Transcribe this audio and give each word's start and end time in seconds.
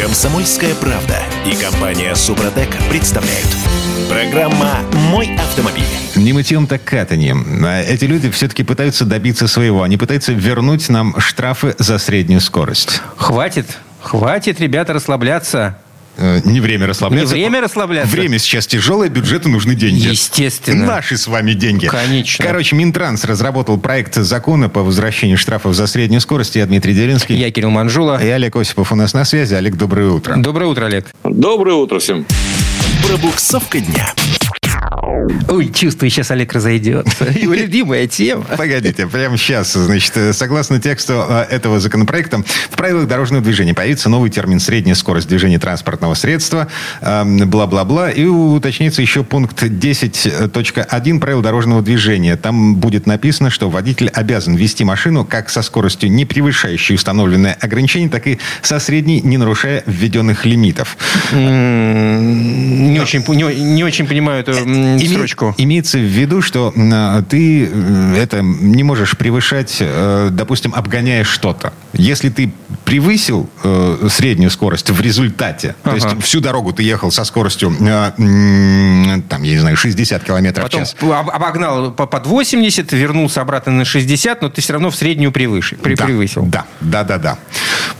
Комсомольская 0.00 0.74
правда 0.76 1.18
и 1.44 1.54
компания 1.54 2.14
Супротек 2.14 2.70
представляют. 2.88 3.46
Программа 4.08 4.78
«Мой 5.10 5.36
автомобиль». 5.36 5.84
Не 6.16 6.32
мытьем, 6.32 6.66
так 6.66 6.82
катанием. 6.84 7.62
А 7.62 7.82
Эти 7.82 8.06
люди 8.06 8.30
все-таки 8.30 8.62
пытаются 8.62 9.04
добиться 9.04 9.46
своего. 9.46 9.82
Они 9.82 9.98
пытаются 9.98 10.32
вернуть 10.32 10.88
нам 10.88 11.20
штрафы 11.20 11.74
за 11.78 11.98
среднюю 11.98 12.40
скорость. 12.40 13.02
Хватит, 13.16 13.66
хватит, 14.00 14.58
ребята, 14.58 14.94
расслабляться. 14.94 15.76
Э, 16.20 16.40
Не 16.44 16.60
время 16.60 16.86
расслабляться. 16.86 17.34
Не 17.34 17.40
время 17.44 17.62
расслабляться. 17.62 18.14
Время 18.14 18.38
сейчас 18.38 18.66
тяжелое, 18.66 19.08
бюджету 19.08 19.48
нужны 19.48 19.74
деньги. 19.74 20.06
Естественно. 20.08 20.84
Наши 20.86 21.16
с 21.16 21.26
вами 21.26 21.54
деньги. 21.54 21.86
Конечно. 21.86 22.44
Короче, 22.44 22.76
Минтранс 22.76 23.24
разработал 23.24 23.78
проект 23.78 24.14
закона 24.16 24.68
по 24.68 24.82
возвращению 24.82 25.38
штрафов 25.38 25.74
за 25.74 25.86
среднюю 25.86 26.20
скорость. 26.20 26.56
Я 26.56 26.66
Дмитрий 26.66 26.94
Делинский. 26.94 27.36
Я 27.36 27.50
Кирилл 27.50 27.70
Манжула. 27.70 28.22
И 28.22 28.28
Олег 28.28 28.54
Осипов 28.56 28.92
у 28.92 28.94
нас 28.94 29.14
на 29.14 29.24
связи. 29.24 29.54
Олег, 29.54 29.76
доброе 29.76 30.10
утро. 30.10 30.34
Доброе 30.36 30.66
утро, 30.66 30.86
Олег. 30.86 31.06
Доброе 31.24 31.74
утро 31.76 31.98
всем. 31.98 32.26
Пробуксовка 33.06 33.80
дня. 33.80 34.12
Ой, 35.48 35.70
чувствую, 35.72 36.10
сейчас 36.10 36.30
Олег 36.32 36.52
разойдется. 36.52 37.24
Его 37.34 37.54
любимая 37.54 38.06
тема. 38.08 38.44
Погодите, 38.56 39.06
прямо 39.06 39.36
сейчас, 39.36 39.72
значит, 39.74 40.16
э, 40.16 40.32
согласно 40.32 40.80
тексту 40.80 41.24
э, 41.28 41.46
этого 41.50 41.78
законопроекта, 41.78 42.42
в 42.70 42.76
правилах 42.76 43.06
дорожного 43.06 43.42
движения 43.42 43.72
появится 43.72 44.08
новый 44.08 44.30
термин 44.30 44.58
«средняя 44.58 44.96
скорость 44.96 45.28
движения 45.28 45.60
транспортного 45.60 46.14
средства», 46.14 46.66
эм, 47.02 47.48
бла-бла-бла, 47.48 48.10
и 48.10 48.24
уточнится 48.24 49.00
еще 49.00 49.22
пункт 49.22 49.62
10.1 49.62 51.20
правил 51.20 51.40
дорожного 51.40 51.82
движения. 51.82 52.36
Там 52.36 52.74
будет 52.76 53.06
написано, 53.06 53.50
что 53.50 53.70
водитель 53.70 54.08
обязан 54.08 54.56
вести 54.56 54.82
машину 54.82 55.24
как 55.24 55.50
со 55.50 55.62
скоростью, 55.62 56.10
не 56.10 56.24
превышающей 56.24 56.96
установленное 56.96 57.56
ограничение, 57.60 58.08
так 58.08 58.26
и 58.26 58.38
со 58.62 58.80
средней, 58.80 59.20
не 59.20 59.36
нарушая 59.38 59.84
введенных 59.86 60.44
лимитов. 60.46 60.96
Не 61.32 62.98
очень, 63.00 63.24
не, 63.28 63.74
не 63.74 63.84
очень 63.84 64.06
понимаю 64.06 64.40
эту 64.40 64.52
м, 64.52 64.79
Име- 64.80 65.08
строчку. 65.08 65.54
Имеется 65.58 65.98
в 65.98 66.02
виду, 66.02 66.42
что 66.42 66.72
м, 66.76 67.24
ты 67.24 67.68
э, 67.72 68.14
это 68.16 68.42
не 68.42 68.82
можешь 68.82 69.16
превышать, 69.16 69.76
э, 69.80 70.28
допустим, 70.30 70.74
обгоняя 70.74 71.24
что-то. 71.24 71.72
Если 71.92 72.28
ты 72.30 72.52
превысил 72.84 73.48
э, 73.64 74.08
среднюю 74.10 74.50
скорость 74.50 74.90
в 74.90 75.00
результате, 75.00 75.74
то 75.82 75.90
Ага. 75.90 75.94
есть 75.96 76.22
всю 76.24 76.40
дорогу 76.40 76.72
ты 76.72 76.82
ехал 76.82 77.10
со 77.10 77.24
скоростью, 77.24 77.72
там, 77.76 79.42
я 79.42 79.52
не 79.52 79.58
знаю, 79.58 79.76
60 79.76 80.22
километров 80.24 80.64
Потом 80.64 80.84
в 80.84 80.88
час. 80.88 80.96
об- 81.00 81.30
обогнал 81.30 81.92
по- 81.92 82.06
под 82.06 82.26
80, 82.26 82.92
вернулся 82.92 83.40
обратно 83.40 83.72
на 83.72 83.84
60, 83.84 84.42
но 84.42 84.48
ты 84.48 84.60
все 84.60 84.72
равно 84.72 84.90
в 84.90 84.96
среднюю 84.96 85.32
превыше, 85.32 85.76
Да, 85.82 86.04
превысил. 86.06 86.44
Да, 86.46 86.64
да, 86.80 87.04
да, 87.04 87.18
да. 87.18 87.38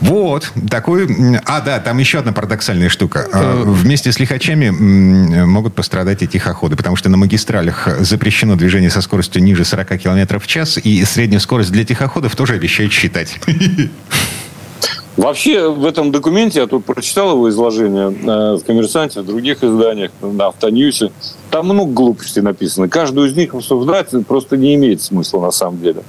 Вот 0.01 0.51
такой. 0.69 1.07
А, 1.45 1.61
да, 1.61 1.79
там 1.79 1.99
еще 1.99 2.19
одна 2.19 2.33
парадоксальная 2.33 2.89
штука. 2.89 3.27
Э, 3.31 3.63
Вместе 3.65 4.11
с 4.11 4.19
лихачами 4.19 4.69
могут 5.45 5.75
пострадать 5.75 6.23
и 6.23 6.27
тихоходы, 6.27 6.75
потому 6.75 6.95
что 6.95 7.09
на 7.09 7.17
магистралях 7.17 7.87
запрещено 7.99 8.55
движение 8.55 8.89
со 8.89 9.01
скоростью 9.01 9.43
ниже 9.43 9.63
40 9.63 9.97
километров 9.97 10.43
в 10.43 10.47
час, 10.47 10.77
и 10.77 11.03
среднюю 11.05 11.39
скорость 11.39 11.71
для 11.71 11.85
тихоходов 11.85 12.35
тоже 12.35 12.55
обещают 12.55 12.91
считать. 12.91 13.39
Вообще 15.17 15.69
в 15.69 15.85
этом 15.85 16.11
документе, 16.11 16.61
я 16.61 16.67
тут 16.67 16.85
прочитал 16.85 17.33
его 17.33 17.49
изложение 17.49 18.11
э, 18.11 18.55
в 18.55 18.63
«Коммерсанте», 18.65 19.21
в 19.21 19.25
других 19.25 19.61
изданиях, 19.63 20.11
на 20.21 20.47
«Автоньюсе», 20.47 21.11
там 21.49 21.65
много 21.65 21.91
глупостей 21.91 22.41
написано. 22.41 22.87
Каждую 22.87 23.29
из 23.29 23.35
них 23.35 23.53
обсуждать 23.53 24.09
просто 24.25 24.55
не 24.55 24.73
имеет 24.75 25.01
смысла 25.01 25.41
на 25.41 25.51
самом 25.51 25.81
деле. 25.81 26.01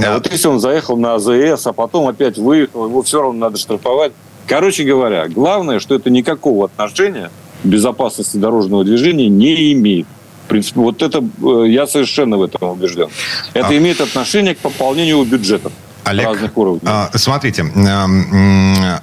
Да. 0.00 0.14
Вот 0.14 0.30
если 0.30 0.48
он 0.48 0.60
заехал 0.60 0.96
на 0.96 1.14
АЗС, 1.14 1.66
а 1.66 1.72
потом 1.72 2.08
опять 2.08 2.38
выехал, 2.38 2.86
его 2.86 3.02
все 3.02 3.20
равно 3.22 3.38
надо 3.38 3.58
штрафовать. 3.58 4.12
Короче 4.46 4.84
говоря, 4.84 5.28
главное, 5.28 5.80
что 5.80 5.94
это 5.94 6.10
никакого 6.10 6.66
отношения 6.66 7.30
к 7.62 7.66
безопасности 7.66 8.36
дорожного 8.36 8.84
движения 8.84 9.28
не 9.28 9.72
имеет. 9.72 10.06
В 10.46 10.48
принципе, 10.48 10.80
вот 10.80 11.02
это 11.02 11.18
э, 11.42 11.64
я 11.68 11.86
совершенно 11.86 12.36
в 12.36 12.42
этом 12.42 12.70
убежден. 12.70 13.08
Это 13.54 13.68
А- 13.68 13.76
имеет 13.76 14.00
отношение 14.00 14.54
к 14.54 14.58
пополнению 14.58 15.22
бюджетов 15.24 15.72
Олег, 16.04 16.26
разных 16.26 16.56
уровней. 16.56 16.80
а, 16.84 17.10
смотрите, 17.14 17.64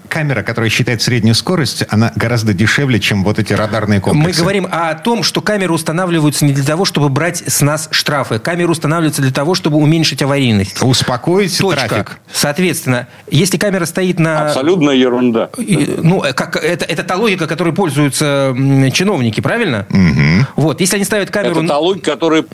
камера, 0.08 0.44
которая 0.44 0.70
считает 0.70 1.02
среднюю 1.02 1.36
скорость, 1.36 1.84
она 1.90 2.12
гораздо 2.16 2.54
дешевле, 2.54 3.00
чем 3.00 3.24
вот 3.24 3.40
эти 3.40 3.54
радарные 3.54 4.00
Мы 4.00 4.04
комплексы. 4.04 4.42
говорим 4.42 4.68
о 4.70 4.94
том, 4.96 5.24
что 5.24 5.42
камеры 5.42 5.74
устанавливаются 5.74 6.46
не 6.46 6.54
для 6.54 6.64
того, 6.64 6.86
чтобы 6.86 7.10
брать 7.10 7.44
с 7.48 7.62
нас 7.62 7.88
штрафы. 7.92 8.40
Камеры 8.40 8.72
устанавливаются 8.72 9.22
для 9.22 9.32
того, 9.32 9.56
чтобы 9.56 9.78
уменьшить 9.78 10.22
аварийность. 10.22 10.82
Успокоить 10.82 11.58
Точка. 11.58 11.88
трафик. 11.88 12.20
Соответственно, 12.32 13.08
если 13.30 13.58
камера 13.58 13.86
стоит 13.86 14.20
на... 14.20 14.48
Абсолютная 14.48 14.96
ерунда. 14.96 15.50
Ну, 15.58 16.22
как, 16.36 16.56
это, 16.58 16.86
это 16.86 17.04
та 17.04 17.16
логика, 17.16 17.48
которой 17.48 17.74
пользуются 17.74 18.56
чиновники, 18.94 19.42
правильно? 19.42 19.86
Мгм. 19.90 20.48
Вот, 20.56 20.82
если 20.82 20.96
они 20.98 21.06
ставят 21.06 21.32
камеру... 21.32 21.60
Это 21.60 21.68
та 21.68 21.78
логика, 21.78 22.12
которой, 22.12 22.46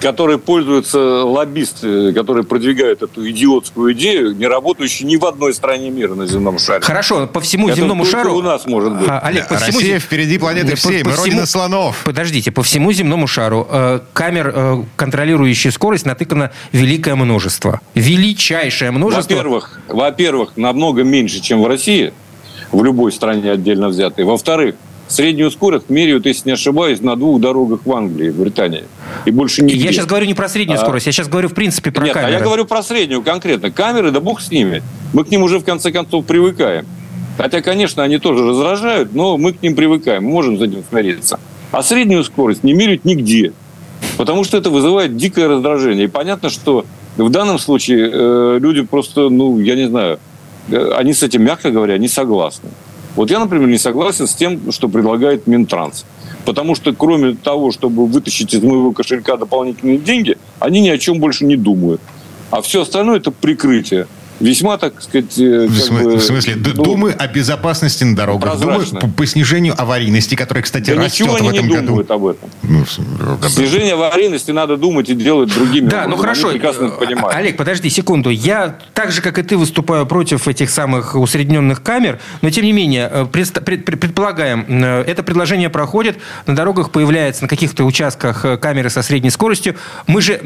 которой 0.00 0.38
пользуются 0.38 0.98
лоббисты, 1.24 2.12
которые 2.12 2.44
продвигают 2.44 3.02
эту 3.02 3.28
идиотскую 3.30 3.92
идею, 3.92 4.34
не 4.34 4.46
работающую 4.46 5.06
ни 5.06 5.16
в 5.16 5.24
одной 5.26 5.52
стране 5.54 5.90
мира 5.90 6.14
на 6.14 6.26
земном 6.26 6.58
шаре. 6.58 6.80
Хорошо, 6.80 7.26
по 7.26 7.40
всему 7.40 7.68
Это 7.68 7.76
земному 7.78 8.04
шару... 8.04 8.34
у 8.34 8.42
нас 8.42 8.66
может 8.66 8.92
быть. 8.98 9.08
А, 9.08 9.20
Олег, 9.20 9.48
по 9.48 9.56
всему... 9.56 9.78
Россия 9.78 9.96
зе- 9.96 10.00
впереди 10.00 10.38
планеты 10.38 10.70
По- 10.70 10.76
всей. 10.76 11.02
по 11.02 11.08
Мы 11.10 11.12
всему- 11.14 11.24
родина 11.26 11.46
слонов. 11.46 12.02
Подождите, 12.04 12.50
по 12.50 12.62
всему 12.62 12.92
земному 12.92 13.26
шару 13.26 13.66
э, 13.70 14.00
камер, 14.12 14.52
э, 14.54 14.76
контролирующих 14.96 15.72
скорость, 15.72 16.06
натыкано 16.06 16.50
великое 16.72 17.14
множество. 17.14 17.80
Величайшее 17.94 18.90
множество. 18.90 19.34
Во-первых, 19.34 19.80
во-первых, 19.88 20.56
намного 20.56 21.04
меньше, 21.04 21.40
чем 21.40 21.62
в 21.62 21.66
России, 21.66 22.12
в 22.72 22.82
любой 22.82 23.12
стране 23.12 23.50
отдельно 23.50 23.88
взятой. 23.88 24.24
Во-вторых, 24.24 24.76
среднюю 25.10 25.50
скорость 25.50 25.90
меряют, 25.90 26.26
если 26.26 26.48
не 26.48 26.52
ошибаюсь, 26.54 27.00
на 27.00 27.16
двух 27.16 27.40
дорогах 27.40 27.80
в 27.84 27.92
Англии, 27.92 28.30
в 28.30 28.40
Британии. 28.40 28.84
И 29.24 29.30
больше 29.30 29.62
нигде. 29.62 29.78
Я 29.84 29.92
сейчас 29.92 30.06
говорю 30.06 30.26
не 30.26 30.34
про 30.34 30.48
среднюю 30.48 30.78
А. 30.78 30.82
скорость, 30.82 31.06
я 31.06 31.12
сейчас 31.12 31.28
говорю 31.28 31.48
в 31.48 31.54
принципе 31.54 31.90
про 31.90 32.04
Нет, 32.04 32.16
а 32.16 32.20
камеры. 32.20 32.32
я 32.38 32.40
говорю 32.40 32.64
про 32.64 32.82
среднюю 32.82 33.22
конкретно. 33.22 33.70
Камеры, 33.70 34.10
да 34.10 34.20
бог 34.20 34.40
с 34.40 34.50
ними. 34.50 34.82
Мы 35.12 35.24
к 35.24 35.30
ним 35.30 35.42
уже 35.42 35.58
в 35.58 35.64
конце 35.64 35.90
концов 35.92 36.24
привыкаем. 36.24 36.86
Хотя, 37.36 37.62
конечно, 37.62 38.02
они 38.02 38.18
тоже 38.18 38.46
раздражают, 38.46 39.14
но 39.14 39.38
мы 39.38 39.52
к 39.52 39.62
ним 39.62 39.74
привыкаем, 39.74 40.24
мы 40.24 40.30
можем 40.30 40.58
с 40.58 40.62
этим 40.62 40.84
смириться. 40.88 41.40
А 41.72 41.82
среднюю 41.82 42.22
скорость 42.24 42.64
не 42.64 42.74
меряют 42.74 43.04
нигде. 43.04 43.52
Потому 44.16 44.44
что 44.44 44.56
это 44.56 44.70
вызывает 44.70 45.16
дикое 45.16 45.48
раздражение. 45.48 46.04
И 46.04 46.08
понятно, 46.08 46.50
что 46.50 46.84
в 47.16 47.30
данном 47.30 47.58
случае 47.58 48.10
э, 48.12 48.58
люди 48.60 48.82
просто, 48.82 49.28
ну, 49.30 49.58
я 49.58 49.74
не 49.74 49.88
знаю, 49.88 50.18
э, 50.70 50.92
они 50.96 51.14
с 51.14 51.22
этим, 51.22 51.42
мягко 51.42 51.70
говоря, 51.70 51.96
не 51.98 52.08
согласны. 52.08 52.70
Вот 53.16 53.30
я, 53.30 53.38
например, 53.38 53.68
не 53.68 53.78
согласен 53.78 54.26
с 54.26 54.34
тем, 54.34 54.70
что 54.72 54.88
предлагает 54.88 55.46
Минтранс. 55.46 56.04
Потому 56.44 56.74
что 56.74 56.92
кроме 56.94 57.34
того, 57.34 57.70
чтобы 57.70 58.06
вытащить 58.06 58.54
из 58.54 58.62
моего 58.62 58.92
кошелька 58.92 59.36
дополнительные 59.36 59.98
деньги, 59.98 60.38
они 60.58 60.80
ни 60.80 60.88
о 60.88 60.98
чем 60.98 61.18
больше 61.18 61.44
не 61.44 61.56
думают. 61.56 62.00
А 62.50 62.62
все 62.62 62.82
остальное 62.82 63.18
это 63.18 63.30
прикрытие. 63.30 64.06
Весьма, 64.40 64.78
так 64.78 65.00
сказать, 65.02 65.38
э, 65.38 65.66
В, 65.68 65.72
смы- 65.76 66.02
бы, 66.04 66.16
в 66.16 66.22
смысле, 66.22 66.56
ну, 66.56 66.72
думы 66.72 67.12
о 67.12 67.26
безопасности 67.28 68.04
на 68.04 68.16
дорогах, 68.16 68.58
думы 68.58 68.84
по, 68.98 69.06
по 69.06 69.26
снижению 69.26 69.74
аварийности, 69.80 70.34
которая, 70.34 70.64
кстати, 70.64 70.90
да 70.94 71.02
растет 71.02 71.26
ничего 71.26 71.36
в 71.36 71.40
они 71.40 71.58
этом 71.58 71.68
не 71.68 71.74
году. 71.74 71.86
думают 71.88 72.10
об 72.10 72.26
этом. 72.26 72.50
Ну, 72.62 72.84
Снижение 73.48 73.94
аварийности 73.94 74.50
надо 74.50 74.76
думать 74.78 75.10
и 75.10 75.14
делать 75.14 75.54
другими 75.54 75.88
Да, 75.88 76.02
ну 76.06 76.14
образом. 76.14 76.20
хорошо. 76.22 76.48
Они 76.48 76.58
прекрасно 76.58 76.86
это 76.86 76.94
Э, 76.94 76.98
понимают. 77.06 77.36
Олег, 77.36 77.56
подожди 77.58 77.90
секунду. 77.90 78.30
Я 78.30 78.76
так 78.94 79.12
же, 79.12 79.20
как 79.20 79.38
и 79.38 79.42
ты, 79.42 79.58
выступаю 79.58 80.06
против 80.06 80.48
этих 80.48 80.70
самых 80.70 81.14
усредненных 81.16 81.82
камер, 81.82 82.18
но 82.40 82.50
тем 82.50 82.64
не 82.64 82.72
менее, 82.72 83.10
э, 83.12 83.26
пред- 83.30 83.52
пред- 83.64 83.84
предполагаем, 83.84 84.64
это 84.82 85.22
предложение 85.22 85.68
проходит, 85.68 86.16
на 86.46 86.56
дорогах 86.56 86.90
появляется 86.92 87.42
на 87.42 87.48
каких-то 87.48 87.84
участках 87.84 88.44
камеры 88.60 88.88
со 88.88 89.02
средней 89.02 89.30
скоростью. 89.30 89.76
Мы 90.06 90.22
же 90.22 90.38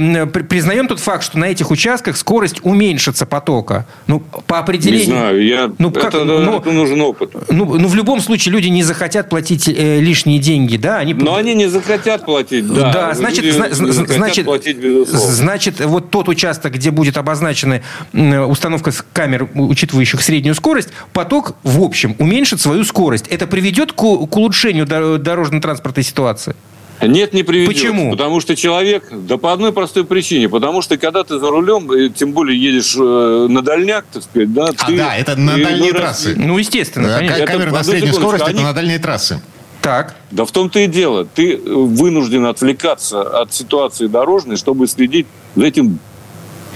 признаем 0.49 0.89
тот 0.89 0.99
факт, 0.99 1.23
что 1.23 1.39
на 1.39 1.45
этих 1.45 1.71
участках 1.71 2.17
скорость 2.17 2.59
уменьшится 2.63 3.25
потока. 3.25 3.84
Ну, 4.07 4.21
по 4.21 4.55
Не 4.55 4.61
определению... 4.61 5.07
знаю, 5.07 5.45
я... 5.47 5.73
Ну, 5.79 5.91
как- 5.91 6.07
это, 6.15 6.25
ну- 6.25 6.59
это 6.59 6.73
нужен 6.73 7.01
опыт. 7.01 7.33
Ну, 7.51 7.79
ну, 7.79 7.89
в 7.89 7.95
любом 7.95 8.21
случае 8.21 8.53
люди 8.53 8.69
не 8.69 8.83
захотят 8.83 9.29
платить 9.29 9.69
э, 9.69 10.01
лишние 10.01 10.39
деньги, 10.39 10.77
да? 10.77 10.99
Они 10.99 11.15
Но 11.15 11.35
они 11.37 11.55
не 11.55 11.69
захотят 11.69 12.25
платить, 12.25 12.67
да. 12.73 12.93
Да, 12.93 13.15
значит, 13.15 13.45
не 13.45 13.51
зна- 13.51 13.69
значит, 13.71 14.45
платить, 14.47 14.77
безусловно. 14.77 15.33
значит, 15.33 15.81
вот 15.81 16.11
тот 16.11 16.29
участок, 16.29 16.75
где 16.75 16.91
будет 16.91 17.17
обозначена 17.17 17.83
установка 18.13 18.93
камер, 19.13 19.49
учитывающих 19.55 20.21
среднюю 20.23 20.55
скорость, 20.55 20.89
поток, 21.13 21.55
в 21.63 21.81
общем, 21.83 22.15
уменьшит 22.19 22.61
свою 22.61 22.85
скорость. 22.85 23.27
Это 23.29 23.47
приведет 23.47 23.93
к, 23.93 23.97
к 23.97 24.37
улучшению 24.37 24.87
дор- 24.87 25.19
дорожно-транспортной 25.19 26.05
ситуации? 26.05 26.55
Нет, 27.03 27.33
не 27.35 27.43
приведет. 27.43 27.75
Почему? 27.75 28.11
Потому 28.13 28.41
что 28.41 28.55
человек, 28.57 29.09
да 29.11 29.37
по 29.37 29.53
одной 29.53 29.73
простой 29.73 30.05
причине, 30.05 30.49
потому 30.49 30.81
что 30.81 30.97
когда 30.97 31.25
ты 31.25 31.39
за 31.39 31.51
рулем, 31.51 31.91
э, 31.91 32.09
тем 32.09 32.33
более 32.33 32.59
едешь 32.61 32.95
э, 32.99 33.47
на 33.49 33.63
дальняк, 33.63 34.05
так 34.13 34.23
сказать, 34.23 34.53
да, 34.53 34.67
А, 34.79 34.87
ты... 34.87 34.97
да, 34.97 35.17
это 35.17 35.37
на 35.37 35.57
ну, 35.57 35.65
дальние 35.65 35.93
раз- 35.93 36.01
трассы. 36.23 36.35
Ну, 36.37 36.57
естественно, 36.57 37.09
Да, 37.09 37.19
конечно. 37.19 37.47
ка- 37.47 37.53
Это, 37.53 37.71
на 37.73 37.83
среднюю 37.85 38.13
секундочку, 38.15 38.21
скорость, 38.21 38.43
это 38.45 38.51
они- 38.51 38.63
на 38.63 38.73
дальние 38.73 38.99
трассы. 38.99 39.41
Так. 39.83 40.15
Да 40.31 40.47
в 40.47 40.51
том-то 40.51 40.79
и 40.79 40.87
дело. 40.87 41.27
Ты 41.27 41.57
э, 41.57 41.59
вынужден 41.65 42.47
отвлекаться 42.47 43.21
от 43.23 43.53
ситуации 43.53 44.07
дорожной, 44.07 44.57
чтобы 44.57 44.87
следить 44.87 45.27
за 45.57 45.67
этим, 45.67 45.99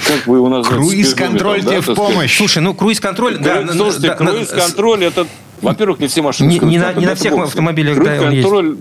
как 0.07 0.27
вы 0.27 0.37
его 0.39 0.49
называете? 0.49 0.75
Круиз-контроль 0.89 1.61
тебе 1.63 1.81
да, 1.81 1.93
в 1.93 1.95
помощь. 1.95 2.37
Слушай, 2.37 2.63
ну, 2.63 2.75
круиз-контроль... 2.75 3.39
да, 3.39 3.63
Круиз- 3.63 3.65
на- 3.67 3.73
Слушайте, 3.73 4.09
да, 4.09 4.25
на- 4.25 4.31
круиз-контроль 4.33 5.05
это 5.05 5.27
Во-первых, 5.63 6.01
не 6.01 6.09
все 6.09 6.23
машины 6.23 6.49
Не, 6.51 6.59
не 6.59 6.79
на, 6.79 6.93
не 6.93 7.07
на 7.07 7.15
всех 7.15 7.33
автомобилях 7.33 7.97
да. 7.97 8.19
Круиз-контроль, 8.19 8.77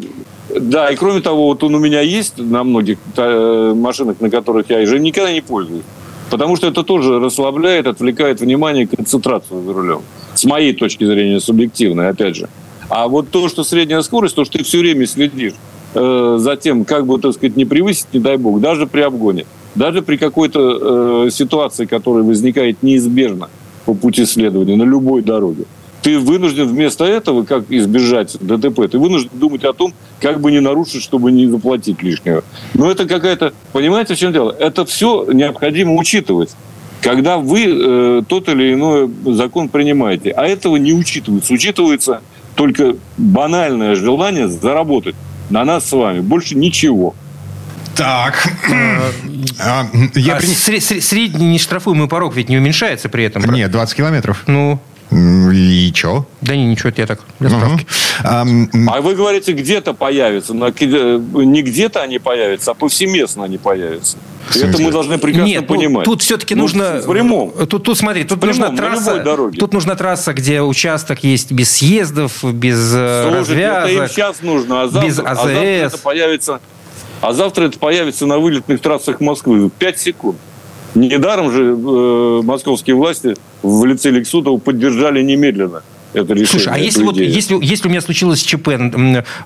да, 0.59 0.89
и 0.89 0.95
кроме 0.95 1.21
того, 1.21 1.45
вот 1.45 1.63
он 1.63 1.75
у 1.75 1.79
меня 1.79 2.01
есть 2.01 2.37
на 2.37 2.63
многих 2.63 2.97
э, 3.15 3.73
машинах, 3.75 4.19
на 4.19 4.29
которых 4.29 4.69
я 4.69 4.79
уже 4.79 4.99
никогда 4.99 5.31
не 5.31 5.41
пользуюсь. 5.41 5.83
Потому 6.29 6.55
что 6.55 6.67
это 6.67 6.83
тоже 6.83 7.19
расслабляет, 7.19 7.87
отвлекает 7.87 8.41
внимание, 8.41 8.87
концентрацию 8.87 9.63
за 9.63 9.73
рулем. 9.73 10.01
С 10.35 10.43
моей 10.45 10.73
точки 10.73 11.05
зрения, 11.05 11.39
субъективной, 11.39 12.09
опять 12.09 12.35
же. 12.35 12.49
А 12.89 13.07
вот 13.07 13.29
то, 13.29 13.47
что 13.49 13.63
средняя 13.63 14.01
скорость, 14.01 14.35
то, 14.35 14.45
что 14.45 14.57
ты 14.57 14.63
все 14.63 14.79
время 14.79 15.05
следишь 15.07 15.53
э, 15.93 16.37
за 16.39 16.55
тем, 16.55 16.85
как 16.85 17.05
бы, 17.05 17.19
так 17.19 17.33
сказать, 17.33 17.55
не 17.55 17.65
превысить, 17.65 18.07
не 18.13 18.19
дай 18.19 18.37
бог, 18.37 18.59
даже 18.59 18.87
при 18.87 19.01
обгоне, 19.01 19.45
даже 19.75 20.01
при 20.01 20.17
какой-то 20.17 21.25
э, 21.25 21.29
ситуации, 21.31 21.85
которая 21.85 22.23
возникает 22.23 22.83
неизбежно 22.83 23.49
по 23.85 23.93
пути 23.93 24.25
следования 24.25 24.75
на 24.75 24.83
любой 24.83 25.21
дороге, 25.21 25.65
ты 26.07 26.19
вынужден 26.19 26.69
вместо 26.69 27.03
этого, 27.03 27.43
как 27.43 27.65
избежать 27.69 28.37
ДТП, 28.39 28.87
ты 28.89 28.97
вынужден 28.97 29.29
думать 29.33 29.65
о 29.65 29.73
том, 29.73 29.93
как 30.21 30.39
бы 30.39 30.51
не 30.53 30.61
нарушить, 30.61 31.03
чтобы 31.03 31.33
не 31.33 31.47
заплатить 31.47 32.01
лишнего. 32.01 32.45
Но 32.73 32.89
это 32.89 33.05
какая-то... 33.05 33.51
Понимаете, 33.73 34.15
в 34.15 34.17
чем 34.17 34.31
дело? 34.31 34.55
Это 34.57 34.85
все 34.85 35.25
необходимо 35.29 35.95
учитывать. 35.95 36.51
Когда 37.01 37.39
вы 37.39 37.65
э, 37.67 38.21
тот 38.25 38.47
или 38.47 38.73
иной 38.73 39.11
закон 39.35 39.67
принимаете, 39.67 40.31
а 40.31 40.45
этого 40.45 40.77
не 40.77 40.93
учитывается. 40.93 41.53
Учитывается 41.53 42.21
только 42.55 42.95
банальное 43.17 43.95
желание 43.95 44.47
заработать 44.47 45.15
на 45.49 45.65
нас 45.65 45.89
с 45.89 45.91
вами. 45.91 46.21
Больше 46.21 46.55
ничего. 46.55 47.15
Так. 47.97 48.47
А, 49.59 49.87
Я 50.15 50.35
А 50.35 50.39
при- 50.39 50.47
сре- 50.47 50.77
сре- 50.77 51.01
средний 51.01 51.47
нештрафуемый 51.47 52.07
порог 52.07 52.33
ведь 52.33 52.47
не 52.47 52.57
уменьшается 52.57 53.09
при 53.09 53.25
этом. 53.25 53.43
Нет, 53.53 53.71
20 53.71 53.97
километров. 53.97 54.43
Ну, 54.47 54.79
И 55.09 55.91
чё? 55.93 56.25
да 56.41 56.55
не, 56.55 56.65
ничего, 56.65 56.89
это 56.89 57.01
я 57.01 57.07
так, 57.07 57.21
для 57.39 57.49
справки. 57.49 57.85
А, 58.23 58.41
м, 58.41 58.89
А 58.89 58.99
вы 59.01 59.15
говорите, 59.15 59.53
где-то 59.53 59.93
появятся. 59.93 60.53
Э, 60.53 61.19
не 61.33 61.61
где-то 61.61 62.01
они 62.01 62.19
появятся, 62.19 62.71
а 62.71 62.73
повсеместно 62.73 63.45
они 63.45 63.57
появятся. 63.57 64.17
И 64.55 64.59
это 64.59 64.81
мы 64.81 64.91
должны 64.91 65.17
прекрасно 65.17 65.45
Нет, 65.47 65.67
понимать. 65.67 66.05
тут 66.05 66.21
все-таки 66.21 66.55
Ну, 66.55 66.63
нужно... 66.63 67.01
В 67.01 67.09
прямом. 67.11 67.51
Тут, 67.67 67.83
тут 67.83 67.97
смотри, 67.97 68.23
тут 68.25 68.37
В 68.37 68.41
прямом, 68.41 68.57
нужна 68.59 68.69
на 68.71 68.77
трасса. 68.77 69.51
Тут 69.57 69.73
нужна 69.73 69.95
трасса, 69.95 70.33
где 70.33 70.61
участок 70.61 71.23
есть 71.23 71.51
без 71.51 71.71
съездов, 71.71 72.43
без 72.43 72.91
э, 72.93 73.29
Слушайте, 73.29 73.61
это 73.61 73.87
им 73.87 73.99
развязок. 73.99 74.11
сейчас 74.11 74.41
нужно, 74.41 74.81
а 74.83 74.87
завтра, 74.89 75.07
без 75.09 75.19
а 75.19 75.35
завтра 75.35 75.51
АЗС. 75.51 75.93
это 75.93 75.97
появится. 75.99 76.59
А 77.21 77.33
завтра 77.33 77.65
это 77.65 77.79
появится 77.79 78.25
на 78.25 78.39
вылетных 78.39 78.79
трассах 78.81 79.21
Москвы. 79.21 79.69
5 79.79 79.99
секунд. 79.99 80.37
Недаром 80.95 81.51
же 81.51 81.63
э, 81.63 82.41
московские 82.43 82.95
власти 82.95 83.35
в 83.61 83.85
лице 83.85 84.09
Лексутова 84.09 84.57
поддержали 84.57 85.21
немедленно 85.21 85.83
это 86.13 86.33
решение. 86.33 86.47
Слушай, 86.47 86.73
а 86.73 86.77
если 86.77 87.03
вот 87.03 87.15
идею. 87.15 87.31
если, 87.31 87.57
если 87.61 87.87
у 87.87 87.91
меня 87.91 88.01
случилось 88.01 88.41
ЧП 88.41 88.69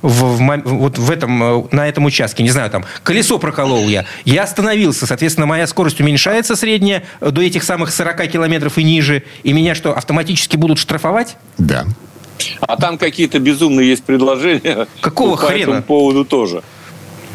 в, 0.02 0.12
в 0.12 0.62
вот 0.66 0.98
в 0.98 1.12
этом 1.12 1.44
э, 1.44 1.64
на 1.72 1.88
этом 1.88 2.06
участке, 2.06 2.44
не 2.44 2.50
знаю, 2.50 2.70
там 2.70 2.86
колесо 3.04 3.38
проколол 3.40 3.88
я, 3.88 4.06
я 4.26 4.44
остановился, 4.44 5.06
соответственно, 5.06 5.48
моя 5.48 5.68
скорость 5.68 6.00
уменьшается 6.00 6.56
средняя 6.56 7.04
э, 7.20 7.32
до 7.32 7.42
этих 7.42 7.64
самых 7.64 7.92
40 7.92 8.30
километров 8.30 8.78
и 8.78 8.84
ниже, 8.84 9.24
и 9.44 9.54
меня 9.54 9.76
что 9.76 9.96
автоматически 9.96 10.56
будут 10.58 10.78
штрафовать? 10.78 11.38
Да. 11.58 11.86
А 12.62 12.76
там 12.78 12.98
какие-то 12.98 13.40
безумные 13.40 13.90
есть 13.90 14.04
предложения. 14.04 14.88
Какого 15.00 15.32
по 15.32 15.48
хрена? 15.48 15.62
этому 15.62 15.84
поводу 15.84 16.26
тоже. 16.26 16.64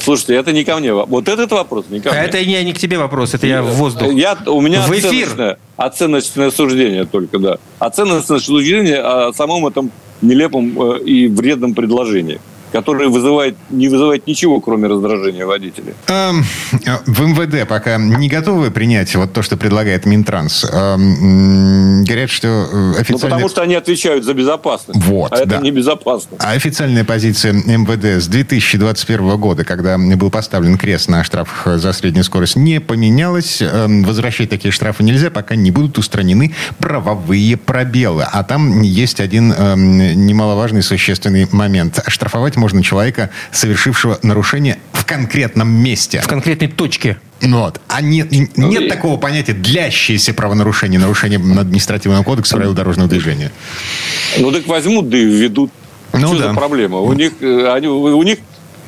Слушайте, 0.01 0.35
это 0.35 0.53
не 0.53 0.65
ко 0.65 0.77
мне. 0.77 0.93
Вот 0.93 1.29
этот 1.29 1.51
вопрос 1.53 1.87
не 1.91 2.01
ко 2.01 2.11
мне. 2.11 2.21
это 2.21 2.45
не, 2.45 2.63
не 2.65 2.73
к 2.73 2.79
тебе 2.79 2.99
вопрос, 2.99 3.35
это 3.35 3.47
я 3.47 3.63
в 3.63 3.75
воздух. 3.75 4.13
Я, 4.13 4.37
у 4.47 4.61
меня 4.61 4.83
В 4.83 4.93
эфир. 4.93 5.25
оценочное, 5.29 5.59
оценочное 5.77 6.51
суждение 6.51 7.05
только, 7.05 7.39
да. 7.39 7.59
Оценочное 7.79 8.39
суждение 8.39 8.99
о 9.01 9.33
самом 9.33 9.67
этом 9.67 9.91
нелепом 10.23 10.81
э, 10.81 11.01
и 11.01 11.29
вредном 11.29 11.75
предложении, 11.75 12.41
которое 12.73 13.09
вызывает, 13.09 13.57
не 13.71 13.89
вызывает 13.89 14.27
ничего, 14.27 14.61
кроме 14.61 14.89
раздражения 14.89 15.47
водителей. 15.47 15.95
Эм, 16.09 16.45
В 17.07 17.21
МВД 17.23 17.69
пока 17.69 17.97
не 17.97 18.29
готовы 18.29 18.71
принять 18.71 19.15
вот 19.17 19.33
то, 19.33 19.43
что 19.43 19.57
предлагает 19.57 20.07
Минтранс. 20.07 20.65
Эм, 20.71 22.05
Говорят, 22.05 22.31
что 22.31 22.49
э, 22.49 22.69
Ну, 22.73 22.91
официально... 22.99 23.19
потому 23.37 23.49
что 23.49 23.63
они 23.63 23.75
отвечают 23.75 24.25
за 24.25 24.35
безопасность. 24.35 25.01
Вот, 25.05 25.33
а 25.33 25.37
это 25.37 25.47
да. 25.47 25.59
небезопасно. 25.61 26.37
А 26.41 26.53
официальная 26.53 27.05
позиция 27.05 27.53
МВД 27.53 28.23
с 28.23 28.29
2021 28.29 29.37
года, 29.39 29.65
когда 29.65 29.97
был 29.99 30.31
поставлен 30.31 30.79
крест 30.79 31.09
на 31.09 31.25
штраф 31.25 31.62
за 31.65 31.93
среднюю 31.93 32.25
скорость, 32.25 32.57
не 32.57 32.81
поменялась. 32.81 33.61
Эм, 33.61 34.05
Возвращать 34.05 34.51
такие 34.51 34.73
штрафы 34.73 35.03
нельзя, 35.03 35.31
пока 35.31 35.57
не 35.57 35.71
будут 35.71 35.99
устранены 35.99 36.55
правовые 36.79 37.57
пробелы. 37.57 38.25
А 38.31 38.45
там 38.45 38.83
есть 38.83 39.21
один 39.21 39.53
эм, 39.53 40.27
немаловажный 40.27 40.83
существенный 40.83 41.49
момент. 41.53 42.03
Штрафовать 42.07 42.56
можно 42.56 42.82
человека, 42.82 43.31
совершившего 43.53 44.19
нарушение 44.23 44.79
в 44.93 45.05
конкретном 45.05 45.69
месте. 45.69 46.20
В 46.20 46.26
конкретной 46.26 46.69
точке. 46.69 47.19
Ну 47.43 47.61
Вот. 47.61 47.81
А 47.88 48.00
нет, 48.00 48.31
нет 48.56 48.88
такого 48.88 49.19
понятия 49.19 49.53
длящееся 49.53 50.35
правонарушение, 50.35 50.99
нарушение 50.99 51.38
административного 51.38 52.23
кодекса 52.23 52.56
правил 52.56 52.73
дорожного 52.73 53.08
движения. 53.08 53.53
Ну, 54.38 54.50
так 54.50 54.67
возьмут, 54.67 55.08
да 55.08 55.19
и 55.19 55.25
введут. 55.25 55.70
Ну 56.12 56.29
Что 56.29 56.38
да. 56.38 56.49
за 56.49 56.55
проблема? 56.55 56.99
У 56.99 57.12
них, 57.12 57.32
э, 57.41 57.73
они, 57.73 57.88
у 57.88 58.23
них, 58.23 58.38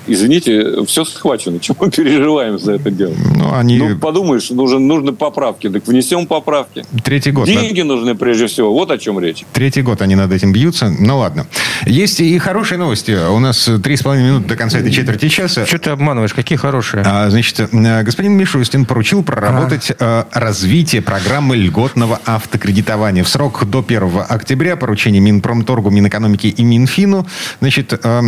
извините, 0.08 0.84
все 0.86 1.04
схвачено. 1.04 1.58
Чего 1.60 1.76
мы 1.80 1.90
переживаем 1.90 2.58
за 2.58 2.72
это 2.72 2.90
дело? 2.90 3.14
Ну, 3.34 3.54
они 3.54 3.78
Ну, 3.78 3.98
подумаешь, 3.98 4.50
нужен, 4.50 4.86
нужны 4.86 5.12
поправки. 5.12 5.68
Так 5.68 5.86
внесем 5.86 6.26
поправки. 6.26 6.84
третий 7.04 7.30
год. 7.30 7.46
Деньги 7.46 7.82
нужны 7.82 8.14
прежде 8.14 8.46
всего. 8.46 8.72
Вот 8.72 8.90
о 8.90 8.98
чем 8.98 9.20
речь. 9.20 9.44
Третий 9.52 9.82
год 9.82 10.02
они 10.02 10.14
над 10.14 10.32
этим 10.32 10.52
бьются. 10.52 10.92
Ну 10.98 11.18
ладно. 11.18 11.46
Есть 11.86 12.20
и 12.20 12.38
хорошие 12.38 12.78
новости. 12.78 13.12
У 13.28 13.38
нас 13.38 13.68
три 13.82 13.96
с 13.96 14.02
половиной 14.02 14.28
минуты 14.28 14.48
до 14.48 14.56
конца 14.56 14.78
этой 14.78 14.90
четверти 14.90 15.28
часа. 15.28 15.66
Что 15.66 15.78
ты 15.78 15.90
обманываешь? 15.90 16.34
Какие 16.34 16.58
хорошие? 16.58 17.02
А, 17.06 17.28
Значит, 17.30 17.60
э, 17.60 18.02
господин 18.02 18.32
Мишустин 18.32 18.84
поручил 18.86 19.22
проработать 19.22 19.92
э, 19.98 20.24
развитие 20.32 21.02
программы 21.02 21.56
льготного 21.56 22.20
автокредитования. 22.24 23.22
В 23.22 23.28
срок 23.28 23.64
до 23.68 23.84
1 23.86 24.10
октября 24.28 24.76
поручение 24.76 25.20
Минпромторгу, 25.20 25.90
Минэкономики 25.90 26.46
и 26.46 26.62
Минфину. 26.62 27.26
Значит, 27.60 27.92
э, 28.02 28.22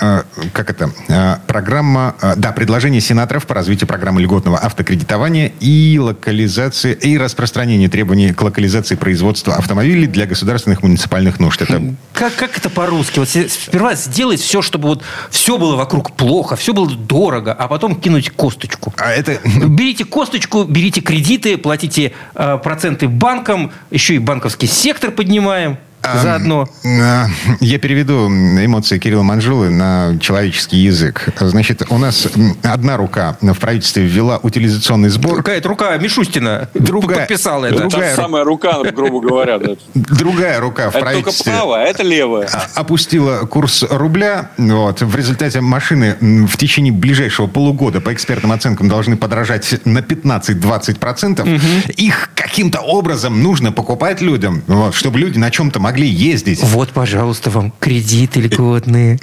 э, 0.00 0.22
как 0.52 0.70
это? 0.70 0.83
Э, 1.08 1.36
Программа, 1.46 2.14
э, 2.20 2.34
да, 2.36 2.52
предложение 2.52 3.00
сенаторов 3.00 3.46
по 3.46 3.54
развитию 3.54 3.86
программы 3.86 4.20
льготного 4.22 4.58
автокредитования 4.58 5.52
и 5.60 5.98
локализации 6.00 6.92
и 6.92 7.18
распространение 7.18 7.88
требований 7.88 8.32
к 8.32 8.42
локализации 8.42 8.94
производства 8.94 9.54
автомобилей 9.54 10.06
для 10.06 10.26
государственных 10.26 10.82
муниципальных 10.82 11.38
нужд. 11.40 11.62
Это 11.62 11.82
Как, 12.12 12.34
как 12.34 12.56
это 12.56 12.70
по-русски? 12.70 13.18
Вот 13.18 13.28
сперва 13.28 13.94
сделать 13.94 14.40
все, 14.40 14.62
чтобы 14.62 14.88
вот 14.88 15.02
все 15.30 15.58
было 15.58 15.76
вокруг 15.76 16.12
плохо, 16.12 16.56
все 16.56 16.72
было 16.72 16.90
дорого, 16.90 17.52
а 17.52 17.68
потом 17.68 17.94
кинуть 17.96 18.30
косточку. 18.30 18.92
а 18.96 19.12
это 19.12 19.38
Берите 19.68 20.04
косточку, 20.04 20.64
берите 20.64 21.00
кредиты, 21.00 21.56
платите 21.56 22.12
э, 22.34 22.58
проценты 22.62 23.08
банкам, 23.08 23.72
еще 23.90 24.14
и 24.14 24.18
банковский 24.18 24.66
сектор 24.66 25.10
поднимаем 25.10 25.78
заодно. 26.22 26.68
А, 26.84 27.26
Я 27.60 27.78
переведу 27.78 28.28
эмоции 28.28 28.98
Кирилла 28.98 29.22
Манжулы 29.22 29.70
на 29.70 30.18
человеческий 30.20 30.78
язык. 30.78 31.28
Значит, 31.38 31.82
у 31.90 31.98
нас 31.98 32.28
одна 32.62 32.96
рука 32.96 33.36
в 33.40 33.54
правительстве 33.58 34.04
ввела 34.04 34.38
утилизационный 34.42 35.08
сбор, 35.08 35.36
Какая-то 35.38 35.68
рука 35.68 35.96
Мишустина 35.98 36.68
Другая- 36.74 37.20
подписала 37.20 37.66
Это. 37.66 37.78
Другая 37.78 38.14
та 38.16 38.22
самая 38.22 38.44
рука, 38.44 38.82
грубо 38.94 39.20
говоря. 39.20 39.58
другая 39.94 40.60
рука 40.60 40.90
в 40.90 40.94
Это 40.96 41.00
только 41.04 41.04
правительстве 41.22 41.52
правая, 41.52 41.84
а 41.86 41.88
это 41.88 42.02
левая. 42.02 42.48
а- 42.52 42.80
опустила 42.80 43.38
курс 43.46 43.82
рубля. 43.88 44.50
Вот. 44.58 45.00
В 45.02 45.16
результате 45.16 45.60
машины 45.60 46.16
в 46.46 46.56
течение 46.56 46.92
ближайшего 46.92 47.46
полугода, 47.46 48.00
по 48.00 48.12
экспертным 48.12 48.52
оценкам, 48.52 48.88
должны 48.88 49.16
подорожать 49.16 49.64
на 49.84 50.00
15-20%. 50.00 51.90
Их 51.96 52.30
каким-то 52.34 52.80
образом 52.80 53.42
нужно 53.42 53.72
покупать 53.72 54.20
людям, 54.20 54.62
вот, 54.66 54.94
чтобы 54.94 55.18
люди 55.18 55.38
на 55.38 55.50
чем-то 55.50 55.80
могли 55.80 55.93
ездить. 56.02 56.62
Вот, 56.62 56.90
пожалуйста, 56.90 57.50
вам 57.50 57.72
кредиты 57.78 58.40
льготные. 58.40 59.18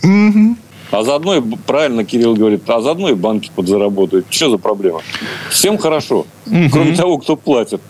А 0.92 1.04
заодно, 1.04 1.38
и, 1.38 1.42
правильно 1.66 2.04
Кирилл 2.04 2.36
говорит, 2.36 2.70
а 2.70 2.82
заодно 2.82 3.10
и 3.10 3.13
банки 3.13 3.50
подзаработают. 3.56 4.28
Что 4.30 4.51
за 4.51 4.58
проблема? 4.58 5.01
Всем 5.50 5.78
хорошо. 5.78 6.25
Кроме 6.72 6.96
того, 6.96 7.18
кто 7.18 7.36
платит. 7.36 7.82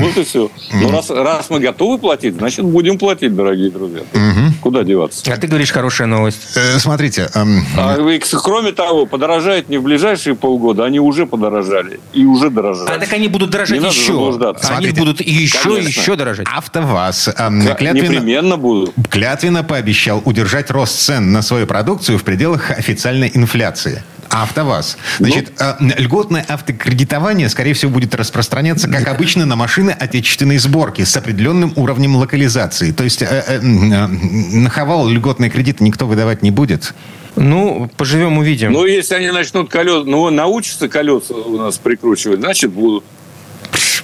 Вот 0.00 0.16
и 0.16 0.24
все. 0.24 0.50
Но 0.72 0.90
раз, 0.90 1.10
раз 1.10 1.50
мы 1.50 1.60
готовы 1.60 1.98
платить, 1.98 2.34
значит, 2.36 2.64
будем 2.64 2.98
платить, 2.98 3.34
дорогие 3.34 3.70
друзья. 3.70 4.00
Куда 4.60 4.82
деваться? 4.84 5.22
А 5.32 5.36
ты 5.36 5.46
говоришь, 5.46 5.70
хорошая 5.70 6.06
новость. 6.06 6.56
Э, 6.56 6.78
Смотрите, 6.78 7.28
эм, 7.34 7.64
А, 7.76 7.96
и, 7.98 8.20
кроме 8.42 8.72
того, 8.72 9.06
подорожает 9.06 9.68
не 9.68 9.78
в 9.78 9.82
ближайшие 9.82 10.34
полгода, 10.34 10.84
они 10.84 11.00
уже 11.00 11.26
подорожали 11.26 12.00
и 12.12 12.24
уже 12.24 12.50
дорожают. 12.50 12.90
А 12.90 12.98
так 12.98 13.12
они 13.12 13.28
будут 13.28 13.50
дорожать 13.50 13.80
еще. 13.82 14.12
Они 14.70 14.90
будут 14.90 15.20
еще, 15.20 15.78
еще 15.78 16.16
дорожать. 16.16 16.46
АвтоВАЗ 16.50 17.28
эм, 17.36 17.62
клятвенно, 17.76 18.08
Непременно 18.14 18.56
будут. 18.56 18.94
клятвенно 19.10 19.62
пообещал 19.64 20.22
удержать 20.24 20.70
рост 20.70 20.98
цен 20.98 21.32
на 21.32 21.42
свою 21.42 21.66
продукцию 21.66 22.18
в 22.18 22.24
пределах 22.24 22.70
официальной 22.70 23.30
инфляции. 23.34 24.02
АвтоВАЗ. 24.30 24.98
Значит, 25.18 25.52
ну? 25.80 25.92
льготное 25.96 26.44
автокредитование, 26.46 27.48
скорее 27.48 27.74
всего, 27.74 27.90
будет 27.90 28.14
распространяться, 28.14 28.88
как 28.88 29.08
обычно, 29.08 29.46
на 29.46 29.56
машины 29.56 29.90
отечественной 29.90 30.58
сборки 30.58 31.04
с 31.04 31.16
определенным 31.16 31.72
уровнем 31.76 32.16
локализации. 32.16 32.92
То 32.92 33.04
есть 33.04 33.22
э, 33.22 33.26
э, 33.26 33.60
на 33.60 34.70
Хавал 34.70 35.08
льготные 35.08 35.50
кредиты 35.50 35.84
никто 35.84 36.06
выдавать 36.06 36.42
не 36.42 36.50
будет? 36.50 36.94
Ну, 37.36 37.90
поживем, 37.96 38.38
увидим. 38.38 38.72
Ну, 38.72 38.84
если 38.84 39.14
они 39.14 39.30
начнут 39.30 39.70
колеса, 39.70 40.04
ну, 40.04 40.28
научатся 40.30 40.88
колеса 40.88 41.34
у 41.34 41.56
нас 41.56 41.78
прикручивать, 41.78 42.40
значит, 42.40 42.72
будут. 42.72 43.04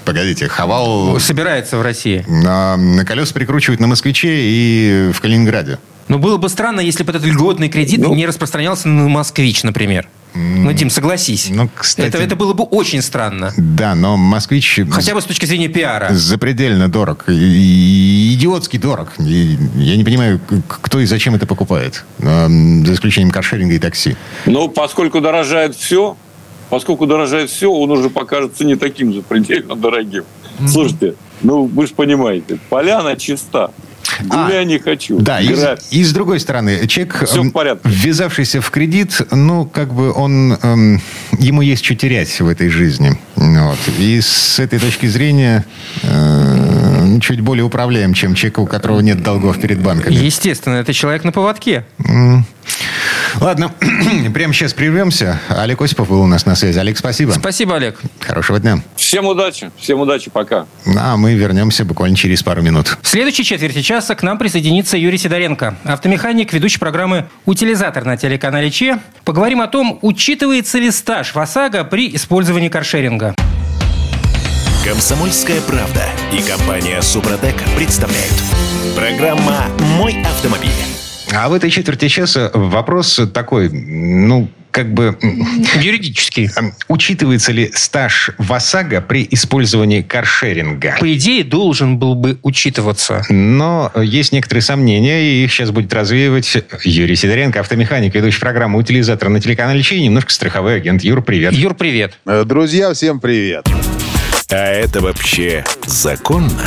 Погодите, 0.04 0.48
Хавал... 0.48 1.18
Собирается 1.18 1.78
в 1.78 1.82
России. 1.82 2.24
На, 2.28 2.76
на 2.76 3.04
колеса 3.04 3.32
прикручивают 3.32 3.80
на 3.80 3.86
Москвиче 3.86 4.28
и 4.30 5.10
в 5.12 5.20
Калининграде. 5.20 5.78
Но 6.08 6.18
было 6.18 6.36
бы 6.36 6.48
странно, 6.48 6.80
если 6.80 7.02
бы 7.02 7.10
этот 7.10 7.24
льготный 7.24 7.68
кредит 7.68 8.00
ну, 8.00 8.14
не 8.14 8.26
распространялся 8.26 8.88
на 8.88 9.08
«Москвич», 9.08 9.62
например. 9.62 10.08
Ну, 10.34 10.72
Дим, 10.72 10.90
согласись. 10.90 11.48
Ну, 11.50 11.70
кстати, 11.72 12.08
это, 12.08 12.18
это 12.18 12.34
было 12.34 12.54
бы 12.54 12.64
очень 12.64 13.02
странно. 13.02 13.52
Да, 13.56 13.94
но 13.94 14.16
«Москвич»... 14.16 14.80
Хотя 14.90 15.14
бы 15.14 15.20
с 15.20 15.24
точки 15.24 15.46
зрения 15.46 15.68
пиара. 15.68 16.08
Запредельно 16.12 16.88
дорог. 16.88 17.24
И 17.28 18.34
идиотский 18.34 18.80
дорог. 18.80 19.12
И 19.20 19.56
я 19.76 19.96
не 19.96 20.02
понимаю, 20.02 20.40
кто 20.66 20.98
и 20.98 21.06
зачем 21.06 21.36
это 21.36 21.46
покупает. 21.46 22.04
За 22.18 22.92
исключением 22.92 23.30
каршеринга 23.30 23.74
и 23.74 23.78
такси. 23.78 24.16
Ну, 24.46 24.68
поскольку 24.68 25.20
дорожает 25.20 25.76
все, 25.76 26.16
поскольку 26.68 27.06
дорожает 27.06 27.48
все, 27.48 27.70
он 27.70 27.92
уже 27.92 28.10
покажется 28.10 28.64
не 28.64 28.74
таким 28.74 29.14
запредельно 29.14 29.76
дорогим. 29.76 30.24
Mm-hmm. 30.58 30.68
Слушайте, 30.68 31.14
ну, 31.42 31.66
вы 31.66 31.86
же 31.86 31.94
понимаете, 31.94 32.58
поляна 32.70 33.16
чиста. 33.16 33.70
Гуляй 34.20 34.62
а, 34.62 34.64
не 34.64 34.78
хочу. 34.78 35.18
Да, 35.20 35.40
и, 35.40 35.54
и 35.90 36.04
с 36.04 36.12
другой 36.12 36.40
стороны, 36.40 36.86
человек, 36.86 37.24
Все 37.26 37.42
в 37.42 37.50
порядке. 37.52 37.88
ввязавшийся 37.88 38.60
в 38.60 38.70
кредит, 38.70 39.20
ну, 39.30 39.66
как 39.66 39.92
бы 39.92 40.12
он, 40.12 40.58
эм, 40.62 41.00
ему 41.38 41.62
есть 41.62 41.84
что 41.84 41.94
терять 41.94 42.40
в 42.40 42.48
этой 42.48 42.68
жизни. 42.68 43.18
Вот. 43.36 43.78
И 43.98 44.20
с 44.20 44.58
этой 44.58 44.78
точки 44.78 45.06
зрения 45.06 45.64
э, 46.02 47.18
чуть 47.20 47.40
более 47.40 47.64
управляем, 47.64 48.14
чем 48.14 48.34
человек, 48.34 48.58
у 48.58 48.66
которого 48.66 49.00
нет 49.00 49.22
долгов 49.22 49.60
перед 49.60 49.80
банками. 49.80 50.14
Естественно, 50.14 50.76
это 50.76 50.92
человек 50.92 51.24
на 51.24 51.32
поводке. 51.32 51.84
Mm. 51.98 52.42
Ладно, 53.40 53.70
прямо 54.34 54.52
сейчас 54.52 54.72
прервемся. 54.72 55.40
Олег 55.48 55.80
Осипов 55.80 56.08
был 56.08 56.22
у 56.22 56.26
нас 56.26 56.46
на 56.46 56.54
связи. 56.54 56.78
Олег, 56.78 56.98
спасибо. 56.98 57.32
Спасибо, 57.32 57.76
Олег. 57.76 58.00
Хорошего 58.20 58.60
дня. 58.60 58.82
Всем 58.96 59.26
удачи. 59.26 59.70
Всем 59.78 60.00
удачи. 60.00 60.30
Пока. 60.30 60.66
А 60.96 61.16
мы 61.16 61.34
вернемся 61.34 61.84
буквально 61.84 62.16
через 62.16 62.42
пару 62.42 62.62
минут. 62.62 62.96
В 63.02 63.08
следующей 63.08 63.44
четверти 63.44 63.82
часа 63.82 64.14
к 64.14 64.22
нам 64.22 64.38
присоединится 64.38 64.96
Юрий 64.96 65.18
Сидоренко, 65.18 65.76
автомеханик, 65.84 66.52
ведущий 66.52 66.78
программы 66.78 67.28
«Утилизатор» 67.44 68.04
на 68.04 68.16
телеканале 68.16 68.70
ЧЕ. 68.70 68.98
Поговорим 69.24 69.60
о 69.60 69.66
том, 69.66 69.98
учитывается 70.02 70.78
ли 70.78 70.90
стаж 70.90 71.34
в 71.34 71.38
ОСАГО 71.38 71.84
при 71.84 72.14
использовании 72.14 72.68
каршеринга. 72.68 73.34
Комсомольская 74.84 75.60
правда 75.62 76.04
и 76.32 76.42
компания 76.42 77.00
«Супротек» 77.00 77.56
представляют. 77.76 78.34
Программа 78.94 79.66
«Мой 79.98 80.22
автомобиль». 80.22 80.93
А 81.36 81.48
в 81.48 81.52
этой 81.52 81.70
четверти 81.70 82.08
часа 82.08 82.50
вопрос 82.54 83.20
такой, 83.32 83.68
ну, 83.68 84.48
как 84.70 84.92
бы... 84.92 85.16
Юридический. 85.80 86.48
Учитывается 86.88 87.52
ли 87.52 87.70
стаж 87.74 88.30
в 88.38 88.52
ОСАГО 88.52 89.00
при 89.02 89.26
использовании 89.30 90.02
каршеринга? 90.02 90.96
По 91.00 91.12
идее, 91.12 91.44
должен 91.44 91.98
был 91.98 92.14
бы 92.14 92.38
учитываться. 92.42 93.24
Но 93.28 93.92
есть 93.96 94.32
некоторые 94.32 94.62
сомнения, 94.62 95.22
и 95.22 95.44
их 95.44 95.52
сейчас 95.52 95.70
будет 95.70 95.92
развеивать 95.92 96.56
Юрий 96.82 97.16
Сидоренко, 97.16 97.60
автомеханик, 97.60 98.14
ведущий 98.14 98.40
программу 98.40 98.78
«Утилизатор» 98.78 99.28
на 99.28 99.40
телеканале 99.40 99.82
Чей, 99.82 100.02
немножко 100.02 100.32
страховой 100.32 100.76
агент. 100.76 101.02
Юр, 101.02 101.22
привет. 101.22 101.52
Юр, 101.52 101.74
привет. 101.74 102.18
Э, 102.26 102.44
друзья, 102.44 102.92
всем 102.94 103.20
привет. 103.20 103.66
А 104.50 104.56
это 104.56 105.00
вообще 105.00 105.64
законно? 105.86 106.62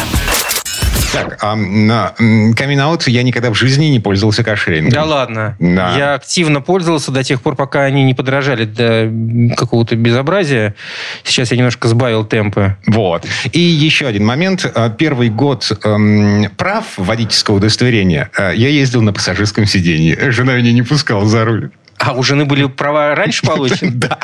Так, 1.24 1.38
а, 1.42 1.56
на 1.56 2.14
камин 2.56 2.78
я 3.08 3.24
никогда 3.24 3.50
в 3.50 3.56
жизни 3.56 3.86
не 3.86 4.00
пользовался 4.00 4.44
кошерингом. 4.44 4.92
Да 4.92 5.04
ладно? 5.04 5.56
Да. 5.60 5.96
Я 5.98 6.14
активно 6.14 6.62
пользовался 6.62 7.12
до 7.12 7.24
тех 7.24 7.42
пор, 7.42 7.56
пока 7.56 7.84
они 7.84 8.04
не 8.04 8.14
подорожали 8.14 8.66
до 8.66 9.12
какого-то 9.56 9.96
безобразия. 9.96 10.76
Сейчас 11.24 11.52
я 11.52 11.58
немножко 11.58 11.88
сбавил 11.88 12.24
темпы. 12.24 12.76
Вот. 12.86 13.26
И 13.52 13.60
еще 13.60 14.08
один 14.08 14.26
момент. 14.26 14.70
А, 14.76 14.90
первый 14.90 15.30
год 15.30 15.70
эм, 15.84 16.50
прав 16.56 16.86
водительского 16.98 17.56
удостоверения 17.56 18.30
э, 18.38 18.54
я 18.56 18.70
ездил 18.70 19.02
на 19.02 19.14
пассажирском 19.14 19.66
сидении. 19.66 20.30
Жена 20.30 20.56
меня 20.56 20.72
не 20.72 20.84
пускала 20.84 21.26
за 21.26 21.46
руль. 21.46 21.72
А 21.98 22.13
у 22.13 22.24
жены 22.24 22.46
были 22.46 22.66
права 22.66 23.16
раньше 23.16 23.46
получены? 23.46 23.92
Да. 23.98 24.20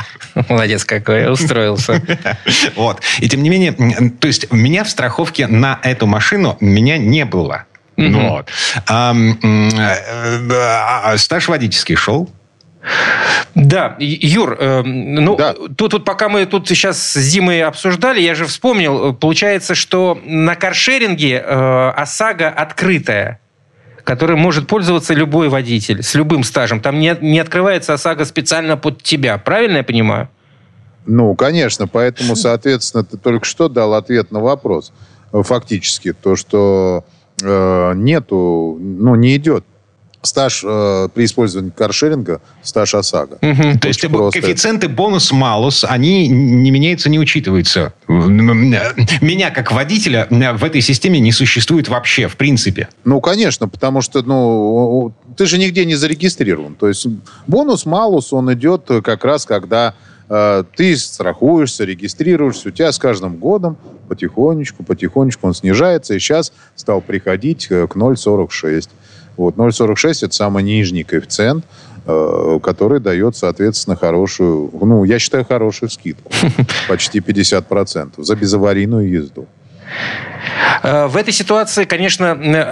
Молодец 0.50 0.86
какой, 0.86 1.32
устроился. 1.32 2.02
Вот. 2.76 3.02
И 3.20 3.28
тем 3.28 3.44
не 3.44 3.50
менее, 3.50 3.74
то 4.20 4.28
есть 4.28 4.52
меня 4.52 4.84
в 4.84 4.90
страховке 4.90 5.48
на 5.48 5.80
эту 5.84 6.06
машину 6.06 6.58
меня 6.60 6.98
не 6.98 7.26
было. 7.26 7.66
Вот. 7.98 8.50
А, 8.88 9.16
стаж 11.18 11.48
водительский 11.48 11.96
шел. 11.96 12.30
Да, 13.56 13.96
Юр, 14.00 14.58
э, 14.60 14.82
ну 14.82 15.38
да. 15.38 15.54
Тут, 15.54 15.92
тут 15.92 16.06
пока 16.06 16.28
мы 16.28 16.46
тут 16.46 16.68
сейчас 16.68 17.02
с 17.02 17.20
Зимой 17.20 17.64
обсуждали, 17.64 18.20
я 18.20 18.36
же 18.36 18.46
вспомнил, 18.46 19.14
получается, 19.14 19.74
что 19.74 20.20
на 20.26 20.56
каршеринге 20.56 21.42
э, 21.46 21.90
ОСАГО 21.96 22.50
открытая 22.50 23.40
которым 24.04 24.40
может 24.40 24.68
пользоваться 24.68 25.14
любой 25.14 25.50
водитель 25.50 26.04
с 26.04 26.14
любым 26.16 26.44
стажем. 26.44 26.82
Там 26.82 27.00
не, 27.00 27.16
не 27.22 27.40
открывается 27.40 27.94
ОСАГО 27.94 28.26
специально 28.26 28.78
под 28.78 29.02
тебя. 29.02 29.38
Правильно 29.38 29.78
я 29.78 29.84
понимаю? 29.84 30.30
Ну, 31.06 31.36
конечно. 31.36 31.88
Поэтому, 31.88 32.36
соответственно, 32.36 33.04
ты 33.04 33.18
только 33.18 33.46
что 33.46 33.70
дал 33.70 33.94
ответ 33.94 34.32
на 34.32 34.40
вопрос. 34.40 34.92
Фактически. 35.32 36.14
То, 36.14 36.36
что 36.36 37.06
э, 37.42 37.94
нету, 37.96 38.78
ну, 38.80 39.16
не 39.16 39.36
идет 39.38 39.66
стаж 40.24 40.64
э, 40.66 41.10
при 41.14 41.26
использовании 41.26 41.70
каршеринга, 41.70 42.42
стаж 42.62 42.96
ОСАГО. 42.96 43.38
Угу. 43.42 43.80
То 43.80 43.88
есть 43.88 44.02
просто. 44.08 44.40
коэффициенты 44.40 44.88
бонус-малус, 44.88 45.86
они 45.88 46.28
не 46.28 46.72
меняются, 46.72 47.10
не 47.10 47.20
учитываются. 47.20 47.94
Меня, 48.08 49.52
как 49.52 49.72
водителя, 49.72 50.28
в 50.30 50.64
этой 50.64 50.82
системе 50.82 51.20
не 51.20 51.32
существует 51.32 51.90
вообще, 51.90 52.28
в 52.28 52.38
принципе. 52.38 52.90
Ну, 53.04 53.20
конечно, 53.22 53.68
потому 53.68 54.02
что 54.02 54.22
ну, 54.22 55.14
ты 55.38 55.46
же 55.46 55.58
нигде 55.58 55.86
не 55.86 55.96
зарегистрирован. 55.96 56.76
То 56.76 56.88
есть 56.88 57.06
бонус-малус, 57.48 58.32
он 58.34 58.52
идет 58.54 58.90
как 59.04 59.26
раз, 59.26 59.46
когда 59.46 59.94
э, 60.30 60.64
ты 60.76 60.96
страхуешься, 60.96 61.84
регистрируешься, 61.84 62.70
у 62.70 62.72
тебя 62.72 62.92
с 62.92 62.98
каждым 62.98 63.36
годом 63.36 63.78
потихонечку, 64.08 64.84
потихонечку 64.84 65.48
он 65.48 65.54
снижается, 65.54 66.14
и 66.14 66.20
сейчас 66.20 66.54
стал 66.76 67.02
приходить 67.02 67.68
э, 67.70 67.88
к 67.88 67.96
0,46. 67.96 68.90
Вот 69.38 69.56
0,46 69.56 70.26
это 70.26 70.34
самый 70.34 70.64
нижний 70.64 71.04
коэффициент, 71.04 71.66
э, 72.06 72.60
который 72.62 73.00
дает, 73.00 73.36
соответственно, 73.36 73.96
хорошую, 73.96 74.70
ну, 74.74 75.04
я 75.04 75.20
считаю, 75.20 75.46
хорошую 75.46 75.90
скидку. 75.90 76.32
Почти 76.88 77.20
50% 77.20 78.24
за 78.24 78.36
безаварийную 78.36 79.10
езду. 79.10 79.48
Э, 80.82 81.08
в 81.08 81.18
этой 81.18 81.34
ситуации, 81.34 81.86
конечно, 81.86 82.32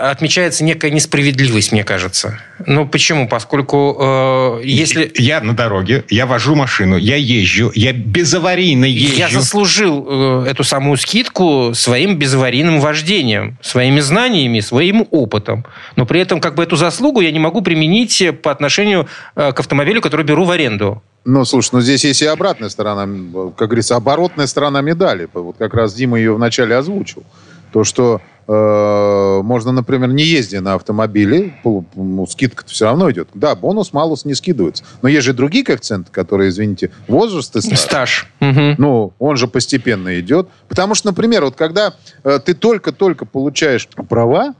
отмечается 0.09 0.63
некая 0.63 0.91
несправедливость, 0.91 1.71
мне 1.71 1.83
кажется. 1.83 2.39
Ну, 2.65 2.87
почему? 2.87 3.27
Поскольку 3.27 3.97
э, 3.99 4.61
если... 4.63 5.11
Я 5.15 5.41
на 5.41 5.55
дороге, 5.55 6.03
я 6.09 6.25
вожу 6.25 6.55
машину, 6.55 6.97
я 6.97 7.15
езжу, 7.15 7.71
я 7.73 7.93
безаварийно 7.93 8.85
езжу. 8.85 9.15
Я 9.15 9.29
заслужил 9.29 10.43
э, 10.45 10.47
эту 10.49 10.63
самую 10.63 10.97
скидку 10.97 11.71
своим 11.73 12.17
безаварийным 12.17 12.79
вождением, 12.79 13.57
своими 13.61 13.99
знаниями, 13.99 14.59
своим 14.59 15.07
опытом. 15.11 15.65
Но 15.95 16.05
при 16.05 16.19
этом 16.19 16.39
как 16.41 16.55
бы 16.55 16.63
эту 16.63 16.75
заслугу 16.75 17.21
я 17.21 17.31
не 17.31 17.39
могу 17.39 17.61
применить 17.61 18.23
по 18.41 18.51
отношению 18.51 19.07
э, 19.35 19.51
к 19.53 19.59
автомобилю, 19.59 20.01
который 20.01 20.25
беру 20.25 20.43
в 20.43 20.51
аренду. 20.51 21.01
Ну, 21.23 21.45
слушай, 21.45 21.69
ну 21.73 21.81
здесь 21.81 22.03
есть 22.03 22.21
и 22.21 22.25
обратная 22.25 22.69
сторона, 22.69 23.07
как 23.55 23.69
говорится, 23.69 23.95
оборотная 23.95 24.47
сторона 24.47 24.81
медали. 24.81 25.29
Вот 25.33 25.57
как 25.57 25.73
раз 25.73 25.93
Дима 25.93 26.17
ее 26.17 26.33
вначале 26.33 26.75
озвучил. 26.75 27.23
То, 27.71 27.83
что 27.83 28.21
э, 28.47 29.41
можно, 29.43 29.71
например, 29.71 30.09
не 30.09 30.23
ездя 30.23 30.61
на 30.61 30.73
автомобиле, 30.73 31.53
ну, 31.63 32.27
скидка 32.27 32.65
все 32.65 32.85
равно 32.85 33.09
идет. 33.11 33.29
Да, 33.33 33.55
бонус, 33.55 33.93
малус 33.93 34.25
не 34.25 34.33
скидывается. 34.33 34.83
Но 35.01 35.09
есть 35.09 35.25
же 35.25 35.33
другие 35.33 35.63
коэффициенты, 35.63 36.11
которые, 36.11 36.49
извините, 36.49 36.91
возраст 37.07 37.55
и 37.55 37.61
стаж. 37.61 37.79
Стаж. 37.79 38.27
Угу. 38.41 38.75
Ну, 38.77 39.13
он 39.19 39.37
же 39.37 39.47
постепенно 39.47 40.19
идет. 40.19 40.49
Потому 40.67 40.95
что, 40.95 41.07
например, 41.07 41.45
вот 41.45 41.55
когда 41.55 41.93
э, 42.23 42.39
ты 42.43 42.53
только-только 42.53 43.25
получаешь 43.25 43.87
права, 43.87 44.55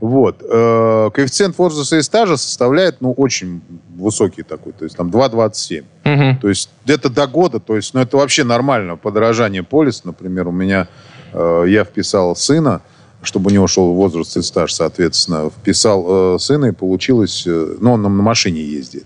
вот. 0.00 0.42
Э, 0.42 1.10
коэффициент 1.12 1.58
возраста 1.58 1.96
и 1.96 2.02
стажа 2.02 2.36
составляет, 2.36 3.00
ну, 3.00 3.12
очень 3.12 3.60
высокий 3.96 4.42
такой, 4.42 4.72
то 4.72 4.84
есть 4.84 4.96
там 4.96 5.10
2,27. 5.10 5.84
Угу. 6.04 6.40
То 6.40 6.48
есть 6.48 6.70
где-то 6.84 7.10
до 7.10 7.26
года, 7.26 7.60
то 7.60 7.76
есть, 7.76 7.92
ну, 7.92 8.00
это 8.00 8.16
вообще 8.16 8.44
нормально. 8.44 8.96
Подорожание 8.96 9.62
полиса, 9.62 10.02
например, 10.04 10.48
у 10.48 10.52
меня, 10.52 10.88
э, 11.32 11.64
я 11.68 11.84
вписал 11.84 12.34
сына, 12.34 12.80
чтобы 13.22 13.50
у 13.50 13.52
него 13.52 13.66
шел 13.66 13.92
возраст 13.92 14.36
и 14.38 14.42
стаж, 14.42 14.72
соответственно, 14.72 15.50
вписал 15.50 16.36
э, 16.36 16.38
сына, 16.38 16.66
и 16.66 16.72
получилось, 16.72 17.44
э, 17.46 17.76
ну, 17.78 17.92
он 17.92 18.02
на 18.02 18.08
машине 18.08 18.62
ездит. 18.62 19.04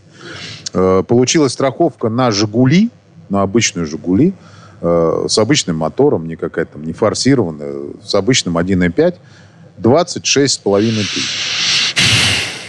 Э, 0.72 1.02
получилась 1.06 1.52
страховка 1.52 2.08
на 2.08 2.30
«Жигули», 2.30 2.90
на 3.28 3.42
обычную 3.42 3.86
«Жигули», 3.86 4.32
э, 4.80 5.26
с 5.28 5.38
обычным 5.38 5.78
мотором, 5.78 6.28
не 6.28 6.36
какая-то 6.36 6.74
там, 6.74 6.84
не 6.84 6.92
форсированная, 6.92 7.74
с 8.04 8.14
обычным 8.14 8.58
1.5, 8.58 9.16
26,5 9.78 10.80
тысяч. 10.96 11.94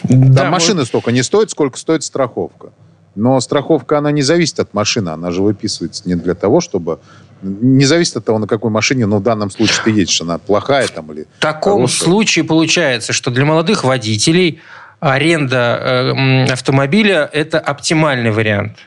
Там 0.08 0.32
Да, 0.34 0.50
машина 0.50 0.86
столько 0.86 1.12
не 1.12 1.24
стоит, 1.24 1.52
сколько 1.52 1.78
стоит 1.78 2.04
страховка. 2.04 2.70
Но 3.16 3.40
страховка, 3.40 3.98
она 3.98 4.12
не 4.12 4.22
зависит 4.22 4.60
от 4.60 4.74
машины, 4.74 5.10
она 5.10 5.32
же 5.32 5.42
выписывается 5.42 6.04
не 6.06 6.16
для 6.16 6.36
того, 6.36 6.60
чтобы... 6.62 7.00
Не 7.42 7.86
зависит 7.86 8.18
от 8.18 8.26
того, 8.26 8.40
на 8.40 8.48
какой 8.48 8.72
машине, 8.72 9.06
но 9.06 9.18
в 9.18 9.24
данном 9.24 9.52
случае 9.52 9.78
ты 9.84 9.92
едешь, 9.92 10.20
она 10.22 10.38
плохая 10.38 10.88
там 10.88 11.12
или 11.12 11.28
В 11.38 11.42
таком 11.42 11.74
хорошая. 11.78 12.00
случае 12.06 12.46
получается, 12.46 13.14
что 13.14 13.30
для 13.32 13.46
молодых 13.46 13.84
водителей 13.84 14.62
аренда 15.00 16.14
э, 16.48 16.52
автомобиля– 16.52 17.30
это 17.34 17.60
оптимальный 17.60 18.32
вариант. 18.32 18.78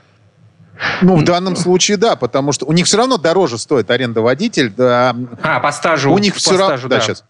Ну, 1.02 1.16
в 1.16 1.25
данном 1.25 1.56
случае, 1.56 1.96
да, 1.96 2.16
потому 2.16 2.52
что 2.52 2.66
у 2.66 2.72
них 2.72 2.87
все 2.87 2.96
равно 2.96 3.16
дороже 3.16 3.58
стоит 3.58 3.90
аренда 3.90 4.20
водитель. 4.20 4.72
Да, 4.76 5.14
А, 5.42 5.60
по 5.60 5.72
стажу. 5.72 6.12
у 6.12 6.18
них 6.18 6.34
по 6.34 6.40
все 6.40 6.50
равно... 6.52 6.66
стажу, 6.66 6.88
Да, 6.88 7.00
сейчас. 7.00 7.25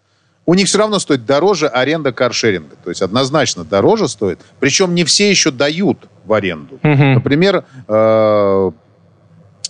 У 0.49 0.55
них 0.55 0.67
все 0.67 0.79
равно 0.79 0.97
стоит 0.97 1.27
дороже 1.27 1.67
аренда 1.67 2.11
каршеринга. 2.11 2.75
То 2.83 2.89
есть 2.89 3.03
однозначно 3.03 3.63
дороже 3.63 4.07
стоит. 4.07 4.39
Причем 4.59 4.95
не 4.95 5.03
все 5.03 5.29
еще 5.29 5.51
дают 5.51 6.09
в 6.25 6.33
аренду. 6.33 6.79
Мгм. 6.81 7.13
Например, 7.13 7.65
э, 7.87 8.71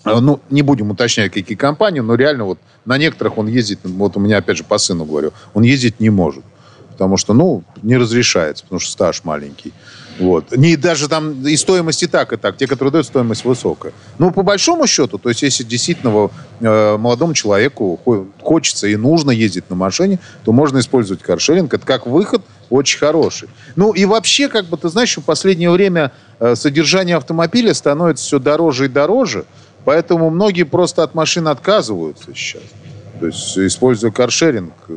э, 0.05 0.19
ну, 0.21 0.39
не 0.49 0.61
будем 0.61 0.91
уточнять, 0.91 1.33
какие 1.33 1.57
компании, 1.57 1.99
но 1.99 2.15
реально 2.15 2.45
вот 2.45 2.59
на 2.85 2.97
некоторых 2.97 3.37
он 3.37 3.47
ездит, 3.47 3.79
вот 3.83 4.15
у 4.15 4.21
меня 4.21 4.37
опять 4.37 4.55
же 4.55 4.63
по 4.63 4.77
сыну 4.77 5.03
говорю, 5.03 5.33
он 5.53 5.63
ездить 5.63 5.99
не 5.99 6.09
может. 6.09 6.45
Потому 6.91 7.17
что, 7.17 7.33
ну, 7.33 7.65
не 7.81 7.97
разрешается, 7.97 8.63
потому 8.63 8.79
что 8.79 8.89
стаж 8.89 9.25
маленький. 9.25 9.73
Вот. 10.19 10.51
Не 10.55 10.75
даже 10.75 11.07
там 11.07 11.45
и 11.47 11.55
стоимость 11.55 12.03
и 12.03 12.07
так, 12.07 12.33
и 12.33 12.37
так. 12.37 12.57
Те, 12.57 12.67
которые 12.67 12.91
дают, 12.91 13.05
стоимость 13.07 13.45
высокая. 13.45 13.93
Но 14.17 14.31
по 14.31 14.43
большому 14.43 14.85
счету, 14.85 15.17
то 15.17 15.29
есть 15.29 15.41
если 15.43 15.63
действительно 15.63 16.29
э, 16.59 16.97
молодому 16.97 17.33
человеку 17.33 17.99
хо- 18.03 18.27
хочется 18.41 18.87
и 18.87 18.97
нужно 18.97 19.31
ездить 19.31 19.69
на 19.69 19.75
машине, 19.77 20.19
то 20.43 20.51
можно 20.51 20.79
использовать 20.79 21.23
каршеринг. 21.23 21.73
Это 21.73 21.85
как 21.85 22.05
выход 22.05 22.41
очень 22.69 22.99
хороший. 22.99 23.47
Ну 23.77 23.93
и 23.93 24.03
вообще, 24.05 24.49
как 24.49 24.65
бы, 24.65 24.75
ты 24.77 24.89
знаешь, 24.89 25.17
в 25.17 25.21
последнее 25.23 25.71
время 25.71 26.11
э, 26.39 26.55
содержание 26.55 27.15
автомобиля 27.15 27.73
становится 27.73 28.25
все 28.25 28.39
дороже 28.39 28.85
и 28.85 28.89
дороже. 28.89 29.45
Поэтому 29.85 30.29
многие 30.29 30.63
просто 30.63 31.03
от 31.03 31.15
машин 31.15 31.47
отказываются 31.47 32.25
сейчас. 32.35 32.61
То 33.21 33.27
есть, 33.27 33.57
используя 33.57 34.11
каршеринг. 34.11 34.73
Э, 34.89 34.93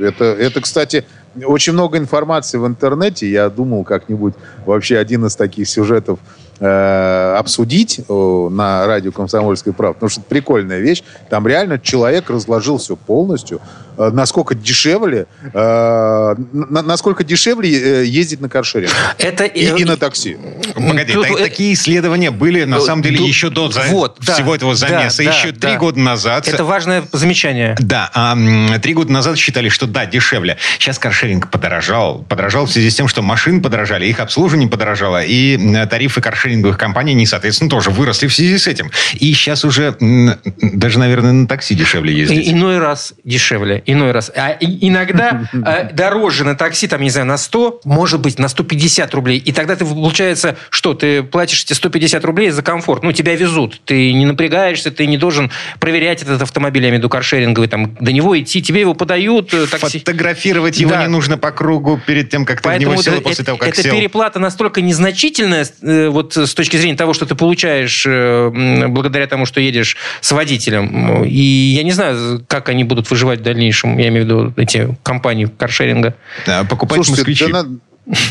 Это, 0.00 0.24
это, 0.24 0.60
кстати, 0.62 1.04
очень 1.44 1.72
много 1.72 1.98
информации 1.98 2.58
в 2.58 2.66
интернете. 2.66 3.30
Я 3.30 3.48
думал 3.48 3.84
как-нибудь 3.84 4.34
вообще 4.66 4.98
один 4.98 5.26
из 5.26 5.36
таких 5.36 5.68
сюжетов 5.68 6.18
э, 6.58 7.34
обсудить 7.38 8.00
э, 8.00 8.48
на 8.50 8.86
радио 8.86 9.12
«Комсомольская 9.12 9.72
правда». 9.72 9.94
Потому 9.94 10.10
что 10.10 10.20
это 10.20 10.28
прикольная 10.28 10.80
вещь. 10.80 11.02
Там 11.28 11.46
реально 11.46 11.78
человек 11.78 12.30
разложил 12.30 12.78
все 12.78 12.96
полностью. 12.96 13.60
Э, 14.00 14.10
насколько 14.12 14.54
дешевле, 14.54 15.26
э, 15.52 16.34
на- 16.52 16.80
насколько 16.82 17.22
дешевле 17.22 17.70
э, 17.70 18.04
ездить 18.06 18.40
на 18.40 18.48
каршеринг. 18.48 18.90
Это 19.18 19.44
И, 19.44 19.66
и 19.78 19.84
на 19.84 19.98
такси. 19.98 20.38
Погоди, 20.74 21.12
Тут 21.12 21.26
та- 21.26 21.34
это- 21.34 21.42
такие 21.42 21.74
исследования 21.74 22.30
были, 22.30 22.64
на 22.64 22.78
Ну, 22.78 22.82
самом 22.82 23.02
деле, 23.02 23.18
ду- 23.18 23.26
еще 23.26 23.50
до 23.50 23.70
за- 23.70 23.82
вот, 23.90 24.16
да, 24.24 24.32
всего 24.32 24.54
этого 24.54 24.72
да, 24.72 24.76
замеса. 24.88 25.22
да, 25.22 25.30
еще 25.30 25.52
да. 25.52 25.68
три 25.68 25.76
года 25.76 25.98
назад... 26.00 26.48
Это 26.48 26.64
важное 26.64 27.04
замечание. 27.12 27.76
Да, 27.78 28.10
а, 28.14 28.34
три 28.78 28.94
года 28.94 29.12
назад 29.12 29.36
считали, 29.36 29.68
что 29.68 29.86
да, 29.86 30.06
дешевле. 30.06 30.56
Сейчас 30.78 30.98
каршеринг 30.98 31.50
подорожал. 31.50 32.24
Подорожал 32.26 32.64
в 32.64 32.70
связи 32.72 32.88
с 32.88 32.94
тем, 32.94 33.06
что 33.06 33.20
машин 33.20 33.60
подорожали, 33.62 34.06
их 34.06 34.18
обслуживание 34.20 34.68
подорожало, 34.70 35.22
и 35.22 35.58
тарифы 35.88 36.22
каршеринговых 36.22 36.78
компаний, 36.78 37.12
они, 37.12 37.26
соответственно, 37.26 37.68
тоже 37.68 37.90
выросли 37.90 38.28
в 38.28 38.34
связи 38.34 38.56
с 38.56 38.66
этим. 38.66 38.90
И 39.12 39.30
сейчас 39.34 39.62
уже 39.66 39.94
даже, 40.00 40.98
наверное, 40.98 41.32
на 41.32 41.46
такси 41.46 41.74
дешевле 41.74 42.14
ездить. 42.16 42.46
И- 42.46 42.52
иной 42.52 42.78
раз 42.78 43.12
дешевле, 43.24 43.82
иной 43.92 44.12
раз. 44.12 44.30
А 44.34 44.56
иногда 44.60 45.42
э, 45.52 45.92
дороже 45.92 46.44
на 46.44 46.54
такси, 46.54 46.88
там, 46.88 47.00
не 47.00 47.10
знаю, 47.10 47.26
на 47.26 47.36
100, 47.36 47.82
может 47.84 48.20
быть, 48.20 48.38
на 48.38 48.48
150 48.48 49.14
рублей. 49.14 49.38
И 49.38 49.52
тогда 49.52 49.76
ты, 49.76 49.84
получается, 49.84 50.56
что, 50.70 50.94
ты 50.94 51.22
платишь 51.22 51.64
эти 51.64 51.72
150 51.72 52.24
рублей 52.24 52.50
за 52.50 52.62
комфорт. 52.62 53.02
Ну, 53.02 53.12
тебя 53.12 53.34
везут. 53.36 53.80
Ты 53.84 54.12
не 54.12 54.26
напрягаешься, 54.26 54.90
ты 54.90 55.06
не 55.06 55.16
должен 55.16 55.50
проверять 55.78 56.22
этот 56.22 56.42
автомобиль, 56.42 56.82
я 56.82 56.88
имею 56.88 57.00
в 57.00 57.02
виду 57.02 57.08
каршеринговый, 57.08 57.68
там, 57.68 57.96
до 58.00 58.12
него 58.12 58.38
идти, 58.38 58.62
тебе 58.62 58.80
его 58.80 58.94
подают, 58.94 59.52
э, 59.54 59.66
такси. 59.66 59.98
Фотографировать 60.00 60.78
его 60.78 60.90
Да. 60.90 61.02
не 61.02 61.08
нужно 61.08 61.38
по 61.38 61.50
кругу 61.50 62.00
перед 62.04 62.30
тем, 62.30 62.44
как 62.44 62.60
ты 62.60 62.68
в 62.68 62.70
Поэтому 62.70 62.92
него 62.92 63.02
сел, 63.02 63.14
это, 63.14 63.22
после 63.22 63.44
того, 63.44 63.58
как 63.58 63.68
эта 63.68 63.82
сел. 63.82 63.94
переплата 63.94 64.38
настолько 64.38 64.80
незначительная, 64.80 65.66
э, 65.82 66.08
вот 66.08 66.36
с 66.36 66.54
точки 66.54 66.76
зрения 66.76 66.96
того, 66.96 67.14
что 67.14 67.26
ты 67.26 67.34
получаешь 67.34 68.06
благодаря 68.06 69.26
тому, 69.26 69.46
что 69.46 69.60
едешь 69.60 69.96
с 70.20 70.32
водителем. 70.32 71.24
И 71.24 71.40
я 71.40 71.82
не 71.82 71.92
знаю, 71.92 72.44
как 72.46 72.68
они 72.68 72.84
будут 72.84 73.10
выживать 73.10 73.40
в 73.40 73.42
дальнейшем, 73.42 73.69
я 73.98 74.08
имею 74.08 74.24
в 74.24 74.28
виду 74.28 74.52
эти 74.56 74.96
компании 75.02 75.46
каршеринга. 75.46 76.14
Да, 76.46 76.64
покупать 76.64 76.96
Слушайте, 76.96 77.20
москвичи. 77.20 77.52
да, 77.52 77.64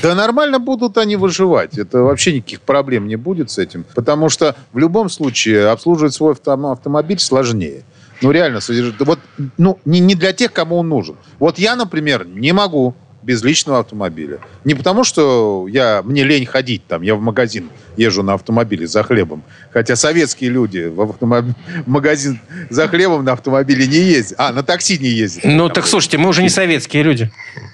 да 0.03 0.15
нормально 0.15 0.59
будут 0.59 0.97
они 0.97 1.15
выживать. 1.15 1.77
Это 1.77 1.99
вообще 1.99 2.33
никаких 2.33 2.61
проблем 2.61 3.07
не 3.07 3.15
будет 3.15 3.51
с 3.51 3.57
этим. 3.57 3.85
Потому 3.95 4.29
что 4.29 4.55
в 4.73 4.77
любом 4.77 5.09
случае 5.09 5.67
обслуживать 5.67 6.13
свой 6.13 6.33
автом- 6.33 6.71
автомобиль 6.71 7.19
сложнее. 7.19 7.83
Ну, 8.21 8.31
реально. 8.31 8.59
Вот, 8.99 9.19
ну, 9.57 9.79
не, 9.85 9.99
не 9.99 10.15
для 10.15 10.33
тех, 10.33 10.51
кому 10.51 10.77
он 10.77 10.89
нужен. 10.89 11.15
Вот 11.39 11.57
я, 11.57 11.75
например, 11.75 12.27
не 12.27 12.51
могу 12.51 12.95
без 13.29 13.43
личного 13.43 13.79
автомобиля. 13.81 14.39
Не 14.65 14.73
потому, 14.73 15.03
что 15.03 15.67
я, 15.69 16.01
мне 16.03 16.23
лень 16.23 16.47
ходить 16.47 16.81
там, 16.87 17.03
я 17.03 17.13
в 17.13 17.21
магазин 17.21 17.69
езжу 17.95 18.23
на 18.23 18.33
автомобиле 18.33 18.87
за 18.87 19.03
хлебом. 19.03 19.43
Хотя 19.71 19.95
советские 19.95 20.49
люди 20.49 20.87
в, 20.87 20.99
автомоб- 20.99 21.53
в 21.85 21.87
магазин 21.87 22.39
за 22.71 22.87
хлебом 22.87 23.23
на 23.23 23.33
автомобиле 23.33 23.85
не 23.85 23.97
ездят. 23.99 24.39
А, 24.39 24.51
на 24.51 24.63
такси 24.63 24.97
не 24.97 25.09
ездят. 25.09 25.43
Ну, 25.45 25.69
так 25.69 25.85
слушайте, 25.85 26.17
мы 26.17 26.29
уже 26.29 26.41
не 26.41 26.49
советские 26.49 27.03
люди. 27.03 27.29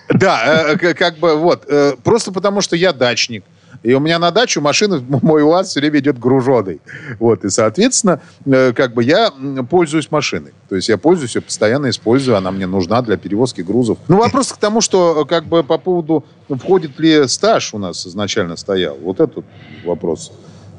Да, 0.09 0.65
э, 0.73 0.77
к- 0.77 0.93
как 0.93 1.19
бы 1.19 1.35
вот. 1.37 1.63
э, 1.69 1.93
Просто 2.03 2.33
потому, 2.33 2.59
что 2.59 2.75
я 2.75 2.91
дачник. 2.91 3.45
И 3.85 3.93
у 3.93 3.99
меня 3.99 4.17
на 4.17 4.31
дачу 4.31 4.61
машина, 4.61 5.01
мой 5.21 5.43
УАЗ 5.43 5.69
все 5.69 5.79
время 5.79 5.99
идет 5.99 6.19
груженой. 6.19 6.81
Вот, 7.19 7.45
и, 7.45 7.49
соответственно, 7.49 8.19
э, 8.45 8.73
как 8.73 8.95
бы 8.95 9.03
я 9.03 9.31
пользуюсь 9.69 10.09
машиной. 10.09 10.53
То 10.69 10.75
есть 10.75 10.89
я 10.89 10.97
пользуюсь, 10.97 11.35
я 11.35 11.41
постоянно 11.41 11.89
использую, 11.91 12.35
она 12.35 12.51
мне 12.51 12.65
нужна 12.65 13.03
для 13.03 13.15
перевозки 13.15 13.61
грузов. 13.61 13.99
Ну, 14.07 14.17
вопрос 14.17 14.51
к 14.51 14.57
тому, 14.57 14.81
что 14.81 15.21
э, 15.21 15.25
как 15.25 15.45
бы 15.45 15.63
по 15.63 15.77
поводу, 15.77 16.25
ну, 16.49 16.57
входит 16.57 16.99
ли 16.99 17.27
стаж 17.27 17.75
у 17.75 17.77
нас 17.77 18.07
изначально 18.07 18.55
стоял. 18.55 18.97
Вот 18.99 19.19
этот 19.19 19.45
вопрос 19.85 20.31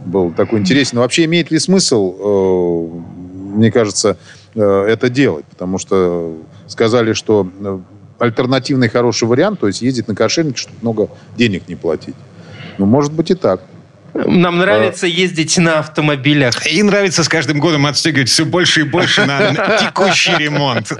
был 0.04 0.32
такой 0.32 0.58
интересный. 0.58 0.98
Вообще 0.98 1.26
имеет 1.26 1.52
ли 1.52 1.60
смысл, 1.60 2.16
э, 2.18 3.56
мне 3.56 3.70
кажется, 3.70 4.18
это 4.54 5.10
делать? 5.10 5.44
Потому 5.44 5.78
что 5.78 6.34
сказали, 6.66 7.12
что 7.12 7.46
альтернативный 8.18 8.88
хороший 8.88 9.28
вариант, 9.28 9.60
то 9.60 9.66
есть 9.66 9.82
ездить 9.82 10.08
на 10.08 10.14
каршеринге, 10.14 10.56
чтобы 10.56 10.76
много 10.80 11.08
денег 11.36 11.68
не 11.68 11.76
платить. 11.76 12.16
Ну, 12.78 12.86
может 12.86 13.12
быть 13.12 13.30
и 13.30 13.34
так. 13.34 13.60
Нам 14.24 14.58
нравится 14.58 15.06
ездить 15.06 15.58
на 15.58 15.80
автомобилях. 15.80 16.66
И 16.66 16.82
нравится 16.82 17.22
с 17.22 17.28
каждым 17.28 17.58
годом 17.58 17.86
отстегивать 17.86 18.28
все 18.28 18.44
больше 18.44 18.80
и 18.80 18.82
больше 18.84 19.26
на, 19.26 19.52
на 19.52 19.76
текущий 19.80 20.36
ремонт. 20.36 20.92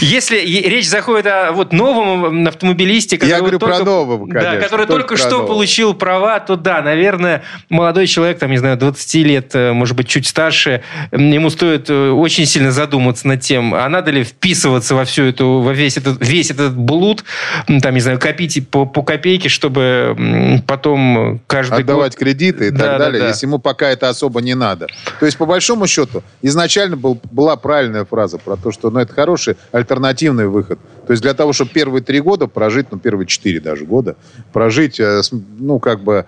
Если 0.00 0.38
речь 0.38 0.88
заходит 0.88 1.26
о 1.26 1.52
вот 1.52 1.72
новом 1.72 2.46
автомобилисте, 2.46 3.16
который 3.16 3.30
Я 3.30 3.38
говорю 3.38 3.58
только, 3.58 3.76
про 3.76 3.84
нового, 3.84 4.26
да, 4.26 4.40
конечно, 4.40 4.60
который 4.60 4.86
только 4.86 5.16
что 5.16 5.30
нового. 5.30 5.46
получил 5.46 5.94
права, 5.94 6.40
то 6.40 6.56
да, 6.56 6.82
наверное, 6.82 7.42
молодой 7.68 8.06
человек, 8.06 8.38
там, 8.38 8.50
не 8.50 8.58
знаю, 8.58 8.76
20 8.76 9.14
лет, 9.26 9.50
э, 9.54 9.72
может 9.72 9.96
быть, 9.96 10.08
чуть 10.08 10.26
старше, 10.26 10.82
ему 11.12 11.50
стоит 11.50 11.88
э, 11.88 12.10
очень 12.10 12.46
сильно 12.46 12.72
задуматься 12.72 13.28
над 13.28 13.40
тем, 13.40 13.74
а 13.74 13.88
надо 13.88 14.10
ли 14.10 14.24
вписываться 14.24 14.94
во 14.94 15.04
всю 15.04 15.24
эту, 15.24 15.60
во 15.60 15.72
весь 15.72 15.96
этот, 15.96 16.26
весь 16.26 16.50
этот 16.50 16.76
блуд, 16.76 17.24
там, 17.66 17.94
не 17.94 18.00
знаю, 18.00 18.18
копить 18.18 18.68
по, 18.68 18.86
по 18.86 19.02
копейке, 19.02 19.48
чтобы 19.48 20.62
потом 20.66 21.40
каждый 21.46 21.84
Отдавать 21.92 22.12
год... 22.12 22.18
кредиты 22.18 22.68
и 22.68 22.70
Да, 22.70 22.78
так 22.78 22.90
да, 22.90 22.98
далее, 22.98 23.20
да. 23.22 23.28
если 23.28 23.46
ему 23.46 23.58
пока 23.58 23.90
это 23.90 24.08
особо 24.08 24.40
не 24.40 24.54
надо. 24.54 24.88
То 25.20 25.26
есть, 25.26 25.38
по 25.38 25.46
большому 25.46 25.86
счету, 25.86 26.22
изначально 26.42 26.96
был, 26.96 27.20
была 27.30 27.56
правильная 27.56 28.04
фраза 28.04 28.38
про 28.38 28.56
то, 28.56 28.72
что 28.72 28.90
ну, 28.90 29.00
это 29.00 29.12
хороший 29.12 29.56
альтернативный 29.72 30.46
выход. 30.46 30.78
То 31.06 31.12
есть 31.12 31.22
для 31.22 31.34
того, 31.34 31.52
чтобы 31.52 31.70
первые 31.70 32.02
три 32.02 32.20
года 32.20 32.46
прожить, 32.46 32.86
ну, 32.90 32.98
первые 32.98 33.26
четыре 33.26 33.60
даже 33.60 33.84
года, 33.84 34.16
прожить, 34.52 35.00
э, 35.00 35.22
ну, 35.58 35.78
как 35.78 36.02
бы, 36.02 36.26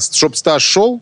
чтобы 0.00 0.36
стаж 0.36 0.62
шел, 0.62 1.00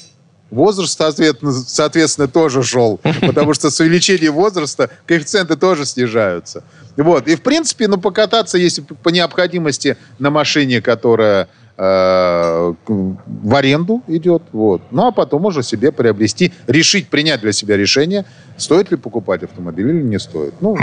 Возраст, 0.52 0.98
соответственно, 0.98 1.52
соответственно, 1.52 2.28
тоже 2.28 2.62
шел, 2.62 3.00
потому 3.22 3.54
что 3.54 3.70
с 3.70 3.80
увеличением 3.80 4.34
возраста 4.34 4.90
коэффициенты 5.06 5.56
тоже 5.56 5.86
снижаются. 5.86 6.62
Вот. 6.94 7.26
И, 7.26 7.36
в 7.36 7.42
принципе, 7.42 7.88
ну, 7.88 7.96
покататься, 7.96 8.58
если 8.58 8.82
по 8.82 9.08
необходимости 9.08 9.96
на 10.18 10.28
машине, 10.28 10.82
которая 10.82 11.44
э, 11.44 11.46
в 11.82 13.54
аренду 13.54 14.02
идет, 14.06 14.42
вот. 14.52 14.82
Ну, 14.90 15.06
а 15.06 15.12
потом 15.12 15.46
уже 15.46 15.62
себе 15.62 15.90
приобрести, 15.90 16.52
решить, 16.68 17.08
принять 17.08 17.40
для 17.40 17.52
себя 17.52 17.76
решение, 17.76 18.24
стоит 18.56 18.90
ли 18.90 18.96
покупать 18.96 19.42
автомобиль 19.42 19.88
или 19.88 20.02
не 20.02 20.18
стоит. 20.18 20.54
Ну, 20.60 20.78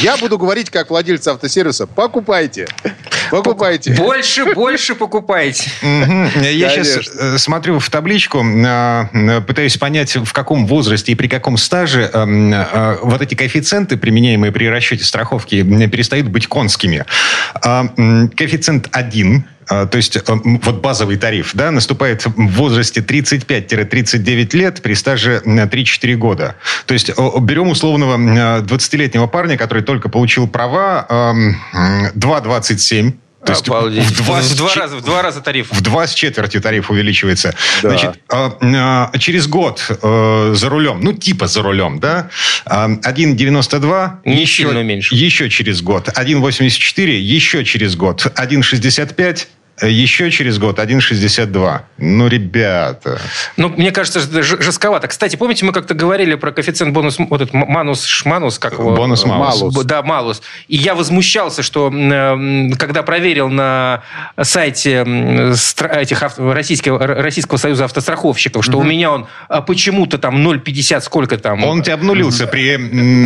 я 0.00 0.16
буду 0.16 0.38
говорить 0.38 0.70
как 0.70 0.90
владелец 0.90 1.26
автосервиса. 1.26 1.86
Покупайте. 1.86 2.66
Покупайте. 3.30 3.94
Больше, 3.94 4.54
больше 4.54 4.94
покупайте. 4.94 5.70
Я 5.82 6.68
сейчас 6.68 7.08
э, 7.18 7.38
смотрю 7.38 7.78
в 7.78 7.88
табличку, 7.88 8.44
э, 8.44 9.40
пытаюсь 9.46 9.76
понять, 9.78 10.16
в 10.16 10.32
каком 10.32 10.66
возрасте 10.66 11.12
и 11.12 11.14
при 11.14 11.28
каком 11.28 11.56
стаже 11.56 12.10
э, 12.12 12.96
вот 13.02 13.22
эти 13.22 13.34
коэффициенты, 13.34 13.96
применяемые 13.96 14.52
при 14.52 14.66
расчете 14.68 15.04
страховки, 15.04 15.62
перестают 15.86 16.28
быть 16.28 16.46
конскими. 16.46 17.04
А, 17.54 17.86
коэффициент 18.36 18.88
1 18.92 19.44
а, 19.68 19.86
то 19.86 19.96
есть 19.96 20.18
вот 20.28 20.80
базовый 20.80 21.16
тариф, 21.16 21.52
да, 21.54 21.70
наступает 21.70 22.26
в 22.26 22.32
возрасте 22.36 23.00
35-39 23.00 24.56
лет 24.56 24.82
при 24.82 24.94
стаже 24.94 25.40
3-4 25.44 26.14
года. 26.16 26.56
То 26.86 26.94
есть 26.94 27.10
берем 27.40 27.68
условного 27.68 28.16
20-летнего 28.60 29.26
парня, 29.26 29.56
который 29.62 29.84
только 29.84 30.08
получил 30.08 30.48
права, 30.48 31.06
2,27 31.08 33.12
то 33.44 33.52
есть 33.52 33.68
Обалдеть. 33.68 34.04
в 34.04 34.24
два, 34.24 34.40
в, 34.40 34.56
два 34.56 34.74
раза, 34.74 34.96
в 34.96 35.02
два 35.02 35.22
раза 35.22 35.40
тариф. 35.40 35.72
В 35.72 35.80
два 35.80 36.06
с 36.06 36.14
четвертью 36.14 36.60
тариф 36.60 36.90
увеличивается. 36.90 37.54
Да. 37.82 37.88
Значит, 37.88 38.20
э, 38.32 38.50
э, 38.60 39.18
через 39.18 39.48
год 39.48 39.84
э, 39.88 40.52
за 40.54 40.68
рулем, 40.68 41.00
ну 41.02 41.12
типа 41.12 41.48
за 41.48 41.62
рулем, 41.62 41.98
да, 41.98 42.30
э, 42.66 42.70
1,92 42.70 44.18
Не 44.24 44.42
еще, 44.42 44.84
меньше. 44.84 45.14
еще 45.16 45.50
через 45.50 45.82
год, 45.82 46.08
1,84 46.08 47.18
еще 47.18 47.64
через 47.64 47.96
год, 47.96 48.26
1,65 48.26 49.46
еще 49.80 50.30
через 50.30 50.58
год 50.58 50.78
1,62. 50.78 51.80
Ну, 51.98 52.28
ребята. 52.28 53.20
Ну, 53.56 53.68
мне 53.70 53.90
кажется, 53.90 54.20
жестковато. 54.42 55.08
Кстати, 55.08 55.36
помните, 55.36 55.64
мы 55.64 55.72
как-то 55.72 55.94
говорили 55.94 56.34
про 56.34 56.52
коэффициент 56.52 56.92
бонус, 56.92 57.18
вот 57.18 57.40
этот 57.40 57.54
манус, 57.54 58.04
шманус, 58.04 58.58
как 58.58 58.74
его? 58.74 58.94
Бонус 58.94 59.24
малус. 59.24 59.74
Да, 59.84 60.02
малус. 60.02 60.42
И 60.68 60.76
я 60.76 60.94
возмущался, 60.94 61.62
что 61.62 61.90
когда 62.78 63.02
проверил 63.02 63.48
на 63.48 64.02
сайте 64.40 65.00
этих 65.00 66.22
российского, 66.38 66.98
Российского 66.98 67.58
союза 67.58 67.84
автостраховщиков, 67.84 68.64
что 68.64 68.78
угу. 68.78 68.86
у 68.86 68.88
меня 68.88 69.10
он 69.10 69.26
а, 69.48 69.62
почему-то 69.62 70.18
там 70.18 70.46
0,50 70.46 71.00
сколько 71.00 71.38
там. 71.38 71.64
Он 71.64 71.82
тебя 71.82 71.94
обнулился 71.94 72.46
при 72.46 72.76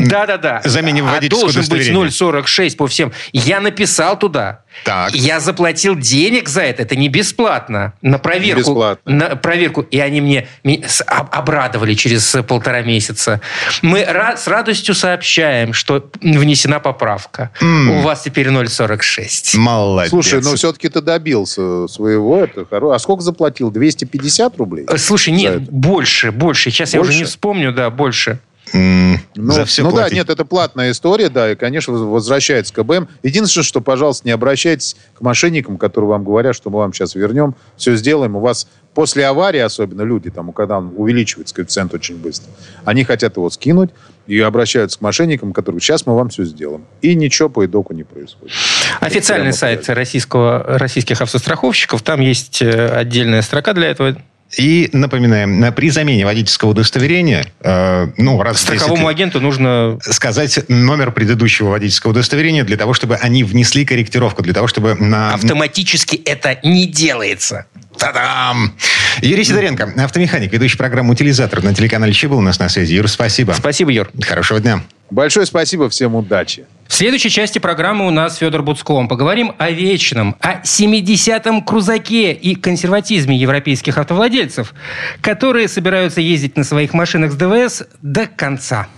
да, 0.07 0.27
да, 0.27 0.37
да. 0.37 0.63
замене 0.65 1.03
а 1.03 1.13
водительского 1.13 1.51
а 1.51 1.53
должен 1.53 1.71
быть 1.71 1.89
0,46 1.89 2.77
по 2.77 2.87
всем. 2.87 3.13
Я 3.33 3.61
написал 3.61 4.19
туда. 4.19 4.63
Так. 4.85 5.15
Я 5.15 5.41
заплатил 5.41 5.97
денег 5.97 6.49
за 6.49 6.63
это, 6.63 6.83
это 6.83 6.97
не 6.97 7.09
бесплатно. 7.09 7.95
На 8.03 8.19
проверку, 8.19 8.61
бесплатно. 8.61 9.13
на 9.13 9.37
проверку, 9.37 9.83
и 9.83 9.99
они 9.99 10.21
мне, 10.21 10.49
мне 10.65 10.85
обрадовали 11.07 11.95
через 11.95 12.37
полтора 12.47 12.83
месяца. 12.83 13.41
Мы 13.83 14.01
с 14.01 14.47
радостью 14.47 14.95
сообщаем, 14.95 15.73
что 15.73 16.09
внесена 16.21 16.81
поправка. 16.81 17.51
Mm. 17.61 17.99
У 17.99 18.03
вас 18.03 18.23
теперь 18.23 18.49
0,46. 18.49 19.57
Молодец. 19.57 20.11
Слушай, 20.11 20.41
но 20.43 20.55
все-таки 20.55 20.89
ты 20.89 21.01
добился 21.01 21.89
своего. 21.89 22.45
Это 22.45 22.65
хоро... 22.65 22.95
А 22.95 22.99
сколько 22.99 23.23
заплатил? 23.23 23.71
250 23.71 24.57
рублей? 24.57 24.87
Слушай, 24.97 25.31
нет, 25.31 25.63
больше, 25.71 26.31
больше. 26.33 26.71
Сейчас 26.71 26.93
больше? 26.93 26.97
я 26.97 27.01
уже 27.01 27.19
не 27.19 27.25
вспомню, 27.25 27.73
да, 27.73 27.91
больше. 27.91 28.39
Mm, 28.73 29.19
ну, 29.37 29.53
за 29.53 29.65
все 29.65 29.83
ну 29.83 29.91
платить. 29.91 30.11
да, 30.11 30.17
нет, 30.17 30.31
это 30.31 30.45
платная 30.45 30.91
история, 30.91 31.29
да, 31.29 31.53
и, 31.53 31.55
конечно, 31.55 31.93
возвращается 31.93 32.75
КБМ. 32.75 33.09
Единственное, 33.23 33.65
что, 33.65 33.81
пожалуйста, 33.81 34.27
не 34.27 34.33
обращайтесь 34.33 34.97
к 35.15 35.21
мошенникам, 35.21 35.79
которые 35.79 36.11
вам 36.11 36.25
говорят, 36.25 36.57
что 36.57 36.71
мы 36.71 36.79
вам 36.79 36.93
сейчас 36.93 37.15
вернем, 37.15 37.55
все 37.77 37.95
сделаем. 37.97 38.37
У 38.37 38.41
вас 38.41 38.67
после 38.95 39.27
аварии, 39.27 39.61
особенно 39.61 40.03
люди, 40.03 40.31
там, 40.31 40.53
когда 40.53 40.79
он 40.79 40.93
увеличивается 40.97 41.55
коэффициент 41.55 41.95
очень 41.95 42.17
быстро, 42.17 42.51
они 42.85 43.05
хотят 43.05 43.37
его 43.37 43.51
скинуть 43.51 43.91
и 44.27 44.41
обращаются 44.41 44.99
к 44.99 45.03
мошенникам, 45.03 45.53
которые 45.53 45.81
сейчас 45.81 46.07
мы 46.07 46.17
вам 46.17 46.31
все 46.31 46.45
сделаем. 46.45 46.85
И 47.03 47.15
ничего 47.15 47.49
по 47.49 47.65
итогу 47.65 47.95
не 47.95 48.03
происходит. 48.03 48.55
Официальный 49.01 49.53
сайт 49.53 49.89
российского, 49.89 50.79
российских 50.79 51.21
автостраховщиков, 51.21 52.03
там 52.03 52.21
есть 52.21 52.63
э, 52.63 52.89
отдельная 52.89 53.43
строка 53.43 53.75
для 53.75 53.89
этого 53.89 54.17
и 54.57 54.89
напоминаем, 54.93 55.73
при 55.75 55.91
замене 55.91 56.25
водительского 56.25 56.71
удостоверения, 56.71 57.47
э, 57.61 58.09
ну, 58.17 58.41
раз 58.43 58.61
страховому 58.61 59.09
агенту 59.09 59.41
нужно 59.41 59.99
сказать 60.01 60.61
номер 60.69 61.11
предыдущего 61.13 61.71
водительского 61.71 62.13
удостоверения 62.13 62.65
для 62.65 62.77
того, 62.77 62.95
чтобы 62.95 63.17
они 63.17 63.45
внесли 63.45 63.85
корректировку, 63.85 64.43
для 64.43 64.55
того, 64.55 64.69
чтобы 64.69 64.95
на... 64.95 65.35
Автоматически 65.35 66.17
это 66.17 66.59
не 66.63 66.87
делается. 66.87 67.67
Та-дам! 67.99 68.75
Юрий 69.23 69.45
Сидоренко, 69.45 69.95
автомеханик, 69.97 70.53
ведущий 70.53 70.77
программу 70.77 71.13
«Утилизатор» 71.13 71.63
на 71.63 71.75
телеканале 71.75 72.13
«Че» 72.13 72.29
был 72.29 72.39
у 72.39 72.43
нас 72.43 72.59
на 72.59 72.69
связи. 72.69 72.95
Юр, 72.95 73.09
спасибо. 73.09 73.53
Спасибо, 73.53 73.91
Юр. 73.91 74.11
Хорошего 74.23 74.61
дня. 74.61 74.83
Большое 75.11 75.47
спасибо, 75.47 75.89
всем 75.89 76.15
удачи. 76.15 76.67
В 76.89 76.95
следующей 76.95 77.31
части 77.31 77.59
программы 77.59 78.07
у 78.07 78.11
нас 78.11 78.37
Федор 78.37 78.63
Буцком. 78.63 79.09
Поговорим 79.09 79.55
о 79.59 79.71
вечном, 79.71 80.37
о 80.41 80.61
70-м 80.63 81.63
крузаке 81.63 82.33
и 82.33 82.55
консерватизме 82.55 83.37
европейских 83.37 83.99
автовладельцев, 83.99 84.73
которые 85.21 85.69
собираются 85.69 86.21
ездить 86.21 86.57
на 86.57 86.65
своих 86.65 86.95
машинах 86.95 87.33
с 87.33 87.37
ДВС 87.37 87.85
до 88.03 88.27
конца. 88.27 88.89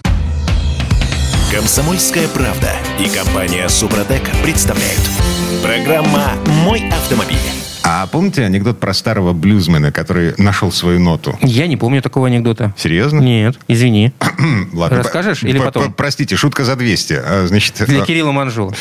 Комсомольская 1.50 2.28
правда 2.28 2.70
и 3.00 3.08
компания 3.08 3.68
Супротек 3.68 4.22
представляют. 4.42 5.00
Программа 5.62 6.34
«Мой 6.64 6.86
автомобиль». 6.90 7.67
А 7.90 8.06
помните 8.06 8.44
анекдот 8.44 8.78
про 8.78 8.92
старого 8.92 9.32
блюзмена, 9.32 9.90
который 9.90 10.34
нашел 10.36 10.70
свою 10.70 11.00
ноту? 11.00 11.38
Я 11.40 11.66
не 11.66 11.78
помню 11.78 12.02
такого 12.02 12.26
анекдота. 12.26 12.74
Серьезно? 12.76 13.20
Нет, 13.20 13.58
извини. 13.66 14.12
Ладно. 14.74 14.98
Расскажешь 14.98 15.42
или 15.42 15.58
потом? 15.58 15.94
Простите, 15.94 16.36
шутка 16.36 16.64
за 16.64 16.76
200. 16.76 17.12
А, 17.14 17.46
значит, 17.46 17.82
Для 17.86 18.02
а, 18.02 18.04
Кирилла 18.04 18.30
Манжула. 18.30 18.74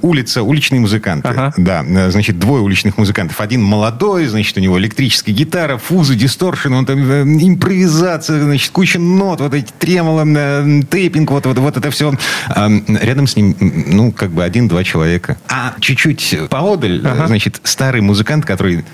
Улица, 0.00 0.42
уличные 0.42 0.80
музыканты. 0.80 1.28
Ага. 1.28 1.52
Да, 1.58 1.84
значит, 2.10 2.38
двое 2.38 2.62
уличных 2.62 2.96
музыкантов. 2.96 3.42
Один 3.42 3.62
молодой, 3.62 4.24
значит, 4.24 4.56
у 4.56 4.60
него 4.60 4.78
электрическая 4.78 5.34
гитара, 5.34 5.76
фузы, 5.76 6.14
дисторшн, 6.14 6.72
он 6.72 6.86
там 6.86 6.98
э, 6.98 7.24
импровизация, 7.24 8.42
значит, 8.42 8.70
куча 8.70 8.98
нот, 8.98 9.42
вот 9.42 9.52
эти 9.52 9.70
тремоло, 9.78 10.24
э, 10.26 10.80
тейпинг, 10.90 11.30
вот, 11.30 11.44
вот, 11.44 11.58
вот 11.58 11.76
это 11.76 11.90
все. 11.90 12.14
А, 12.48 12.70
рядом 12.88 13.26
с 13.26 13.36
ним, 13.36 13.54
ну, 13.60 14.12
как 14.12 14.30
бы 14.30 14.42
один-два 14.42 14.82
человека. 14.82 15.36
А 15.50 15.74
чуть-чуть 15.78 16.48
поодаль, 16.48 17.02
ага. 17.04 17.26
значит, 17.26 17.60
старый 17.62 18.00
музыкант, 18.00 18.45
который... 18.46 18.84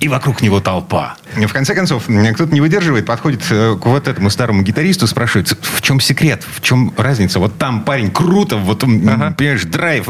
И 0.00 0.08
вокруг 0.08 0.42
него 0.42 0.60
толпа. 0.60 1.16
В 1.34 1.52
конце 1.52 1.74
концов, 1.74 2.04
кто-то 2.04 2.52
не 2.52 2.60
выдерживает, 2.60 3.06
подходит 3.06 3.42
э, 3.50 3.76
к 3.80 3.86
вот 3.86 4.08
этому 4.08 4.30
старому 4.30 4.62
гитаристу, 4.62 5.06
спрашивает, 5.06 5.56
в 5.60 5.80
чем 5.80 6.00
секрет, 6.00 6.44
в 6.56 6.60
чем 6.60 6.92
разница? 6.96 7.38
Вот 7.38 7.56
там 7.58 7.82
парень 7.82 8.10
круто, 8.10 8.56
вот, 8.56 8.84
ага. 8.84 9.34
понимаешь, 9.36 9.64
драйв. 9.64 10.08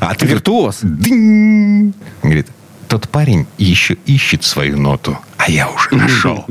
А 0.00 0.14
ты 0.14 0.26
виртуоз. 0.26 0.80
Говорит, 0.82 2.48
тот 2.88 3.08
парень 3.08 3.46
еще 3.58 3.96
ищет 4.06 4.44
свою 4.44 4.78
ноту, 4.78 5.18
а 5.36 5.50
я 5.50 5.68
уже 5.68 5.94
нашел. 5.94 6.46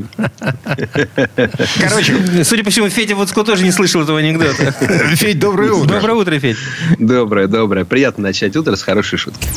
Короче, 1.80 2.44
судя 2.44 2.64
по 2.64 2.70
всему, 2.70 2.88
Федя 2.90 3.16
Вудско 3.16 3.44
тоже 3.44 3.64
не 3.64 3.72
слышал 3.72 4.02
этого 4.02 4.18
анекдота. 4.18 4.72
Федь, 5.16 5.38
доброе 5.38 5.72
утро. 5.72 5.94
Доброе 5.94 6.14
утро, 6.14 6.38
Федь. 6.38 6.58
Доброе, 6.98 7.46
доброе. 7.46 7.84
Приятно 7.84 8.24
начать 8.24 8.56
утро 8.56 8.76
с 8.76 8.82
хорошей 8.82 9.18
шутки. 9.18 9.48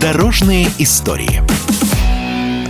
Дорожные 0.00 0.68
истории. 0.78 1.42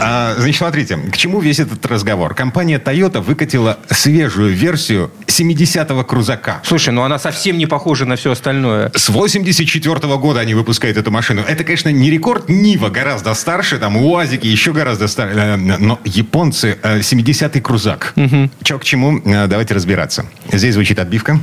А, 0.01 0.35
значит, 0.39 0.57
смотрите, 0.57 0.97
к 0.97 1.17
чему 1.17 1.41
весь 1.41 1.59
этот 1.59 1.85
разговор? 1.85 2.35
Компания 2.35 2.79
Toyota 2.79 3.21
выкатила 3.21 3.79
свежую 3.91 4.55
версию 4.55 5.11
70-го 5.27 6.05
крузака. 6.05 6.63
Слушай, 6.65 6.95
ну 6.95 7.03
она 7.03 7.19
совсем 7.19 7.59
не 7.59 7.67
похожа 7.67 8.07
на 8.07 8.17
все 8.17 8.33
остальное. 8.33 8.91
С 8.95 9.11
84 9.11 9.95
-го 9.97 10.19
года 10.19 10.41
они 10.41 10.55
выпускают 10.55 10.97
эту 10.97 11.11
машину. 11.11 11.43
Это, 11.47 11.65
конечно, 11.65 11.91
не 11.91 12.11
рекорд. 12.11 12.49
Нива 12.49 12.89
гораздо 12.89 13.35
старше, 13.35 13.79
там 13.79 13.99
УАЗики 13.99 14.47
еще 14.47 14.73
гораздо 14.73 15.07
старше. 15.07 15.39
Э, 15.39 15.57
но 15.57 16.01
японцы 16.07 16.79
70-й 16.83 17.59
э, 17.59 17.61
крузак. 17.61 18.15
Угу. 18.17 18.51
Че 18.63 18.79
к 18.79 18.85
чему? 18.85 19.19
Э, 19.27 19.47
давайте 19.49 19.75
разбираться. 19.75 20.25
Здесь 20.51 20.73
звучит 20.75 20.99
отбивка. 20.99 21.39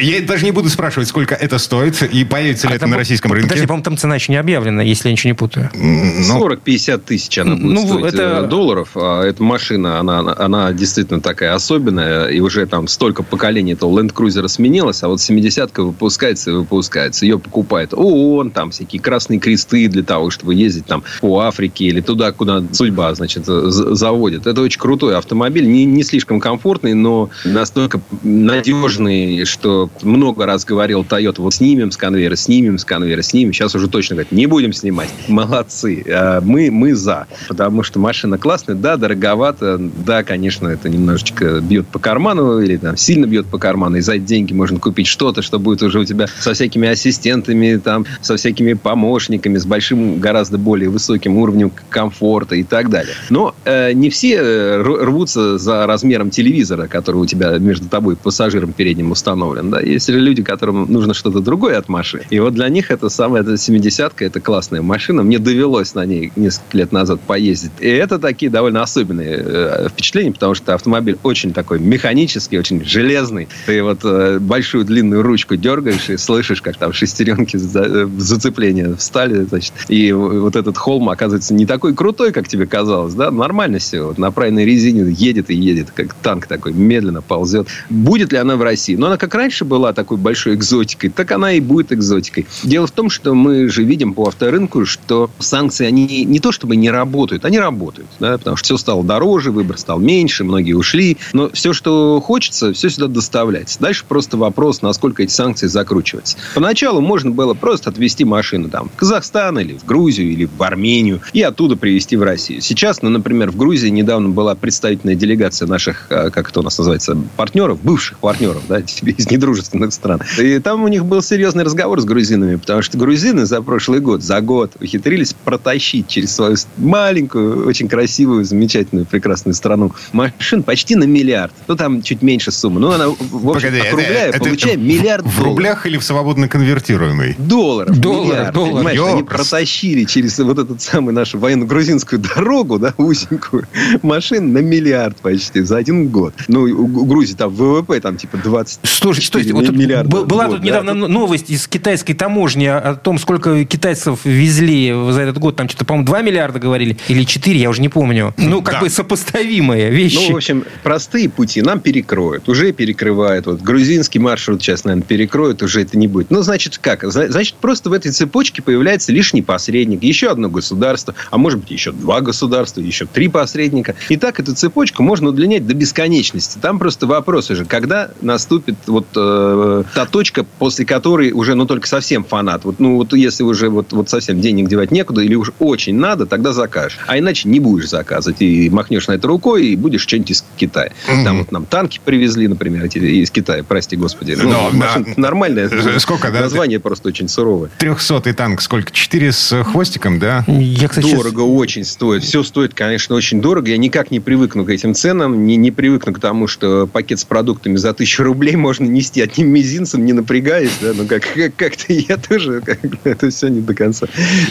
Я 0.00 0.22
даже 0.22 0.44
не 0.44 0.52
буду 0.52 0.68
спрашивать, 0.68 1.08
сколько 1.08 1.34
это 1.34 1.58
стоит 1.58 2.02
и 2.02 2.24
появится 2.24 2.68
ли 2.68 2.74
а 2.74 2.76
это 2.76 2.86
на 2.86 2.96
российском 2.96 3.32
рынке. 3.32 3.48
Подожди, 3.48 3.66
по-моему, 3.66 3.84
там 3.84 3.96
цена 3.96 4.14
еще 4.14 4.32
не 4.32 4.38
объявлена, 4.38 4.82
если 4.82 5.08
я 5.08 5.12
ничего 5.12 5.30
не 5.30 5.34
путаю. 5.34 5.70
Ну, 5.74 6.46
40-50 6.46 6.98
тысяч 6.98 7.38
она 7.38 7.54
будет 7.54 7.72
ну, 7.72 7.86
стоить 7.86 8.14
это... 8.14 8.42
Э, 8.44 8.46
долларов. 8.46 8.90
А 8.94 9.24
эта 9.24 9.42
машина, 9.42 9.98
она, 9.98 10.34
она 10.38 10.72
действительно 10.72 11.20
такая 11.20 11.54
особенная. 11.54 12.28
И 12.28 12.40
уже 12.40 12.66
там 12.66 12.88
столько 12.88 13.22
поколений 13.22 13.72
этого 13.72 13.98
Land 13.98 14.12
Cruiser 14.12 14.46
сменилось, 14.48 15.02
а 15.02 15.08
вот 15.08 15.20
70-ка 15.20 15.82
выпускается 15.82 16.50
и 16.50 16.54
выпускается. 16.54 17.24
Ее 17.24 17.38
покупает 17.38 17.94
ООН, 17.94 18.50
там 18.50 18.70
всякие 18.70 19.00
красные 19.00 19.38
кресты 19.40 19.88
для 19.88 20.02
того, 20.02 20.30
чтобы 20.30 20.54
ездить 20.54 20.86
там 20.86 21.02
по 21.20 21.40
Африке 21.40 21.86
или 21.86 22.00
туда, 22.00 22.32
куда 22.32 22.62
судьба, 22.72 23.14
значит, 23.14 23.46
заводит. 23.46 24.46
Это 24.46 24.60
очень 24.60 24.80
крутой 24.80 25.16
автомобиль. 25.16 25.66
Не, 25.66 25.84
не 25.84 26.02
слишком 26.02 26.40
комфортный, 26.40 26.94
но 26.94 27.30
настолько 27.44 28.00
надежный, 28.22 29.44
что 29.44 29.81
много 30.02 30.46
раз 30.46 30.64
говорил 30.64 31.02
Toyota, 31.02 31.40
вот 31.40 31.54
снимем 31.54 31.90
с 31.90 31.96
конвейера, 31.96 32.36
снимем 32.36 32.78
с 32.78 32.84
конвейера, 32.84 33.22
снимем. 33.22 33.52
Сейчас 33.52 33.74
уже 33.74 33.88
точно 33.88 34.16
говорят, 34.16 34.32
не 34.32 34.46
будем 34.46 34.72
снимать. 34.72 35.08
Молодцы. 35.28 36.04
А 36.08 36.40
мы, 36.40 36.70
мы 36.70 36.94
за. 36.94 37.26
Потому 37.48 37.82
что 37.82 37.98
машина 37.98 38.38
классная, 38.38 38.74
да, 38.74 38.96
дороговато, 38.96 39.78
да, 39.78 40.22
конечно, 40.22 40.68
это 40.68 40.88
немножечко 40.88 41.60
бьет 41.60 41.86
по 41.86 41.98
карману 41.98 42.60
или 42.60 42.76
там 42.76 42.96
сильно 42.96 43.26
бьет 43.26 43.46
по 43.46 43.58
карману, 43.58 43.96
и 43.96 44.00
за 44.00 44.18
деньги 44.18 44.52
можно 44.52 44.78
купить 44.78 45.06
что-то, 45.06 45.42
что 45.42 45.58
будет 45.58 45.82
уже 45.82 46.00
у 46.00 46.04
тебя 46.04 46.26
со 46.26 46.54
всякими 46.54 46.88
ассистентами, 46.88 47.76
там, 47.76 48.06
со 48.20 48.36
всякими 48.36 48.74
помощниками, 48.74 49.58
с 49.58 49.66
большим, 49.66 50.18
гораздо 50.20 50.58
более 50.58 50.88
высоким 50.88 51.36
уровнем 51.36 51.72
комфорта 51.88 52.56
и 52.56 52.62
так 52.62 52.90
далее. 52.90 53.14
Но 53.30 53.54
э, 53.64 53.92
не 53.92 54.10
все 54.10 54.36
э, 54.36 54.82
рвутся 54.82 55.58
за 55.58 55.86
размером 55.86 56.30
телевизора, 56.30 56.86
который 56.86 57.16
у 57.16 57.26
тебя 57.26 57.58
между 57.58 57.88
тобой 57.88 58.16
пассажиром 58.16 58.72
передним 58.72 59.10
установлен. 59.10 59.71
Да? 59.72 59.80
Есть 59.80 60.08
люди, 60.10 60.42
которым 60.42 60.90
нужно 60.92 61.14
что-то 61.14 61.40
другое 61.40 61.78
от 61.78 61.88
машины. 61.88 62.24
И 62.28 62.38
вот 62.38 62.52
для 62.52 62.68
них 62.68 62.90
это 62.90 63.08
самая 63.08 63.42
это 63.42 63.54
70-ка, 63.54 64.24
это 64.24 64.38
классная 64.38 64.82
машина. 64.82 65.22
Мне 65.22 65.38
довелось 65.38 65.94
на 65.94 66.04
ней 66.04 66.30
несколько 66.36 66.76
лет 66.76 66.92
назад 66.92 67.20
поездить. 67.20 67.72
И 67.80 67.88
это 67.88 68.18
такие 68.18 68.50
довольно 68.50 68.82
особенные 68.82 69.42
э, 69.42 69.88
впечатления, 69.88 70.32
потому 70.32 70.54
что 70.54 70.74
автомобиль 70.74 71.16
очень 71.22 71.54
такой 71.54 71.78
механический, 71.78 72.58
очень 72.58 72.84
железный. 72.84 73.48
Ты 73.64 73.82
вот 73.82 74.00
э, 74.04 74.38
большую 74.38 74.84
длинную 74.84 75.22
ручку 75.22 75.56
дергаешь 75.56 76.10
и 76.10 76.18
слышишь, 76.18 76.60
как 76.60 76.76
там 76.76 76.92
шестеренки 76.92 77.56
за, 77.56 77.80
э, 77.80 78.08
зацепления 78.18 78.94
встали, 78.96 79.44
значит. 79.44 79.72
И 79.88 80.12
вот 80.12 80.54
этот 80.54 80.76
холм 80.76 81.08
оказывается 81.08 81.54
не 81.54 81.64
такой 81.64 81.94
крутой, 81.94 82.32
как 82.32 82.46
тебе 82.46 82.66
казалось, 82.66 83.14
да? 83.14 83.30
Нормально 83.30 83.78
все. 83.78 84.02
Вот 84.02 84.18
на 84.18 84.30
правильной 84.30 84.66
резине 84.66 85.10
едет 85.10 85.48
и 85.48 85.54
едет, 85.54 85.92
как 85.92 86.12
танк 86.12 86.46
такой, 86.46 86.74
медленно 86.74 87.22
ползет. 87.22 87.68
Будет 87.88 88.32
ли 88.32 88.38
она 88.38 88.56
в 88.56 88.62
России? 88.62 88.96
Но 88.96 89.06
она 89.06 89.16
как 89.16 89.34
раньше 89.34 89.61
была 89.64 89.92
такой 89.92 90.16
большой 90.16 90.54
экзотикой, 90.54 91.10
так 91.10 91.30
она 91.32 91.52
и 91.52 91.60
будет 91.60 91.92
экзотикой. 91.92 92.46
Дело 92.62 92.86
в 92.86 92.90
том, 92.90 93.10
что 93.10 93.34
мы 93.34 93.68
же 93.68 93.82
видим 93.84 94.14
по 94.14 94.26
авторынку, 94.26 94.86
что 94.86 95.30
санкции, 95.38 95.86
они 95.86 96.24
не 96.24 96.40
то 96.40 96.52
чтобы 96.52 96.76
не 96.76 96.90
работают, 96.90 97.44
они 97.44 97.58
работают, 97.58 98.08
да, 98.20 98.38
потому 98.38 98.56
что 98.56 98.64
все 98.64 98.76
стало 98.76 99.04
дороже, 99.04 99.50
выбор 99.50 99.78
стал 99.78 99.98
меньше, 99.98 100.44
многие 100.44 100.74
ушли, 100.74 101.16
но 101.32 101.50
все, 101.50 101.72
что 101.72 102.20
хочется, 102.20 102.72
все 102.72 102.90
сюда 102.90 103.06
доставляется. 103.06 103.78
Дальше 103.80 104.04
просто 104.06 104.36
вопрос, 104.36 104.82
насколько 104.82 105.22
эти 105.22 105.32
санкции 105.32 105.66
закручиваются. 105.66 106.36
Поначалу 106.54 107.00
можно 107.00 107.30
было 107.30 107.54
просто 107.54 107.90
отвезти 107.90 108.24
машину 108.24 108.68
там 108.68 108.88
в 108.88 108.96
Казахстан 108.96 109.58
или 109.58 109.76
в 109.76 109.84
Грузию 109.84 110.30
или 110.30 110.44
в 110.44 110.62
Армению 110.62 111.20
и 111.32 111.42
оттуда 111.42 111.76
привезти 111.76 112.16
в 112.16 112.22
Россию. 112.22 112.60
Сейчас, 112.60 113.02
ну, 113.02 113.10
например, 113.10 113.50
в 113.50 113.56
Грузии 113.56 113.88
недавно 113.88 114.28
была 114.28 114.54
представительная 114.54 115.14
делегация 115.14 115.68
наших, 115.68 116.06
а, 116.10 116.30
как 116.30 116.50
это 116.50 116.60
у 116.60 116.62
нас 116.62 116.78
называется, 116.78 117.16
партнеров, 117.36 117.80
бывших 117.82 118.18
партнеров, 118.18 118.62
да, 118.68 118.80
из 118.80 119.26
недружественных 119.52 119.92
стран. 119.92 120.20
И 120.38 120.58
там 120.58 120.82
у 120.82 120.88
них 120.88 121.04
был 121.04 121.22
серьезный 121.22 121.64
разговор 121.64 122.00
с 122.00 122.04
грузинами, 122.04 122.56
потому 122.56 122.82
что 122.82 122.98
грузины 122.98 123.46
за 123.46 123.62
прошлый 123.62 124.00
год, 124.00 124.22
за 124.22 124.40
год 124.40 124.72
ухитрились 124.80 125.32
протащить 125.32 126.08
через 126.08 126.34
свою 126.34 126.56
маленькую, 126.76 127.66
очень 127.66 127.88
красивую, 127.88 128.44
замечательную, 128.44 129.06
прекрасную 129.06 129.54
страну 129.54 129.92
машин 130.12 130.62
почти 130.62 130.96
на 130.96 131.04
миллиард. 131.04 131.52
Ну, 131.68 131.76
там 131.76 132.02
чуть 132.02 132.22
меньше 132.22 132.50
суммы. 132.50 132.80
Ну, 132.80 132.90
она, 132.90 133.08
в 133.08 133.50
общем, 133.50 133.68
Погоди, 133.68 133.88
округляя, 133.88 134.28
это, 134.28 134.38
получаем 134.38 134.80
это 134.80 134.88
миллиард 134.88 135.26
В 135.26 135.42
рублях 135.42 135.86
или 135.86 135.98
в 135.98 136.04
свободно 136.04 136.48
конвертируемый? 136.48 137.34
Долларов. 137.38 137.98
Доллар, 137.98 138.26
миллиард, 138.26 138.54
доллар. 138.54 138.72
Понимаешь, 138.74 138.98
Ёпрс. 138.98 139.12
они 139.12 139.22
протащили 139.22 140.04
через 140.04 140.38
вот 140.38 140.58
этот 140.58 140.80
самый 140.80 141.12
нашу 141.12 141.38
военно-грузинскую 141.38 142.20
дорогу, 142.20 142.78
да, 142.78 142.94
узенькую, 142.96 143.66
машин 144.02 144.52
на 144.52 144.58
миллиард 144.58 145.16
почти 145.18 145.62
за 145.62 145.76
один 145.76 146.08
год. 146.08 146.34
Ну, 146.48 146.62
у 146.62 147.04
Грузии 147.04 147.34
там 147.34 147.50
ВВП 147.54 148.00
там 148.00 148.16
типа 148.16 148.36
20 148.36 148.80
Слушай, 149.02 149.22
что 149.40 149.54
вот 149.54 149.70
миллиарда. 149.70 150.24
Была 150.24 150.46
год, 150.46 150.56
тут 150.56 150.60
да? 150.60 150.66
недавно 150.66 151.08
новость 151.08 151.50
из 151.50 151.66
китайской 151.66 152.14
таможни 152.14 152.66
о 152.66 152.94
том, 152.94 153.18
сколько 153.18 153.64
китайцев 153.64 154.20
везли 154.24 154.94
за 155.10 155.22
этот 155.22 155.38
год. 155.38 155.56
Там 155.56 155.68
что-то, 155.68 155.84
по-моему, 155.84 156.06
2 156.06 156.22
миллиарда 156.22 156.58
говорили. 156.58 156.96
Или 157.08 157.24
4, 157.24 157.58
я 157.58 157.70
уже 157.70 157.80
не 157.80 157.88
помню. 157.88 158.34
Ну, 158.36 158.62
как 158.62 158.74
да. 158.74 158.80
бы 158.80 158.90
сопоставимые 158.90 159.90
вещи. 159.90 160.28
Ну, 160.28 160.34
в 160.34 160.36
общем, 160.36 160.64
простые 160.82 161.28
пути 161.28 161.62
нам 161.62 161.80
перекроют. 161.80 162.48
Уже 162.48 162.72
перекрывают. 162.72 163.46
Вот 163.46 163.62
грузинский 163.62 164.18
маршрут 164.18 164.62
сейчас, 164.62 164.84
наверное, 164.84 165.06
перекроют. 165.06 165.62
Уже 165.62 165.82
это 165.82 165.98
не 165.98 166.08
будет. 166.08 166.30
Ну, 166.30 166.42
значит, 166.42 166.78
как? 166.78 167.04
Значит, 167.04 167.54
просто 167.56 167.90
в 167.90 167.92
этой 167.92 168.12
цепочке 168.12 168.62
появляется 168.62 169.12
лишний 169.12 169.42
посредник. 169.42 170.02
Еще 170.02 170.28
одно 170.28 170.48
государство. 170.48 171.14
А 171.30 171.38
может 171.38 171.60
быть, 171.60 171.70
еще 171.70 171.92
два 171.92 172.20
государства. 172.20 172.80
Еще 172.80 173.06
три 173.06 173.28
посредника. 173.28 173.94
И 174.08 174.16
так 174.16 174.40
эту 174.40 174.54
цепочку 174.54 175.02
можно 175.02 175.28
удлинять 175.28 175.66
до 175.66 175.74
бесконечности. 175.74 176.58
Там 176.58 176.78
просто 176.78 177.06
вопрос 177.06 177.50
уже, 177.50 177.64
когда 177.64 178.10
наступит 178.20 178.76
вот 178.86 179.06
э, 179.22 179.84
та 179.94 180.06
точка, 180.06 180.44
после 180.44 180.84
которой 180.84 181.32
уже, 181.32 181.54
ну, 181.54 181.66
только 181.66 181.86
совсем 181.88 182.24
фанат. 182.24 182.64
Вот, 182.64 182.80
ну, 182.80 182.96
вот 182.96 183.12
если 183.12 183.42
уже 183.42 183.68
вот, 183.68 183.92
вот 183.92 184.08
совсем 184.08 184.40
денег 184.40 184.68
девать 184.68 184.90
некуда 184.90 185.22
или 185.22 185.34
уж 185.34 185.52
очень 185.58 185.96
надо, 185.96 186.26
тогда 186.26 186.52
закажешь. 186.52 186.98
А 187.06 187.18
иначе 187.18 187.48
не 187.48 187.60
будешь 187.60 187.88
заказывать. 187.88 188.40
И 188.40 188.70
махнешь 188.70 189.08
на 189.08 189.12
это 189.12 189.28
рукой, 189.28 189.66
и 189.66 189.76
будешь 189.76 190.02
что-нибудь 190.02 190.30
из 190.30 190.44
Китая. 190.56 190.92
Mm-hmm. 191.08 191.24
Там 191.24 191.38
вот 191.38 191.52
нам 191.52 191.64
танки 191.66 192.00
привезли, 192.04 192.48
например, 192.48 192.84
эти 192.84 192.98
из 192.98 193.30
Китая, 193.30 193.62
прости 193.62 193.96
господи. 193.96 194.36
Ну, 194.40 194.70
машина 194.72 195.04
да. 195.04 195.14
нормальная. 195.16 195.70
Сколько, 195.98 196.30
да? 196.30 196.40
Название 196.40 196.80
просто 196.80 197.08
очень 197.08 197.28
суровое. 197.28 197.70
Трехсотый 197.78 198.32
танк 198.32 198.60
сколько? 198.62 198.90
Четыре 198.92 199.32
с 199.32 199.62
хвостиком, 199.64 200.18
да? 200.18 200.44
Я, 200.46 200.88
кстати, 200.88 201.14
дорого 201.14 201.42
сейчас... 201.42 201.60
очень 201.60 201.84
стоит. 201.84 202.22
Все 202.22 202.42
стоит, 202.42 202.74
конечно, 202.74 203.14
очень 203.14 203.40
дорого. 203.40 203.70
Я 203.70 203.76
никак 203.76 204.10
не 204.10 204.20
привыкну 204.20 204.64
к 204.64 204.70
этим 204.70 204.94
ценам, 204.94 205.46
не, 205.46 205.56
не 205.56 205.70
привыкну 205.70 206.12
к 206.12 206.20
тому, 206.20 206.46
что 206.46 206.86
пакет 206.86 207.20
с 207.20 207.24
продуктами 207.24 207.76
за 207.76 207.92
тысячу 207.92 208.22
рублей 208.22 208.56
можно 208.56 208.84
нести 208.84 209.11
одним 209.20 209.48
мизинцем, 209.48 210.04
не 210.04 210.12
напрягаясь. 210.12 210.72
Да? 210.80 210.92
Ну, 210.94 211.06
как, 211.06 211.22
как, 211.34 211.56
как-то 211.56 211.92
я 211.92 212.16
тоже 212.16 212.60
как, 212.60 212.78
это 213.04 213.30
все 213.30 213.48
не 213.48 213.60
до 213.60 213.74
конца, 213.74 214.06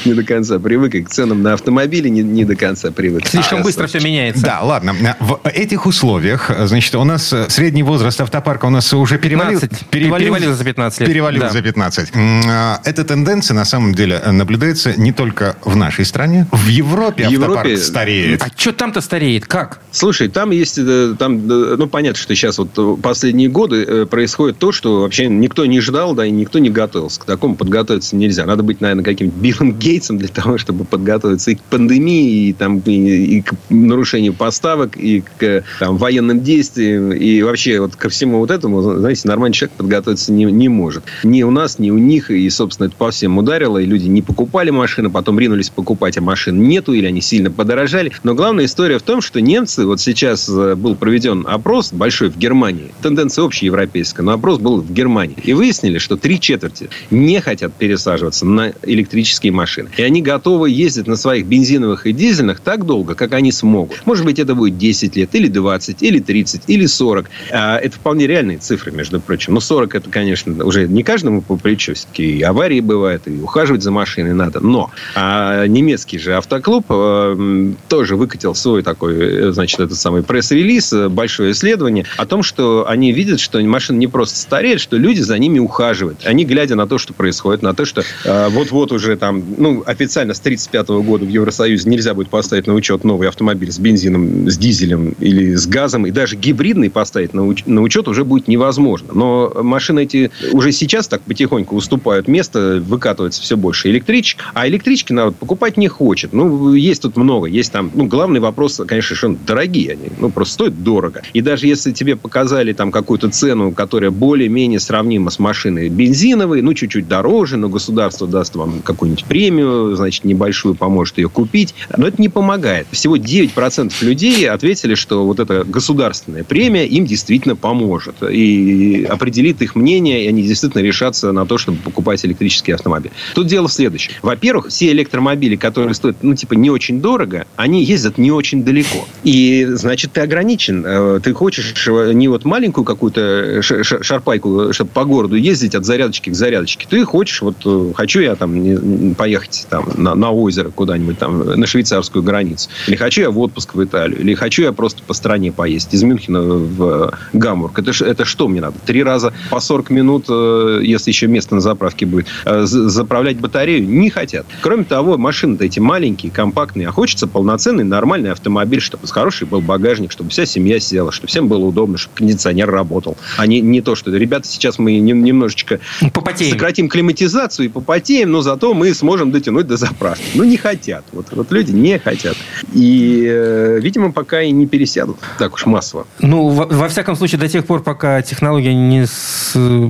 не 0.06 0.14
до 0.14 0.24
конца 0.24 0.60
привык. 0.60 0.96
И 0.96 1.04
к 1.04 1.10
ценам 1.10 1.42
на 1.42 1.54
автомобили 1.54 2.10
не, 2.10 2.22
не 2.22 2.46
до 2.46 2.56
конца 2.56 2.92
привык. 2.92 3.28
Слишком 3.28 3.62
а, 3.62 3.64
быстро 3.64 3.88
все 3.88 4.00
меняется. 4.00 4.44
Да, 4.44 4.62
ладно. 4.62 4.96
В 5.20 5.40
этих 5.46 5.86
условиях, 5.86 6.52
значит, 6.66 6.94
у 6.96 7.04
нас 7.04 7.34
средний 7.50 7.84
возраст 7.84 8.20
автопарка 8.22 8.66
у 8.66 8.70
нас 8.70 8.94
уже 8.94 9.18
перевалил, 9.18 9.60
15, 9.60 9.88
перевалил, 9.88 10.26
перевалил 10.26 10.54
за 10.54 10.64
15 10.64 11.00
лет. 11.02 11.10
Перевалил 11.10 11.42
да. 11.42 11.50
за 11.50 11.62
15. 11.62 12.10
А, 12.16 12.82
эта 12.84 13.04
тенденция, 13.04 13.56
на 13.56 13.66
самом 13.66 13.94
деле, 13.94 14.20
наблюдается 14.32 14.94
не 15.00 15.12
только 15.12 15.56
в 15.64 15.76
нашей 15.76 16.06
стране. 16.06 16.48
В 16.52 16.68
Европе 16.68 17.24
в 17.24 17.28
автопарк 17.28 17.66
Европе... 17.66 17.78
стареет. 17.78 18.42
А 18.42 18.48
что 18.56 18.72
там-то 18.72 19.02
стареет? 19.02 19.46
Как? 19.46 19.80
Слушай, 19.92 20.28
там 20.30 20.52
есть... 20.52 20.78
Э, 20.78 21.16
там, 21.18 21.50
э, 21.50 21.76
ну, 21.78 21.88
понятно, 21.88 22.20
что 22.20 22.36
сейчас 22.36 22.58
вот 22.58 23.02
последние 23.02 23.50
годы 23.50 23.84
э, 23.84 24.06
происходит 24.52 24.58
то, 24.60 24.72
что 24.72 25.02
вообще 25.02 25.28
никто 25.28 25.66
не 25.66 25.80
ждал, 25.80 26.14
да, 26.14 26.26
и 26.26 26.32
никто 26.32 26.60
не 26.60 26.70
готовился. 26.70 27.20
К 27.20 27.26
такому 27.26 27.56
подготовиться 27.56 28.16
нельзя. 28.16 28.46
Надо 28.46 28.64
быть, 28.64 28.82
наверное, 28.82 29.04
каким-то 29.04 29.38
Биллом 29.38 29.74
Гейтсом 29.80 30.18
для 30.18 30.28
того, 30.28 30.58
чтобы 30.58 30.86
подготовиться 30.86 31.52
и 31.52 31.56
к 31.56 31.62
пандемии, 31.64 32.50
и, 32.50 32.54
там, 32.54 32.80
и, 32.80 32.92
и 32.92 33.42
к 33.42 33.54
нарушению 33.70 34.34
поставок, 34.34 34.98
и 34.98 35.24
к 35.38 35.64
там, 35.80 35.98
военным 35.98 36.42
действиям, 36.42 37.12
и 37.12 37.42
вообще 37.42 37.80
вот 37.80 37.96
ко 37.96 38.10
всему 38.10 38.40
вот 38.40 38.52
этому, 38.52 38.82
знаете, 38.82 39.28
нормальный 39.28 39.54
человек 39.54 39.78
подготовиться 39.78 40.32
не, 40.32 40.46
не 40.46 40.70
может. 40.70 41.04
Ни 41.24 41.44
у 41.44 41.52
нас, 41.52 41.80
ни 41.80 41.92
у 41.92 41.98
них, 41.98 42.30
и, 42.32 42.50
собственно, 42.50 42.88
это 42.88 42.96
по 42.96 43.12
всем 43.12 43.38
ударило, 43.38 43.78
и 43.78 43.86
люди 43.86 44.08
не 44.08 44.22
покупали 44.22 44.70
машины, 44.70 45.10
потом 45.10 45.40
ринулись 45.40 45.70
покупать, 45.70 46.18
а 46.18 46.22
машин 46.22 46.62
нету, 46.62 46.94
или 46.94 47.06
они 47.06 47.22
сильно 47.22 47.52
подорожали. 47.52 48.12
Но 48.24 48.36
главная 48.36 48.66
история 48.66 49.00
в 49.00 49.04
том, 49.04 49.22
что 49.22 49.42
немцы, 49.42 49.86
вот 49.86 50.00
сейчас 50.00 50.50
э, 50.50 50.76
был 50.76 50.96
проведен 50.96 51.46
опрос 51.48 51.94
большой 51.94 52.30
в 52.30 52.38
Германии, 52.38 52.92
тенденция 53.02 53.46
общеевропейская, 53.46 54.26
но 54.26 54.34
опрос 54.42 54.58
был 54.58 54.82
в 54.82 54.92
Германии, 54.92 55.38
и 55.44 55.54
выяснили, 55.54 56.00
что 56.00 56.18
три 56.18 56.40
четверти 56.40 56.90
не 57.12 57.40
хотят 57.42 57.74
пересаживаться 57.74 58.46
на 58.46 58.74
электрические 58.82 59.52
машины. 59.52 59.90
И 59.98 60.02
они 60.02 60.24
готовы 60.24 60.72
ездить 60.72 61.06
на 61.06 61.16
своих 61.16 61.46
бензиновых 61.46 62.08
и 62.08 62.12
дизельных 62.12 62.60
так 62.60 62.86
долго, 62.86 63.14
как 63.14 63.34
они 63.34 63.52
смогут. 63.52 64.02
Может 64.06 64.26
быть, 64.26 64.40
это 64.40 64.56
будет 64.56 64.80
10 64.80 65.16
лет, 65.16 65.36
или 65.36 65.48
20, 65.48 66.02
или 66.02 66.20
30, 66.20 66.64
или 66.66 66.88
40. 66.88 67.30
А 67.52 67.78
это 67.78 67.96
вполне 67.96 68.26
реальные 68.26 68.58
цифры, 68.58 68.92
между 68.92 69.22
прочим. 69.22 69.54
Но 69.54 69.60
40 69.60 69.94
это, 69.94 70.10
конечно, 70.10 70.66
уже 70.66 70.88
не 70.88 71.04
каждому 71.04 71.42
по 71.44 71.56
плечу. 71.56 71.94
Все-таки 71.94 72.38
и 72.38 72.42
аварии 72.42 72.80
бывают, 72.80 73.28
и 73.28 73.40
ухаживать 73.40 73.84
за 73.84 73.92
машиной 73.92 74.34
надо. 74.34 74.60
Но 74.60 74.90
а 75.16 75.68
немецкий 75.68 76.18
же 76.18 76.36
автоклуб 76.36 76.86
э, 76.90 77.74
тоже 77.90 78.16
выкатил 78.16 78.56
свой 78.56 78.82
такой, 78.82 79.50
э, 79.50 79.52
значит, 79.52 79.80
этот 79.80 79.98
самый 79.98 80.24
пресс-релиз, 80.24 80.94
э, 80.94 81.10
большое 81.10 81.52
исследование 81.52 82.06
о 82.18 82.26
том, 82.26 82.42
что 82.42 82.88
они 82.88 83.12
видят, 83.12 83.40
что 83.40 83.62
машины 83.62 83.98
не 83.98 84.08
просто 84.08 84.31
стареют, 84.36 84.82
что 84.82 84.98
люди 84.98 85.22
за 85.22 85.38
ними 85.38 85.60
ухаживают. 85.60 86.26
Они, 86.26 86.46
глядя 86.46 86.76
на 86.76 86.88
то, 86.88 86.98
что 86.98 87.14
происходит, 87.14 87.62
на 87.62 87.74
то, 87.74 87.86
что 87.86 88.04
э, 88.26 88.50
вот-вот 88.50 88.92
уже 88.92 89.16
там, 89.18 89.44
ну, 89.58 89.84
официально 89.86 90.34
с 90.34 90.40
1935 90.40 91.06
года 91.06 91.26
в 91.26 91.30
Евросоюзе 91.30 91.90
нельзя 91.90 92.14
будет 92.14 92.30
поставить 92.30 92.68
на 92.68 92.74
учет 92.74 93.04
новый 93.04 93.28
автомобиль 93.28 93.72
с 93.72 93.80
бензином, 93.80 94.50
с 94.50 94.58
дизелем 94.58 95.16
или 95.20 95.56
с 95.56 95.68
газом, 95.68 96.06
и 96.06 96.12
даже 96.12 96.36
гибридный 96.36 96.90
поставить 96.90 97.34
на, 97.34 97.42
уч- 97.42 97.64
на 97.66 97.82
учет 97.82 98.08
уже 98.08 98.26
будет 98.26 98.48
невозможно. 98.48 99.10
Но 99.14 99.52
машины 99.62 100.04
эти 100.04 100.32
уже 100.52 100.72
сейчас 100.72 101.08
так 101.08 101.22
потихоньку 101.22 101.76
уступают 101.76 102.28
место, 102.28 102.82
выкатывается 102.86 103.42
все 103.42 103.58
больше 103.58 103.90
электричек, 103.90 104.42
а 104.54 104.68
электрички 104.68 105.14
народ 105.14 105.36
покупать 105.36 105.78
не 105.78 105.88
хочет. 105.88 106.34
Ну, 106.34 106.74
есть 106.74 107.02
тут 107.02 107.18
много. 107.18 107.48
Есть 107.48 107.72
там, 107.72 107.92
ну, 107.94 108.06
главный 108.06 108.40
вопрос, 108.40 108.82
конечно, 108.88 109.16
что 109.16 109.36
дорогие 109.46 109.94
они. 109.94 110.10
Ну, 110.20 110.30
просто 110.30 110.54
стоят 110.54 110.84
дорого. 110.84 111.22
И 111.34 111.42
даже 111.42 111.68
если 111.68 111.92
тебе 111.92 112.16
показали 112.16 112.74
там 112.74 112.92
какую-то 112.92 113.30
цену, 113.30 113.72
которая 113.72 114.12
более-менее 114.22 114.80
сравнима 114.80 115.32
с 115.32 115.40
машиной 115.40 115.90
бензиновой, 115.90 116.62
ну, 116.62 116.76
чуть-чуть 116.76 117.08
дороже, 117.08 117.58
но 117.58 117.70
государство 117.70 118.28
даст 118.28 118.56
вам 118.56 118.82
какую-нибудь 118.84 119.26
премию, 119.26 119.96
значит, 119.96 120.26
небольшую, 120.26 120.76
поможет 120.76 121.18
ее 121.18 121.28
купить. 121.28 121.74
Но 121.98 122.08
это 122.08 122.22
не 122.22 122.30
помогает. 122.30 122.86
Всего 122.92 123.18
9% 123.18 123.92
людей 124.02 124.48
ответили, 124.48 124.94
что 124.94 125.26
вот 125.26 125.40
эта 125.40 125.64
государственная 125.64 126.44
премия 126.44 126.86
им 126.86 127.08
действительно 127.08 127.56
поможет. 127.56 128.14
И 128.22 129.08
определит 129.10 129.64
их 129.64 129.76
мнение, 129.76 130.26
и 130.26 130.28
они 130.28 130.44
действительно 130.44 130.84
решатся 130.84 131.32
на 131.32 131.48
то, 131.48 131.58
чтобы 131.58 131.80
покупать 131.80 132.24
электрический 132.24 132.74
автомобиль. 132.74 133.12
Тут 133.34 133.48
дело 133.48 133.68
в 133.68 133.74
следующем. 133.74 134.14
Во-первых, 134.22 134.68
все 134.68 134.92
электромобили, 134.92 135.56
которые 135.56 135.96
стоят, 135.96 136.18
ну, 136.22 136.36
типа, 136.36 136.54
не 136.54 136.70
очень 136.70 137.02
дорого, 137.02 137.48
они 137.56 137.84
ездят 137.84 138.20
не 138.20 138.32
очень 138.32 138.64
далеко. 138.64 139.08
И, 139.24 139.66
значит, 139.72 140.12
ты 140.12 140.22
ограничен. 140.22 140.86
Э, 140.86 141.20
ты 141.24 141.34
хочешь 141.34 141.88
э, 141.88 142.12
не 142.14 142.28
вот 142.28 142.46
маленькую 142.46 142.86
какую-то 142.86 143.62
шарпайку, 144.12 144.74
чтобы 144.74 144.92
по 144.92 145.06
городу 145.06 145.36
ездить 145.36 145.74
от 145.74 145.86
зарядочки 145.86 146.30
к 146.30 146.36
зарядочке. 146.36 146.86
Ты 146.90 147.06
хочешь, 147.06 147.42
вот, 147.42 147.56
э, 147.66 147.94
хочу 147.96 148.20
я 148.20 148.36
там 148.36 149.16
поехать 149.16 149.68
там 149.70 149.90
на, 149.96 150.16
на 150.16 150.32
озеро 150.32 150.70
куда-нибудь 150.70 151.18
там, 151.18 151.40
на 151.40 151.66
швейцарскую 151.66 152.22
границу. 152.22 152.70
Или 152.88 152.98
хочу 152.98 153.22
я 153.22 153.32
в 153.32 153.40
отпуск 153.40 153.76
в 153.76 153.82
Италию. 153.82 154.20
Или 154.20 154.34
хочу 154.34 154.64
я 154.64 154.74
просто 154.74 155.02
по 155.04 155.14
стране 155.14 155.54
поесть. 155.54 155.94
Из 155.94 156.04
Мюнхена 156.04 156.42
в 156.42 157.14
Гамбург. 157.32 157.80
Это, 157.80 157.92
это 158.04 158.26
что 158.26 158.50
мне 158.50 158.60
надо? 158.60 158.76
Три 158.86 159.02
раза 159.02 159.34
по 159.50 159.62
40 159.62 159.90
минут, 159.92 160.26
если 160.28 161.10
еще 161.10 161.28
место 161.28 161.56
на 161.56 161.62
заправке 161.62 162.06
будет, 162.06 162.28
заправлять 162.44 163.38
батарею? 163.38 163.88
Не 163.88 164.10
хотят. 164.10 164.46
Кроме 164.62 164.84
того, 164.84 165.18
машины-то 165.18 165.64
эти 165.64 165.80
маленькие, 165.80 166.34
компактные, 166.34 166.90
а 166.90 166.92
хочется 166.92 167.28
полноценный 167.28 167.86
нормальный 167.86 168.32
автомобиль, 168.32 168.82
чтобы 168.82 169.08
хороший 169.08 169.48
был 169.48 169.62
багажник, 169.62 170.12
чтобы 170.12 170.32
вся 170.32 170.46
семья 170.46 170.80
села, 170.82 171.12
чтобы 171.12 171.28
всем 171.28 171.48
было 171.48 171.66
удобно, 171.66 171.98
чтобы 171.98 172.18
кондиционер 172.18 172.70
работал. 172.70 173.18
А 173.38 173.48
не, 173.48 173.62
не 173.62 173.82
то, 173.82 173.91
что 173.96 174.12
ребята, 174.12 174.48
сейчас 174.48 174.80
мы 174.80 174.98
немножечко 175.00 175.80
попотеем. 176.14 176.52
сократим 176.52 176.90
климатизацию 176.90 177.66
и 177.66 177.70
попотеем, 177.70 178.32
но 178.32 178.42
зато 178.42 178.74
мы 178.74 178.94
сможем 178.94 179.32
дотянуть 179.32 179.68
до 179.68 179.78
заправки. 179.78 180.24
Ну, 180.34 180.44
не 180.44 180.58
хотят. 180.58 181.04
Вот, 181.12 181.28
вот 181.32 181.52
люди 181.52 181.72
не 181.72 182.00
хотят. 182.00 182.36
И, 182.74 183.26
э, 183.28 183.80
видимо, 183.82 184.12
пока 184.12 184.42
и 184.42 184.52
не 184.52 184.68
пересядут 184.68 185.18
так 185.38 185.54
уж 185.54 185.66
массово. 185.66 186.08
Ну, 186.20 186.50
во, 186.50 186.66
во 186.66 186.88
всяком 186.90 187.16
случае, 187.16 187.40
до 187.40 187.48
тех 187.48 187.66
пор, 187.66 187.82
пока 187.84 188.22
технология 188.22 188.74
не 188.74 189.06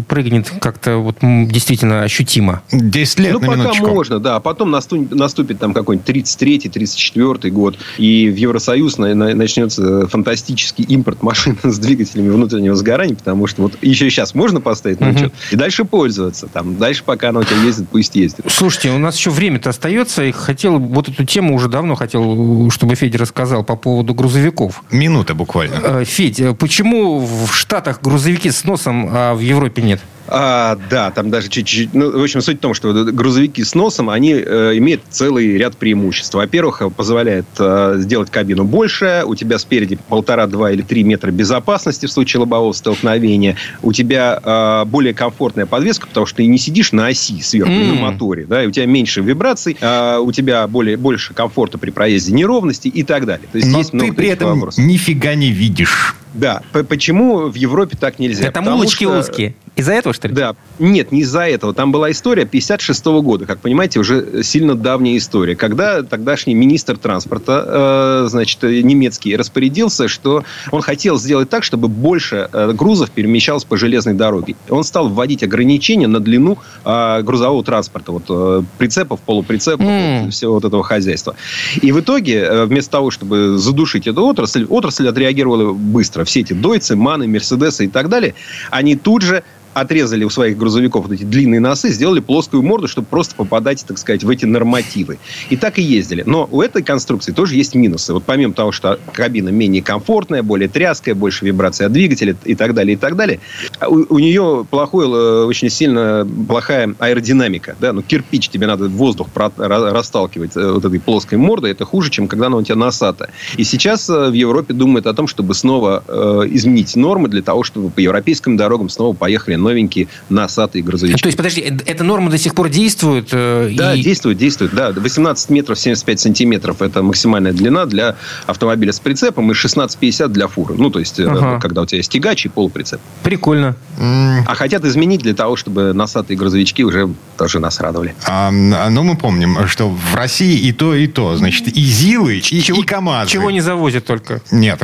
прыгнет 0.07 0.51
как-то 0.59 0.97
вот 0.97 1.17
действительно 1.21 2.03
ощутимо. 2.03 2.61
10 2.71 3.19
лет 3.19 3.33
Ну, 3.33 3.39
на 3.39 3.45
пока 3.45 3.59
минуточку. 3.59 3.87
можно, 3.87 4.19
да. 4.19 4.35
А 4.37 4.39
потом 4.39 4.71
наступит, 4.71 5.11
наступит 5.11 5.59
там 5.59 5.73
какой-нибудь 5.73 6.07
33-й, 6.07 6.69
34 6.69 7.53
год, 7.53 7.77
и 7.97 8.29
в 8.29 8.35
Евросоюз 8.35 8.97
на, 8.97 9.13
на, 9.13 9.33
начнется 9.35 10.07
фантастический 10.07 10.83
импорт 10.85 11.21
машин 11.23 11.57
с 11.63 11.77
двигателями 11.79 12.29
внутреннего 12.29 12.75
сгорания, 12.75 13.15
потому 13.15 13.47
что 13.47 13.63
вот 13.63 13.73
еще 13.91 14.09
сейчас 14.09 14.33
можно 14.33 14.61
поставить 14.61 14.99
на 14.99 15.09
учет, 15.09 15.33
и 15.51 15.55
дальше 15.55 15.85
пользоваться. 15.85 16.47
Там, 16.47 16.77
дальше, 16.77 17.03
пока 17.05 17.29
она 17.29 17.41
у 17.41 17.43
тебя 17.43 17.61
ездит, 17.63 17.87
пусть 17.89 18.15
ездит. 18.15 18.45
Слушайте, 18.47 18.91
у 18.91 18.97
нас 18.97 19.15
еще 19.15 19.29
время-то 19.29 19.69
остается, 19.69 20.23
и 20.23 20.31
хотел, 20.31 20.79
вот 20.79 21.09
эту 21.09 21.25
тему 21.25 21.55
уже 21.55 21.67
давно 21.67 21.95
хотел, 21.95 22.69
чтобы 22.71 22.95
Федя 22.95 23.19
рассказал 23.19 23.63
по 23.63 23.75
поводу 23.75 24.13
грузовиков. 24.13 24.83
Минута 24.91 25.35
буквально. 25.35 25.75
Э, 25.83 26.05
Федь, 26.05 26.39
э, 26.39 26.53
почему 26.53 27.19
в 27.19 27.53
Штатах 27.53 28.01
грузовики 28.01 28.49
с 28.49 28.63
носом, 28.63 29.09
а 29.11 29.33
в 29.33 29.39
Европе 29.39 29.81
нет? 29.81 30.01
А, 30.33 30.77
да, 30.89 31.11
там 31.11 31.29
даже 31.29 31.49
чуть-чуть... 31.49 31.93
Ну, 31.93 32.17
в 32.17 32.23
общем, 32.23 32.39
суть 32.41 32.59
в 32.59 32.61
том, 32.61 32.73
что 32.73 32.93
грузовики 32.93 33.65
с 33.65 33.75
носом, 33.75 34.09
они 34.09 34.31
э, 34.33 34.77
имеют 34.77 35.01
целый 35.09 35.57
ряд 35.57 35.75
преимуществ. 35.75 36.33
Во-первых, 36.33 36.81
позволяет 36.95 37.45
э, 37.59 37.95
сделать 37.97 38.31
кабину 38.31 38.63
больше. 38.63 39.23
У 39.25 39.35
тебя 39.35 39.59
спереди 39.59 39.97
полтора, 40.07 40.47
два 40.47 40.71
или 40.71 40.83
три 40.83 41.03
метра 41.03 41.31
безопасности 41.31 42.05
в 42.05 42.11
случае 42.11 42.39
лобового 42.39 42.71
столкновения. 42.71 43.57
У 43.81 43.91
тебя 43.91 44.39
э, 44.41 44.85
более 44.85 45.13
комфортная 45.13 45.65
подвеска, 45.65 46.07
потому 46.07 46.25
что 46.25 46.37
ты 46.37 46.45
не 46.45 46.57
сидишь 46.57 46.93
на 46.93 47.07
оси 47.07 47.41
сверху, 47.41 47.73
mm. 47.73 47.95
на 47.95 48.01
моторе. 48.01 48.45
Да, 48.45 48.63
и 48.63 48.67
у 48.67 48.71
тебя 48.71 48.85
меньше 48.85 49.19
вибраций, 49.21 49.75
э, 49.81 50.17
у 50.17 50.31
тебя 50.31 50.65
более, 50.67 50.95
больше 50.95 51.33
комфорта 51.33 51.77
при 51.77 51.89
проезде 51.91 52.31
неровности 52.31 52.87
и 52.87 53.03
так 53.03 53.25
далее. 53.25 53.49
То 53.51 53.57
есть 53.57 53.69
Но 53.69 53.79
есть 53.79 53.91
ты 53.91 54.13
при 54.13 54.29
этом 54.29 54.55
вопросов. 54.59 54.81
нифига 54.85 55.35
не 55.35 55.51
видишь. 55.51 56.15
Да. 56.33 56.61
Почему 56.71 57.49
в 57.49 57.55
Европе 57.55 57.97
так 57.99 58.19
нельзя? 58.19 58.47
Это 58.47 58.61
улочки 58.61 59.03
что... 59.03 59.19
узкие. 59.19 59.55
Из-за 59.77 59.93
этого, 59.93 60.13
что 60.13 60.27
ли? 60.27 60.33
Да. 60.33 60.55
Нет, 60.79 61.11
не 61.11 61.21
из-за 61.21 61.41
этого. 61.41 61.73
Там 61.73 61.91
была 61.91 62.11
история 62.11 62.45
56 62.45 63.05
-го 63.05 63.21
года. 63.21 63.45
Как 63.45 63.59
понимаете, 63.59 63.99
уже 63.99 64.43
сильно 64.43 64.75
давняя 64.75 65.17
история. 65.17 65.55
Когда 65.55 66.03
тогдашний 66.03 66.53
министр 66.53 66.97
транспорта, 66.97 68.23
э, 68.25 68.27
значит, 68.29 68.61
немецкий, 68.63 69.35
распорядился, 69.35 70.07
что 70.09 70.43
он 70.71 70.81
хотел 70.81 71.17
сделать 71.17 71.49
так, 71.49 71.63
чтобы 71.63 71.87
больше 71.87 72.49
э, 72.51 72.73
грузов 72.73 73.11
перемещалось 73.11 73.63
по 73.63 73.77
железной 73.77 74.13
дороге. 74.13 74.55
Он 74.69 74.83
стал 74.83 75.07
вводить 75.07 75.41
ограничения 75.41 76.07
на 76.07 76.19
длину 76.19 76.57
э, 76.83 77.21
грузового 77.21 77.63
транспорта. 77.63 78.11
Вот 78.11 78.23
э, 78.29 78.63
прицепов, 78.77 79.21
полуприцепов, 79.21 79.85
mm. 79.85 80.23
вот, 80.25 80.33
всего 80.33 80.53
вот 80.55 80.65
этого 80.65 80.83
хозяйства. 80.83 81.35
И 81.81 81.93
в 81.93 81.99
итоге, 82.01 82.39
э, 82.39 82.65
вместо 82.65 82.91
того, 82.91 83.09
чтобы 83.09 83.57
задушить 83.57 84.05
эту 84.05 84.25
отрасль, 84.25 84.65
отрасль 84.65 85.07
отреагировала 85.07 85.71
быстро. 85.71 86.25
Все 86.25 86.41
эти 86.41 86.51
Дойцы, 86.51 86.97
Маны, 86.97 87.27
Мерседесы 87.27 87.85
и 87.85 87.87
так 87.87 88.09
далее, 88.09 88.35
они 88.69 88.95
тут 88.95 89.21
же 89.21 89.43
отрезали 89.73 90.23
у 90.23 90.29
своих 90.29 90.57
грузовиков 90.57 91.07
вот 91.07 91.13
эти 91.13 91.23
длинные 91.23 91.59
носы, 91.59 91.89
сделали 91.89 92.19
плоскую 92.19 92.63
морду, 92.63 92.87
чтобы 92.87 93.07
просто 93.07 93.35
попадать, 93.35 93.83
так 93.85 93.97
сказать, 93.97 94.23
в 94.23 94.29
эти 94.29 94.45
нормативы. 94.45 95.19
И 95.49 95.57
так 95.57 95.79
и 95.79 95.81
ездили. 95.81 96.23
Но 96.25 96.47
у 96.51 96.61
этой 96.61 96.83
конструкции 96.83 97.31
тоже 97.31 97.55
есть 97.55 97.75
минусы. 97.75 98.13
Вот 98.13 98.23
помимо 98.23 98.53
того, 98.53 98.71
что 98.71 98.99
кабина 99.13 99.49
менее 99.49 99.81
комфортная, 99.81 100.43
более 100.43 100.69
тряская, 100.69 101.15
больше 101.15 101.45
вибрации 101.45 101.85
от 101.85 101.91
двигателя 101.91 102.35
и 102.43 102.55
так 102.55 102.73
далее, 102.73 102.95
и 102.95 102.97
так 102.97 103.15
далее, 103.15 103.39
у, 103.85 104.15
у 104.15 104.19
нее 104.19 104.65
плохой, 104.69 105.05
э, 105.05 105.43
очень 105.45 105.69
сильно 105.69 106.27
плохая 106.47 106.93
аэродинамика. 106.99 107.75
Да? 107.79 107.93
Ну, 107.93 108.01
кирпич 108.01 108.49
тебе 108.49 108.67
надо 108.67 108.87
воздух 108.89 109.27
расталкивать 109.35 110.55
э, 110.55 110.71
вот 110.71 110.85
этой 110.85 110.99
плоской 110.99 111.37
мордой. 111.37 111.71
Это 111.71 111.85
хуже, 111.85 112.09
чем 112.09 112.27
когда 112.27 112.47
она 112.47 112.57
у 112.57 112.63
тебя 112.63 112.75
носата. 112.75 113.29
И 113.57 113.63
сейчас 113.63 114.09
э, 114.09 114.29
в 114.29 114.33
Европе 114.33 114.73
думают 114.73 115.07
о 115.07 115.13
том, 115.13 115.27
чтобы 115.27 115.53
снова 115.53 116.03
э, 116.07 116.47
изменить 116.51 116.95
нормы 116.95 117.29
для 117.29 117.41
того, 117.41 117.63
чтобы 117.63 117.89
по 117.89 117.99
европейским 117.99 118.57
дорогам 118.57 118.89
снова 118.89 119.15
поехали 119.15 119.55
новенькие 119.61 120.07
носатые 120.29 120.83
грузовички. 120.83 121.21
То 121.21 121.27
есть, 121.27 121.37
подожди, 121.37 121.61
э, 121.61 121.77
эта 121.85 122.03
норма 122.03 122.29
до 122.29 122.37
сих 122.37 122.55
пор 122.55 122.69
действует? 122.69 123.29
Э, 123.31 123.71
да, 123.75 123.93
и... 123.93 124.01
действует, 124.01 124.37
действует. 124.37 124.73
Да, 124.73 124.91
18 124.91 125.49
метров 125.49 125.79
75 125.79 126.19
сантиметров– 126.19 126.77
это 126.81 127.01
максимальная 127.01 127.53
длина 127.53 127.85
для 127.85 128.15
автомобиля 128.47 128.91
с 128.91 128.99
прицепом 128.99 129.51
и 129.51 129.53
16,50 129.53 130.29
для 130.29 130.47
фуры. 130.47 130.75
Ну, 130.77 130.89
то 130.89 130.99
есть, 130.99 131.19
э, 131.19 131.27
ага. 131.27 131.59
когда 131.59 131.81
у 131.81 131.85
тебя 131.85 131.97
есть 131.97 132.11
тягач 132.11 132.45
и 132.45 132.49
полуприцеп. 132.49 132.99
Прикольно. 133.23 133.75
А 133.99 134.55
хотят 134.55 134.83
изменить 134.85 135.21
для 135.21 135.33
того, 135.33 135.55
чтобы 135.55 135.93
носатые 135.93 136.37
грузовички 136.37 136.83
уже 136.83 137.13
тоже 137.37 137.59
нас 137.59 137.79
радовали. 137.79 138.15
А, 138.27 138.51
ну, 138.51 139.03
мы 139.03 139.15
помним, 139.15 139.67
что 139.67 139.89
в 139.89 140.15
России 140.15 140.57
и 140.57 140.71
то, 140.71 140.95
и 140.95 141.07
то. 141.07 141.35
Значит, 141.35 141.67
и 141.67 141.81
ЗИЛы, 141.81 142.37
и, 142.37 142.41
чего, 142.41 142.81
и 142.81 142.83
КАМАЗы. 142.83 143.29
Чего 143.29 143.51
не 143.51 143.61
завозят 143.61 144.05
только? 144.05 144.41
Нет, 144.51 144.81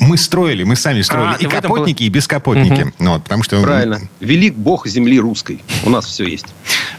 мы 0.00 0.16
строили, 0.16 0.64
мы 0.64 0.76
сами 0.76 1.02
строили 1.02 1.34
а, 1.34 1.36
и 1.38 1.46
капотники, 1.46 2.02
был... 2.02 2.06
и 2.06 2.08
бескапотники. 2.10 2.82
Угу. 2.82 2.92
Ну, 2.98 3.12
вот, 3.12 3.22
потому 3.24 3.42
что 3.42 3.62
Правильно 3.62 3.93
правильно. 3.94 4.10
Велик 4.20 4.54
Бог 4.54 4.86
земли 4.86 5.18
русской. 5.18 5.62
У 5.84 5.90
нас 5.90 6.06
все 6.06 6.24
есть. 6.24 6.46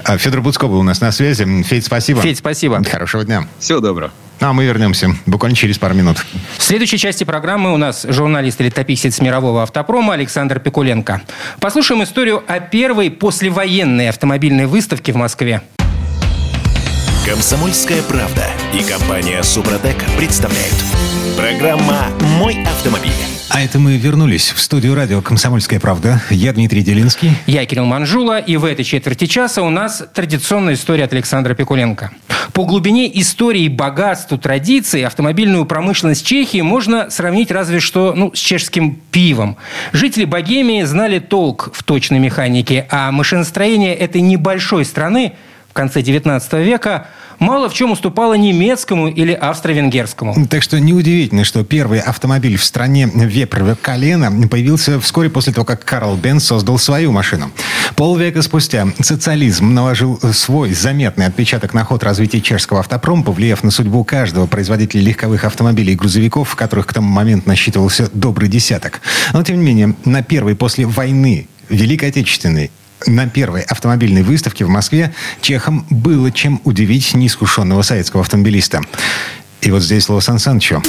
А, 0.04 0.18
Федор 0.18 0.42
Буцко 0.42 0.68
был 0.68 0.80
у 0.80 0.84
нас 0.84 1.02
на 1.02 1.12
связи. 1.12 1.46
Федь, 1.64 1.86
спасибо. 1.86 2.22
Федь, 2.22 2.38
спасибо. 2.38 2.84
Хорошего 2.84 3.24
дня. 3.24 3.48
Всего 3.60 3.80
доброго. 3.80 4.12
А 4.40 4.52
мы 4.52 4.66
вернемся 4.66 5.16
буквально 5.26 5.56
через 5.56 5.78
пару 5.78 5.96
минут. 5.96 6.18
В 6.58 6.64
следующей 6.64 6.98
части 6.98 7.24
программы 7.24 7.74
у 7.74 7.78
нас 7.78 8.06
журналист 8.08 8.60
и 8.60 8.66
летописец 8.66 9.22
мирового 9.22 9.64
автопрома 9.64 10.14
Александр 10.14 10.60
Пикуленко. 10.60 11.22
Послушаем 11.60 12.04
историю 12.04 12.44
о 12.46 12.60
первой 12.60 13.10
послевоенной 13.12 14.10
автомобильной 14.10 14.66
выставке 14.66 15.14
в 15.14 15.16
Москве. 15.16 15.62
Комсомольская 17.26 18.04
правда 18.04 18.46
и 18.74 18.84
компания 18.84 19.42
Супротек 19.42 19.98
представляют. 20.18 20.76
Программа 21.38 22.10
«Мой 22.38 22.62
автомобиль». 22.64 23.35
А 23.56 23.62
это 23.62 23.80
мы 23.80 23.96
вернулись 23.96 24.52
в 24.52 24.60
студию 24.60 24.96
радио 24.96 25.22
«Комсомольская 25.22 25.80
правда». 25.80 26.22
Я 26.30 26.52
Дмитрий 26.52 26.82
Делинский. 26.82 27.32
Я 27.48 27.66
Кирилл 27.66 27.86
Манжула. 27.86 28.38
И 28.38 28.58
в 28.58 28.66
этой 28.66 28.84
четверти 28.84 29.28
часа 29.28 29.62
у 29.62 29.70
нас 29.70 30.04
традиционная 30.14 30.74
история 30.74 31.06
от 31.06 31.14
Александра 31.14 31.54
Пикуленко. 31.54 32.12
По 32.52 32.66
глубине 32.66 33.10
истории, 33.18 33.70
богатству, 33.70 34.38
традиций 34.38 35.06
автомобильную 35.06 35.66
промышленность 35.66 36.26
Чехии 36.26 36.60
можно 36.60 37.10
сравнить 37.10 37.50
разве 37.50 37.80
что 37.80 38.14
ну, 38.14 38.34
с 38.36 38.40
чешским 38.40 39.00
пивом. 39.10 39.56
Жители 39.94 40.26
Богемии 40.26 40.84
знали 40.84 41.20
толк 41.20 41.70
в 41.74 41.82
точной 41.84 42.20
механике, 42.20 42.86
а 42.90 43.10
машиностроение 43.14 43.96
этой 43.96 44.20
небольшой 44.20 44.84
страны 44.84 45.32
в 45.70 45.72
конце 45.72 46.02
XIX 46.02 46.62
века– 46.62 47.08
мало 47.40 47.70
в 47.70 47.74
чем 47.74 47.92
уступала 47.92 48.34
немецкому 48.34 49.08
или 49.08 49.34
австро-венгерскому. 49.34 50.48
Так 50.48 50.64
что 50.64 50.80
неудивительно, 50.80 51.44
что 51.44 51.64
первый 51.64 52.00
автомобиль 52.00 52.58
в 52.58 52.64
стране 52.64 53.10
вепрового 53.14 53.76
колена 53.76 54.48
появился 54.48 55.00
вскоре 55.00 55.30
после 55.30 55.54
того, 55.54 55.66
как 55.66 55.84
Карл 55.84 56.16
Бенц 56.16 56.44
создал 56.44 56.78
свою 56.78 57.12
машину. 57.12 57.52
Полвека 57.96 58.42
спустя 58.42 58.88
социализм 59.00 59.74
наложил 59.74 60.20
свой 60.34 60.74
заметный 60.74 61.26
отпечаток 61.26 61.74
на 61.74 61.84
ход 61.84 62.04
развития 62.04 62.42
чешского 62.42 62.80
автопрома, 62.80 63.24
повлияв 63.24 63.64
на 63.64 63.72
судьбу 63.72 64.04
каждого 64.04 64.48
производителя 64.48 65.02
легковых 65.02 65.44
автомобилей 65.44 65.94
и 65.94 65.96
грузовиков, 65.96 66.56
которых 66.56 66.88
к 66.88 66.94
тому 66.94 67.08
моменту 67.08 67.50
насчитывался 67.50 68.10
добрый 68.14 68.50
десяток. 68.50 69.02
Но, 69.34 69.44
тем 69.44 69.58
не 69.58 69.64
менее, 69.64 69.96
на 70.06 70.24
первый 70.24 70.56
после 70.56 70.86
войны 70.86 71.48
Великой 71.70 72.10
Отечественной 72.10 72.72
на 73.06 73.28
первой 73.28 73.62
автомобильной 73.62 74.24
выставке 74.24 74.66
в 74.66 74.70
Москве 74.70 75.14
чехам 75.42 75.86
было 75.90 76.32
чем 76.32 76.62
удивить 76.64 77.14
неискушенного 77.14 77.82
советского 77.82 78.22
автомобилиста. 78.22 78.82
И 79.62 79.72
вот 79.72 79.82
здесь 79.82 80.04
слово 80.06 80.20
Сан 80.20 80.40
Санычу. 80.40 80.82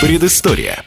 Предыстория. 0.00 0.84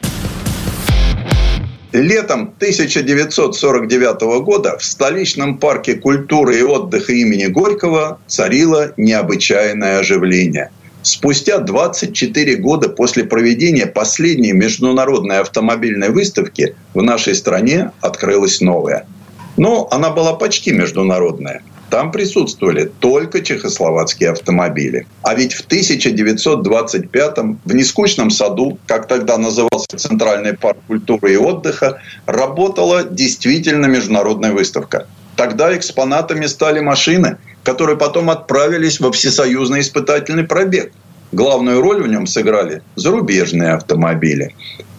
Летом 1.92 2.54
1949 2.58 4.44
года 4.44 4.78
в 4.78 4.84
столичном 4.84 5.58
парке 5.58 5.96
культуры 5.96 6.60
и 6.60 6.62
отдыха 6.62 7.14
имени 7.14 7.48
Горького 7.48 8.20
царило 8.28 8.94
необычайное 8.96 10.00
оживление. 10.00 10.70
Спустя 11.02 11.60
24 11.60 12.58
года 12.58 12.90
после 12.90 13.24
проведения 13.24 13.86
последней 13.86 14.52
международной 14.52 15.40
автомобильной 15.40 16.10
выставки 16.10 16.76
в 16.94 17.02
нашей 17.02 17.36
стране 17.36 17.92
открылась 18.02 18.60
новая. 18.60 19.08
Но 19.56 19.88
она 19.92 20.10
была 20.10 20.34
почти 20.34 20.72
международная. 20.72 21.64
Там 21.90 22.12
присутствовали 22.12 22.92
только 23.00 23.42
чехословацкие 23.42 24.32
автомобили. 24.32 25.08
А 25.24 25.34
ведь 25.34 25.54
в 25.54 25.68
1925-м 25.68 27.60
в 27.64 27.74
Нескучном 27.74 28.30
саду, 28.30 28.78
как 28.86 29.08
тогда 29.08 29.38
назывался 29.38 29.88
Центральный 29.96 30.56
парк 30.56 30.78
культуры 30.88 31.34
и 31.34 31.38
отдыха, 31.38 32.00
работала 32.26 33.04
действительно 33.04 33.88
международная 33.88 34.52
выставка. 34.52 35.08
Тогда 35.36 35.76
экспонатами 35.76 36.46
стали 36.46 36.82
машины, 36.82 37.38
которые 37.70 37.98
потом 37.98 38.32
отправились 38.32 39.00
во 39.00 39.12
всесоюзный 39.12 39.82
испытательный 39.82 40.44
пробег. 40.44 40.92
Главную 41.32 41.82
роль 41.82 42.02
в 42.02 42.08
нем 42.08 42.26
сыграли 42.26 42.82
зарубежные 42.96 43.74
автомобили. 43.74 44.56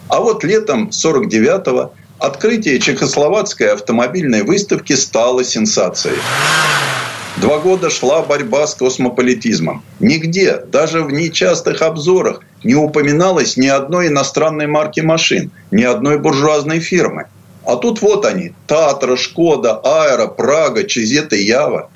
А 0.07 0.21
вот 0.21 0.45
летом 0.45 0.87
49-го 0.87 1.93
открытие 2.17 2.79
чехословацкой 2.79 3.73
автомобильной 3.73 4.43
выставки 4.43 4.93
стало 4.93 5.43
сенсацией. 5.43 6.15
Два 7.41 7.59
года 7.59 7.89
шла 7.89 8.21
борьба 8.21 8.65
с 8.65 8.75
космополитизмом. 8.75 9.83
Нигде, 9.99 10.63
даже 10.71 11.03
в 11.03 11.11
нечастых 11.11 11.81
обзорах, 11.81 12.39
не 12.63 12.75
упоминалось 12.75 13.57
ни 13.57 13.67
одной 13.67 14.07
иностранной 14.07 14.67
марки 14.67 15.01
машин, 15.01 15.51
ни 15.71 15.83
одной 15.83 16.19
буржуазной 16.19 16.79
фирмы. 16.79 17.25
А 17.65 17.75
тут 17.75 18.01
вот 18.01 18.25
они– 18.25 18.53
Татра, 18.67 19.17
Шкода, 19.17 19.81
Аэро, 19.83 20.27
Прага, 20.27 20.85
Чизет 20.85 21.33
и 21.33 21.43
Ява. 21.43 21.89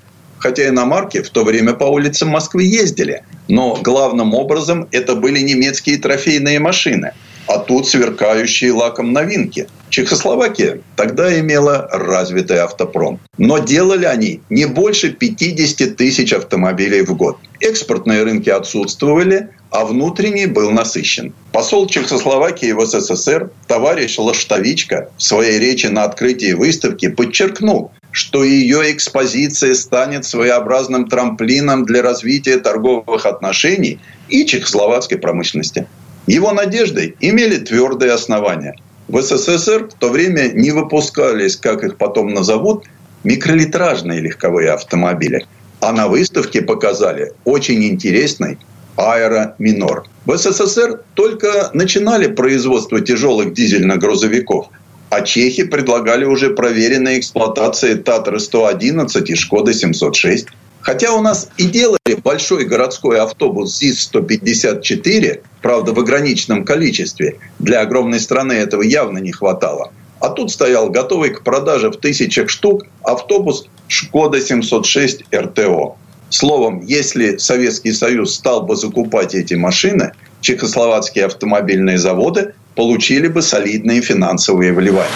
Хотя 0.46 0.68
иномарки 0.68 1.24
в 1.24 1.30
то 1.32 1.44
время 1.44 1.74
по 1.74 1.86
улицам 1.86 2.30
Москвы 2.30 2.66
ездили. 2.66 3.24
Но 3.48 3.80
главным 3.82 4.36
образом 4.36 4.88
это 4.92 5.16
были 5.16 5.40
немецкие 5.40 5.98
трофейные 5.98 6.60
машины– 6.60 7.14
а 7.48 7.60
тут 7.60 7.88
сверкающие 7.88 8.72
лаком 8.72 9.14
новинки. 9.14 9.68
Чехословакия 9.90 10.82
тогда 10.96 11.40
имела 11.40 11.88
развитый 11.92 12.58
автопром. 12.58 13.20
Но 13.38 13.60
делали 13.60 14.06
они 14.06 14.42
не 14.50 14.66
больше 14.66 15.12
50 15.12 15.96
тысяч 15.96 16.34
автомобилей 16.34 17.02
в 17.04 17.16
год. 17.16 17.38
Экспортные 17.60 18.24
рынки 18.24 18.50
отсутствовали, 18.50 19.50
а 19.70 19.86
внутренний 19.86 20.48
был 20.48 20.72
насыщен. 20.72 21.34
Посол 21.52 21.88
Чехословакии 21.88 22.72
в 22.72 22.86
СССР, 22.86 23.52
товарищ 23.68 24.18
Лаштовичка, 24.18 25.10
в 25.18 25.24
своей 25.24 25.60
речи 25.60 25.88
на 25.88 26.04
открытии 26.04 26.54
выставки 26.54 27.10
подчеркнул, 27.10 27.92
что 28.16 28.46
ее 28.46 28.94
экспозиция 28.94 29.76
станет 29.76 30.24
своеобразным 30.24 31.10
трамплином 31.10 31.84
для 31.84 32.02
развития 32.02 32.58
торговых 32.60 33.26
отношений 33.26 34.00
и 34.30 34.46
чехословацкой 34.46 35.18
промышленности. 35.18 35.86
Его 36.26 36.54
надежды 36.54 37.16
имели 37.20 37.58
твердые 37.58 38.14
основания. 38.14 38.78
В 39.10 39.22
СССР 39.22 39.90
в 39.90 40.00
то 40.00 40.10
время 40.10 40.50
не 40.54 40.72
выпускались, 40.72 41.58
как 41.58 41.84
их 41.84 41.98
потом 41.98 42.34
назовут, 42.34 42.86
микролитражные 43.26 44.22
легковые 44.22 44.72
автомобили. 44.72 45.46
А 45.82 45.92
на 45.92 46.08
выставке 46.08 46.62
показали 46.62 47.34
очень 47.44 47.84
интересный 47.84 48.58
аэро 48.96 49.56
минор. 49.60 50.06
В 50.26 50.38
СССР 50.38 51.02
только 51.16 51.70
начинали 51.74 52.28
производство 52.28 53.02
тяжелых 53.02 53.54
дизельных 53.54 54.00
грузовиков, 54.00 54.70
а 55.10 55.22
чехи 55.22 55.64
предлагали 55.64 56.26
уже 56.26 56.50
проверенные 56.50 57.20
эксплуатации 57.20 57.96
Татры-111 57.96 59.26
и 59.26 59.36
Шкоды 59.36 59.74
706. 59.74 60.48
Хотя 60.82 61.14
у 61.14 61.22
нас 61.22 61.50
и 61.58 61.66
делали 61.66 62.22
большой 62.24 62.66
городской 62.66 63.20
автобус 63.20 63.82
ЗИС-154, 63.82 65.42
правда, 65.62 65.94
в 65.94 66.00
ограниченном 66.00 66.64
количестве, 66.64 67.40
для 67.60 67.82
огромной 67.82 68.20
страны 68.20 68.54
этого 68.54 68.84
явно 68.84 69.18
не 69.18 69.32
хватало. 69.32 69.92
А 70.20 70.30
тут 70.30 70.52
стоял 70.52 70.90
готовый 70.90 71.32
к 71.32 71.44
продаже 71.44 71.90
в 71.90 71.98
тысячах 71.98 72.50
штук 72.50 72.86
автобус 73.04 73.68
«Шкода 73.88 74.40
706 74.40 75.24
РТО». 75.34 75.98
Словом, 76.30 76.82
если 76.82 77.38
Советский 77.38 77.92
Союз 77.92 78.36
стал 78.36 78.64
бы 78.64 78.76
закупать 78.76 79.36
эти 79.36 79.54
машины, 79.54 80.12
чехословацкие 80.42 81.26
автомобильные 81.26 81.98
заводы 81.98 82.54
получили 82.76 83.28
бы 83.28 83.42
солидные 83.42 84.02
финансовые 84.02 84.74
вливания. 84.74 85.10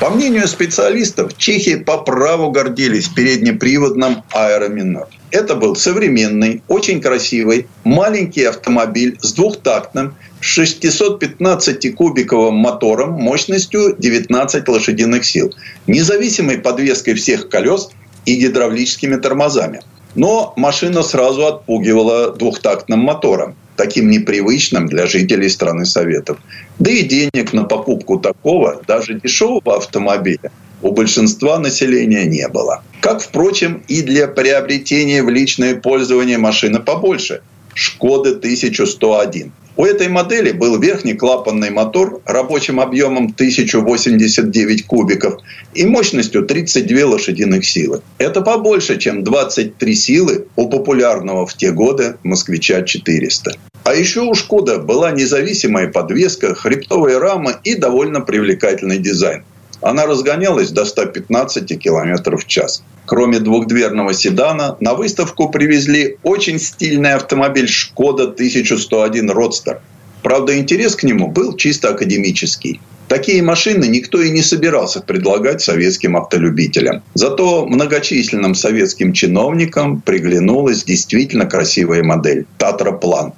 По 0.00 0.10
мнению 0.10 0.48
специалистов, 0.48 1.38
чехи 1.38 1.76
по 1.76 1.98
праву 1.98 2.50
гордились 2.50 3.06
переднеприводным 3.08 4.24
аэроминор. 4.32 5.06
Это 5.30 5.54
был 5.54 5.76
современный, 5.76 6.62
очень 6.68 7.00
красивый, 7.00 7.68
маленький 7.84 8.44
автомобиль 8.44 9.16
с 9.22 9.32
двухтактным 9.32 10.14
615-кубиковым 10.42 12.52
мотором 12.52 13.12
мощностью 13.12 13.96
19 13.96 14.68
лошадиных 14.68 15.24
сил, 15.24 15.54
независимой 15.86 16.58
подвеской 16.58 17.14
всех 17.14 17.48
колес 17.48 17.88
и 18.26 18.34
гидравлическими 18.34 19.16
тормозами. 19.16 19.80
Но 20.14 20.52
машина 20.56 21.02
сразу 21.02 21.46
отпугивала 21.46 22.32
двухтактным 22.32 23.00
мотором 23.00 23.56
таким 23.76 24.10
непривычным 24.10 24.86
для 24.86 25.06
жителей 25.06 25.48
страны 25.48 25.84
Советов. 25.84 26.38
Да 26.78 26.90
и 26.90 27.02
денег 27.02 27.52
на 27.52 27.64
покупку 27.64 28.18
такого, 28.18 28.82
даже 28.86 29.20
дешевого 29.20 29.76
автомобиля, 29.76 30.50
у 30.82 30.92
большинства 30.92 31.58
населения 31.58 32.24
не 32.24 32.48
было. 32.48 32.82
Как, 33.00 33.22
впрочем, 33.22 33.82
и 33.88 34.02
для 34.02 34.28
приобретения 34.28 35.22
в 35.22 35.30
личное 35.30 35.74
пользование 35.74 36.38
машины 36.38 36.80
побольше– 36.80 37.42
«Шкоды 37.74 38.30
1101». 38.34 39.50
У 39.76 39.84
этой 39.84 40.08
модели 40.08 40.52
был 40.52 40.78
верхний 40.78 41.14
клапанный 41.14 41.70
мотор 41.70 42.20
рабочим 42.26 42.78
объемом 42.78 43.24
1089 43.34 44.86
кубиков 44.86 45.42
и 45.74 45.84
мощностью 45.84 46.46
32 46.46 47.06
лошадиных 47.06 47.66
силы. 47.66 48.00
Это 48.18 48.40
побольше, 48.40 48.98
чем 48.98 49.24
23 49.24 49.94
силы 49.96 50.46
у 50.54 50.68
популярного 50.68 51.44
в 51.44 51.54
те 51.54 51.72
годы 51.72 52.16
москвича 52.22 52.82
400. 52.82 53.52
А 53.82 53.94
еще 53.94 54.20
у 54.20 54.34
Шкода 54.34 54.78
была 54.78 55.10
независимая 55.10 55.88
подвеска, 55.88 56.54
хребтовая 56.54 57.18
рама 57.18 57.60
и 57.64 57.74
довольно 57.74 58.20
привлекательный 58.20 58.98
дизайн. 58.98 59.44
Она 59.80 60.06
разгонялась 60.06 60.70
до 60.70 60.84
115 60.84 61.78
км 61.78 62.36
в 62.36 62.46
час. 62.46 62.82
Кроме 63.06 63.38
двухдверного 63.38 64.14
седана, 64.14 64.76
на 64.80 64.94
выставку 64.94 65.50
привезли 65.50 66.16
очень 66.22 66.58
стильный 66.58 67.14
автомобиль 67.14 67.68
«Шкода 67.68 68.24
1101 68.24 69.30
Родстер». 69.30 69.80
Правда, 70.22 70.58
интерес 70.58 70.96
к 70.96 71.02
нему 71.02 71.28
был 71.28 71.54
чисто 71.56 71.90
академический. 71.90 72.80
Такие 73.08 73.42
машины 73.42 73.84
никто 73.84 74.22
и 74.22 74.30
не 74.30 74.40
собирался 74.40 75.02
предлагать 75.02 75.60
советским 75.60 76.16
автолюбителям. 76.16 77.02
Зато 77.12 77.66
многочисленным 77.66 78.54
советским 78.54 79.12
чиновникам 79.12 80.00
приглянулась 80.00 80.84
действительно 80.84 81.44
красивая 81.44 82.02
модель– 82.02 82.46
«Татра 82.58 82.92
План». 82.92 83.34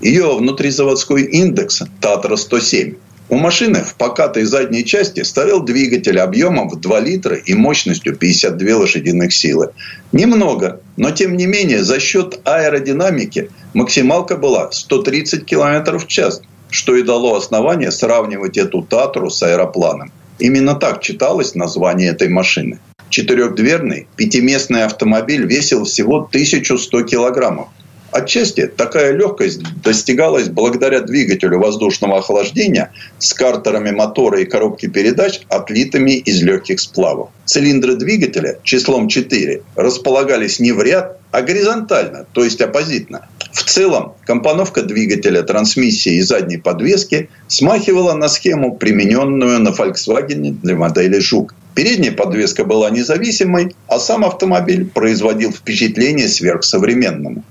Ее 0.00 0.34
внутризаводской 0.34 1.24
индекс– 1.24 1.82
«Татра-107» 2.00 2.96
У 3.32 3.36
машины 3.38 3.82
в 3.82 3.94
покатой 3.94 4.44
задней 4.44 4.84
части 4.84 5.22
стоял 5.22 5.62
двигатель 5.62 6.18
объемом 6.18 6.68
в 6.68 6.78
2 6.78 7.00
литра 7.00 7.34
и 7.34 7.54
мощностью 7.54 8.14
52 8.14 8.76
лошадиных 8.76 9.32
силы. 9.32 9.70
Немного, 10.12 10.82
но 10.98 11.12
тем 11.12 11.38
не 11.38 11.46
менее 11.46 11.82
за 11.82 11.98
счет 11.98 12.40
аэродинамики 12.44 13.48
максималка 13.72 14.36
была 14.36 14.70
130 14.70 15.46
км 15.46 15.98
в 15.98 16.06
час, 16.08 16.42
что 16.68 16.94
и 16.94 17.02
дало 17.02 17.34
основание 17.34 17.90
сравнивать 17.90 18.58
эту 18.58 18.82
Татру 18.82 19.30
с 19.30 19.42
аэропланом. 19.42 20.12
Именно 20.38 20.74
так 20.74 21.00
читалось 21.00 21.54
название 21.54 22.10
этой 22.10 22.28
машины. 22.28 22.80
Четырехдверный 23.08 24.08
пятиместный 24.14 24.84
автомобиль 24.84 25.46
весил 25.46 25.84
всего 25.84 26.18
1100 26.18 27.02
килограммов. 27.04 27.68
Отчасти 28.12 28.66
такая 28.66 29.12
легкость 29.12 29.62
достигалась 29.82 30.50
благодаря 30.50 31.00
двигателю 31.00 31.58
воздушного 31.58 32.18
охлаждения 32.18 32.92
с 33.18 33.32
картерами 33.32 33.90
мотора 33.90 34.40
и 34.40 34.44
коробки 34.44 34.86
передач, 34.86 35.40
отлитыми 35.48 36.12
из 36.18 36.42
легких 36.42 36.78
сплавов. 36.78 37.30
Цилиндры 37.46 37.96
двигателя 37.96 38.58
числом 38.64 39.08
4 39.08 39.62
располагались 39.76 40.60
не 40.60 40.72
в 40.72 40.82
ряд, 40.82 41.18
а 41.30 41.40
горизонтально, 41.40 42.26
то 42.32 42.44
есть 42.44 42.60
оппозитно. 42.60 43.28
В 43.52 43.64
целом, 43.64 44.14
компоновка 44.26 44.82
двигателя, 44.82 45.42
трансмиссии 45.42 46.16
и 46.16 46.20
задней 46.20 46.58
подвески 46.58 47.30
смахивала 47.48 48.12
на 48.12 48.28
схему, 48.28 48.76
примененную 48.76 49.58
на 49.58 49.70
Volkswagen 49.70 50.58
для 50.62 50.76
модели 50.76 51.18
«Жук». 51.18 51.54
Передняя 51.74 52.12
подвеска 52.12 52.64
была 52.66 52.90
независимой, 52.90 53.74
а 53.88 53.98
сам 53.98 54.26
автомобиль 54.26 54.84
производил 54.84 55.52
впечатление 55.52 56.28
сверхсовременному. 56.28 57.44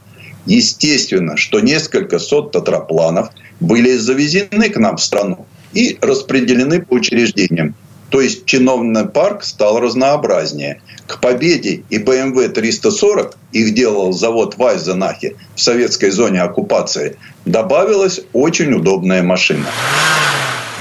Естественно, 0.46 1.38
что 1.38 1.60
несколько 1.60 2.20
сот 2.20 2.52
татрапланов 2.52 3.30
были 3.60 3.96
завезены 3.98 4.70
к 4.70 4.78
нам 4.78 4.98
в 4.98 5.02
страну 5.02 5.46
и 5.74 5.98
распределены 6.02 6.82
по 6.82 6.96
учреждениям. 6.96 7.76
То 8.10 8.20
есть 8.20 8.46
чиновный 8.46 9.06
парк 9.06 9.44
стал 9.44 9.80
разнообразнее. 9.80 10.82
К 11.08 11.22
«Победе» 11.22 11.84
и 11.90 11.98
BMW 11.98 12.50
340, 12.50 13.38
их 13.54 13.74
делал 13.74 14.12
завод 14.12 14.58
в 14.58 14.64
Айзенахе 14.64 15.36
в 15.56 15.62
советской 15.62 16.10
зоне 16.10 16.42
оккупации, 16.42 17.16
добавилась 17.46 18.22
очень 18.34 18.74
удобная 18.74 19.24
машина. 19.24 19.68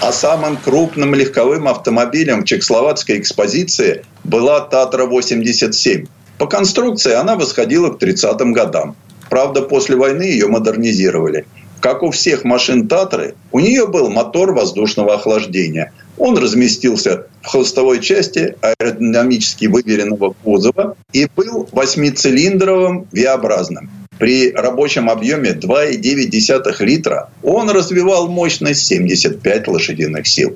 А 0.00 0.12
самым 0.12 0.56
крупным 0.56 1.14
легковым 1.14 1.68
автомобилем 1.68 2.40
в 2.40 2.44
чехословацкой 2.46 3.18
экспозиции 3.18 4.04
была 4.24 4.60
«Татра-87». 4.60 6.08
По 6.38 6.46
конструкции 6.46 7.12
она 7.12 7.36
восходила 7.36 7.90
к 7.90 8.02
30-м 8.02 8.52
годам. 8.52 8.96
Правда, 9.30 9.62
после 9.62 9.96
войны 9.96 10.24
ее 10.24 10.48
модернизировали. 10.48 11.46
Как 11.80 12.02
у 12.02 12.10
всех 12.10 12.44
машин 12.44 12.88
«Татры», 12.88 13.36
у 13.52 13.60
нее 13.60 13.86
был 13.86 14.10
мотор 14.10 14.52
воздушного 14.52 15.14
охлаждения. 15.14 15.92
Он 16.18 16.36
разместился 16.36 17.26
в 17.40 17.46
хвостовой 17.46 18.00
части 18.00 18.56
аэродинамически 18.60 19.64
выверенного 19.66 20.34
кузова 20.42 20.96
и 21.14 21.26
был 21.34 21.66
восьмицилиндровым 21.72 23.06
V-образным. 23.12 23.88
При 24.18 24.52
рабочем 24.52 25.08
объеме 25.08 25.52
2,9 25.52 26.84
литра 26.84 27.30
он 27.42 27.70
развивал 27.70 28.28
мощность 28.28 28.86
75 28.86 29.68
лошадиных 29.68 30.26
сил. 30.26 30.54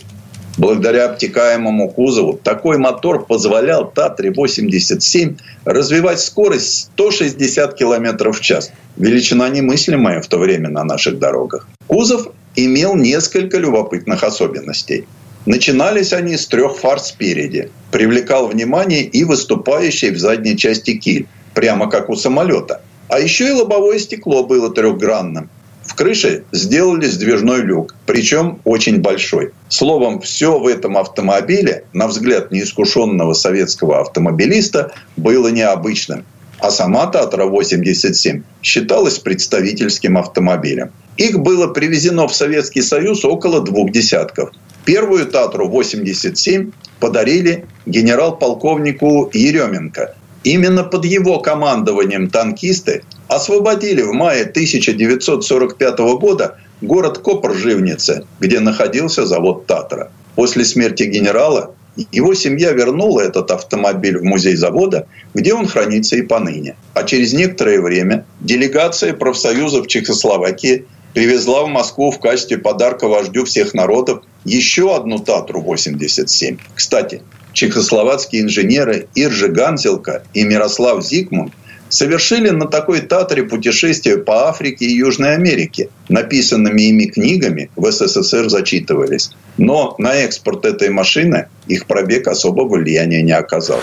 Благодаря 0.57 1.07
обтекаемому 1.07 1.90
кузову 1.90 2.38
такой 2.42 2.78
мотор 2.78 3.26
позволял 3.26 3.90
Татре-87 3.90 5.36
развивать 5.64 6.20
скорость 6.20 6.90
160 6.94 7.74
км 7.74 8.32
в 8.32 8.40
час. 8.40 8.70
Величина 8.96 9.48
немыслимая 9.48 10.22
в 10.22 10.28
то 10.28 10.38
время 10.38 10.68
на 10.68 10.84
наших 10.84 11.18
дорогах. 11.18 11.66
Кузов 11.88 12.28
имел 12.55 12.94
несколько 12.94 13.59
любопытных 13.59 14.22
особенностей. 14.22 15.07
Начинались 15.46 16.12
они 16.12 16.36
с 16.36 16.46
трех 16.46 16.76
фар 16.76 17.00
спереди. 17.00 17.70
Привлекал 17.90 18.46
внимание 18.46 19.02
и 19.02 19.24
выступающий 19.24 20.11
в 20.11 20.18
задней 20.18 20.57
части 20.57 20.96
киль, 20.96 21.26
прямо 21.52 21.90
как 21.90 22.09
у 22.09 22.16
самолета. 22.16 22.80
А 23.09 23.18
еще 23.18 23.48
и 23.48 23.52
лобовое 23.52 23.98
стекло 23.98 24.44
было 24.44 24.72
трехгранным. 24.72 25.50
В 25.95 25.97
крыше 25.97 26.42
сделали 26.51 27.07
сдвижной 27.07 27.61
люк, 27.62 27.95
причем 28.05 28.59
очень 28.64 29.01
большой. 29.01 29.53
Словом, 29.68 30.20
все 30.20 30.59
в 30.59 30.66
этом 30.66 30.97
автомобиле, 30.97 31.84
на 31.92 32.09
взгляд 32.09 32.51
неискушенного 32.51 33.32
советского 33.32 34.01
автомобилиста, 34.01 34.90
было 35.16 35.47
необычным. 35.47 36.24
А 36.59 36.72
сама 36.72 37.07
Татра-87 37.07 38.42
считалась 38.61 39.20
представительским 39.20 40.18
автомобилем. 40.18 40.90
Их 41.16 41.38
было 41.38 41.68
привезено 41.68 42.26
в 42.26 42.34
Советский 42.34 42.82
Союз 42.82 43.24
около 43.24 43.61
двух 43.61 43.92
десятков. 43.92 44.51
Первую 44.84 45.26
Татру-87 45.26 46.72
подарили 46.99 47.66
генерал-полковнику 47.86 49.30
Еременко. 49.32 50.16
Именно 50.42 50.82
под 50.82 51.05
его 51.05 51.38
командованием 51.38 52.30
танкисты 52.30 53.05
освободили 53.35 54.03
в 54.03 54.12
мае 54.12 54.43
1945 54.43 55.99
года 56.18 56.59
город 56.80 57.18
Копр-Живнице, 57.18 58.24
где 58.41 58.61
находился 58.61 59.26
завод 59.26 59.66
«Татра». 59.66 60.11
После 60.35 60.64
смерти 60.64 61.05
генерала 61.05 61.74
его 62.11 62.35
семья 62.35 62.72
вернула 62.72 63.20
этот 63.20 63.51
автомобиль 63.51 64.18
в 64.18 64.24
музей 64.24 64.57
завода, 64.57 65.07
где 65.32 65.55
он 65.55 65.66
хранится 65.66 66.16
и 66.16 66.22
поныне. 66.22 66.76
А 66.93 67.05
через 67.05 67.32
некоторое 67.32 67.80
время 67.80 68.24
делегация 68.41 69.14
профсоюзов 69.14 69.87
Чехословакии 69.87 70.87
привезла 71.12 71.64
в 71.64 71.68
Москву 71.68 72.11
в 72.11 72.18
качестве 72.18 72.59
подарка 72.59 73.07
вождю 73.07 73.45
всех 73.45 73.74
народов 73.74 74.22
еще 74.45 74.95
одну 74.95 75.18
Татру-87. 75.18 76.59
Кстати, 76.74 77.22
чехословацкие 77.53 78.43
инженеры 78.43 79.07
Иржи 79.14 79.49
Ганзелка 79.49 80.24
и 80.35 80.43
Мирослав 80.43 81.05
Зигмунд 81.05 81.53
совершили 81.95 82.51
на 82.51 82.66
такой 82.66 83.01
Татаре 83.01 83.45
путешествие 83.45 84.18
по 84.18 84.49
Африке 84.49 84.84
и 84.84 84.97
Южной 84.97 85.34
Америке. 85.34 85.88
Написанными 86.09 86.82
ими 86.82 87.05
книгами 87.05 87.70
в 87.76 87.90
СССР 87.90 88.49
зачитывались. 88.49 89.30
Но 89.59 89.95
на 89.99 90.14
экспорт 90.14 90.64
этой 90.64 90.90
машины 90.90 91.47
их 91.68 91.86
пробег 91.86 92.26
особого 92.26 92.76
влияния 92.76 93.22
не 93.22 93.32
оказал. 93.32 93.80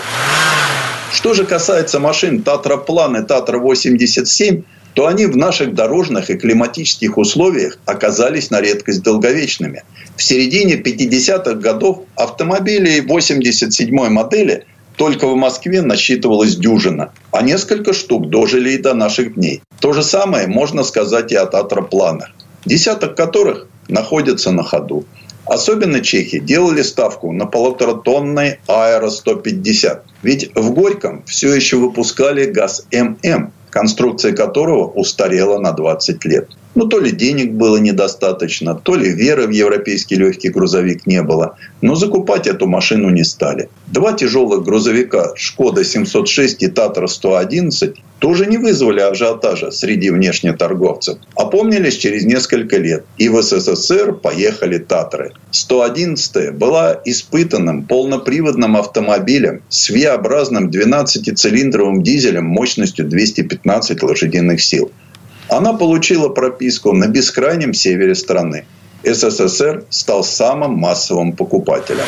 Что 1.10 1.32
же 1.32 1.44
касается 1.44 2.00
машин 2.00 2.42
Татра-План 2.42 3.16
и 3.16 3.26
Татра-87, 3.26 4.62
то 4.94 5.06
они 5.06 5.24
в 5.24 5.36
наших 5.36 5.74
дорожных 5.74 6.28
и 6.28 6.36
климатических 6.36 7.16
условиях 7.16 7.78
оказались 7.86 8.50
на 8.50 8.60
редкость 8.60 9.02
долговечными. 9.02 9.84
В 10.16 10.22
середине 10.22 10.74
50-х 10.74 11.54
годов 11.54 12.00
автомобилей 12.16 13.00
87 13.00 14.08
модели 14.10 14.66
только 14.96 15.26
в 15.26 15.36
Москве 15.36 15.82
насчитывалось 15.82 16.56
дюжина, 16.56 17.12
а 17.30 17.42
несколько 17.42 17.92
штук 17.92 18.28
дожили 18.28 18.70
и 18.72 18.78
до 18.78 18.94
наших 18.94 19.34
дней. 19.34 19.62
То 19.80 19.92
же 19.92 20.02
самое 20.02 20.46
можно 20.46 20.82
сказать 20.84 21.32
и 21.32 21.36
о 21.36 21.46
татропланах, 21.46 22.30
десяток 22.64 23.16
которых 23.16 23.66
находятся 23.88 24.52
на 24.52 24.62
ходу. 24.62 25.04
Особенно 25.44 26.00
чехи 26.00 26.38
делали 26.38 26.82
ставку 26.82 27.32
на 27.32 27.46
полуторатонный 27.46 28.60
Аэро-150. 28.68 30.00
Ведь 30.22 30.50
в 30.54 30.70
Горьком 30.70 31.24
все 31.26 31.52
еще 31.52 31.78
выпускали 31.78 32.44
газ 32.44 32.86
ММ, 32.92 33.52
конструкция 33.70 34.32
которого 34.32 34.86
устарела 34.86 35.58
на 35.58 35.72
20 35.72 36.24
лет. 36.26 36.48
Ну, 36.74 36.86
то 36.86 37.00
ли 37.00 37.10
денег 37.10 37.52
было 37.52 37.76
недостаточно, 37.76 38.74
то 38.74 38.94
ли 38.94 39.10
веры 39.10 39.46
в 39.46 39.50
европейский 39.50 40.16
легкий 40.16 40.48
грузовик 40.48 41.06
не 41.06 41.22
было. 41.22 41.56
Но 41.82 41.94
закупать 41.94 42.46
эту 42.46 42.66
машину 42.66 43.10
не 43.10 43.24
стали. 43.24 43.68
Два 43.88 44.14
тяжелых 44.14 44.64
грузовика 44.64 45.32
«Шкода 45.36 45.82
706» 45.82 46.56
и 46.60 46.68
«Татра-111» 46.68 47.94
тоже 48.20 48.46
не 48.46 48.56
вызвали 48.56 49.00
ажиотажа 49.00 49.70
среди 49.70 50.10
внешнеторговцев. 50.10 51.18
Опомнились 51.34 51.98
через 51.98 52.24
несколько 52.24 52.78
лет. 52.78 53.04
И 53.18 53.28
в 53.28 53.42
СССР 53.42 54.14
поехали 54.14 54.78
«Татры». 54.78 55.32
111 55.50 56.54
была 56.54 56.98
испытанным 57.04 57.82
полноприводным 57.82 58.76
автомобилем 58.76 59.62
с 59.68 59.90
V-образным 59.90 60.70
12-цилиндровым 60.70 62.02
дизелем 62.02 62.46
мощностью 62.46 63.06
215 63.06 64.02
лошадиных 64.02 64.62
сил– 64.62 64.90
она 65.56 65.74
получила 65.74 66.28
прописку 66.28 66.92
на 66.92 67.08
бескрайнем 67.08 67.74
севере 67.74 68.14
страны. 68.14 68.64
СССР 69.04 69.84
стал 69.90 70.24
самым 70.24 70.74
массовым 70.74 71.32
покупателем. 71.32 72.04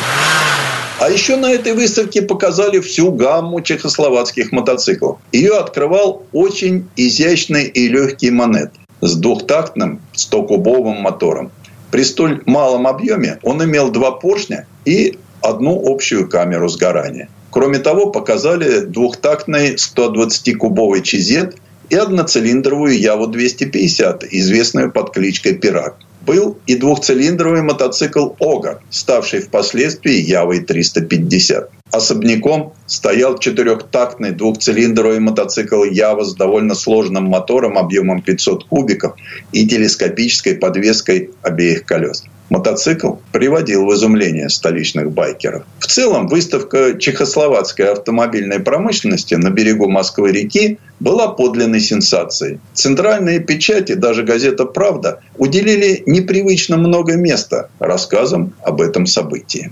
А 0.99 1.09
еще 1.09 1.35
на 1.35 1.51
этой 1.51 1.73
выставке 1.73 2.21
показали 2.21 2.79
всю 2.79 3.11
гамму 3.11 3.61
чехословацких 3.61 4.51
мотоциклов. 4.51 5.17
Ее 5.31 5.57
открывал 5.57 6.23
очень 6.31 6.87
изящный 6.95 7.65
и 7.65 7.87
легкий 7.89 8.31
монет 8.31 8.71
с 9.01 9.15
двухтактным 9.15 10.01
100-кубовым 10.13 11.01
мотором. 11.01 11.51
При 11.91 12.03
столь 12.03 12.41
малом 12.45 12.87
объеме 12.87 13.39
он 13.43 13.63
имел 13.63 13.91
два 13.91 14.11
поршня 14.11 14.65
и 14.85 15.19
одну 15.41 15.83
общую 15.85 16.29
камеру 16.29 16.69
сгорания. 16.69 17.29
Кроме 17.51 17.79
того, 17.79 18.07
показали 18.07 18.79
двухтактный 18.79 19.75
120-кубовый 19.75 21.01
чизет 21.01 21.57
и 21.89 21.95
одноцилиндровую 21.95 22.99
Яву-250, 22.99 24.27
известную 24.31 24.91
под 24.91 25.13
кличкой 25.13 25.55
«Пират». 25.55 25.95
Был 26.25 26.57
и 26.65 26.75
двухцилиндровый 26.75 27.61
мотоцикл 27.61 28.29
«Ога», 28.39 28.81
ставший 28.89 29.41
впоследствии 29.41 30.15
Явой-350. 30.15 31.69
Особняком 31.95 32.73
стоял 32.87 33.37
четырехтактный 33.37 34.31
двухцилиндровый 34.31 35.19
мотоцикл 35.19 35.83
Ява 35.83 36.23
с 36.23 36.35
довольно 36.35 36.75
сложным 36.75 37.25
мотором 37.25 37.77
объемом 37.77 38.21
500 38.21 38.65
кубиков 38.65 39.13
и 39.53 39.65
телескопической 39.65 40.55
подвеской 40.55 41.29
обеих 41.41 41.85
колес. 41.85 42.23
Мотоцикл 42.49 43.13
приводил 43.31 43.85
в 43.85 43.93
изумление 43.93 44.49
столичных 44.49 45.11
байкеров. 45.11 45.63
В 45.79 45.87
целом, 45.87 46.27
выставка 46.27 46.97
чехословацкой 46.99 47.91
автомобильной 47.91 48.59
промышленности 48.59 49.35
на 49.35 49.49
берегу 49.49 49.89
Москвы-реки 49.89 50.77
была 50.99 51.29
подлинной 51.29 51.79
сенсацией. 51.79 52.59
Центральные 52.73 53.39
печати, 53.39 53.93
даже 53.93 54.23
газета 54.23 54.65
«Правда» 54.65 55.21
уделили 55.37 56.03
непривычно 56.05 56.77
много 56.77 57.15
места 57.15 57.69
рассказам 57.79 58.53
об 58.63 58.81
этом 58.81 59.05
событии. 59.05 59.71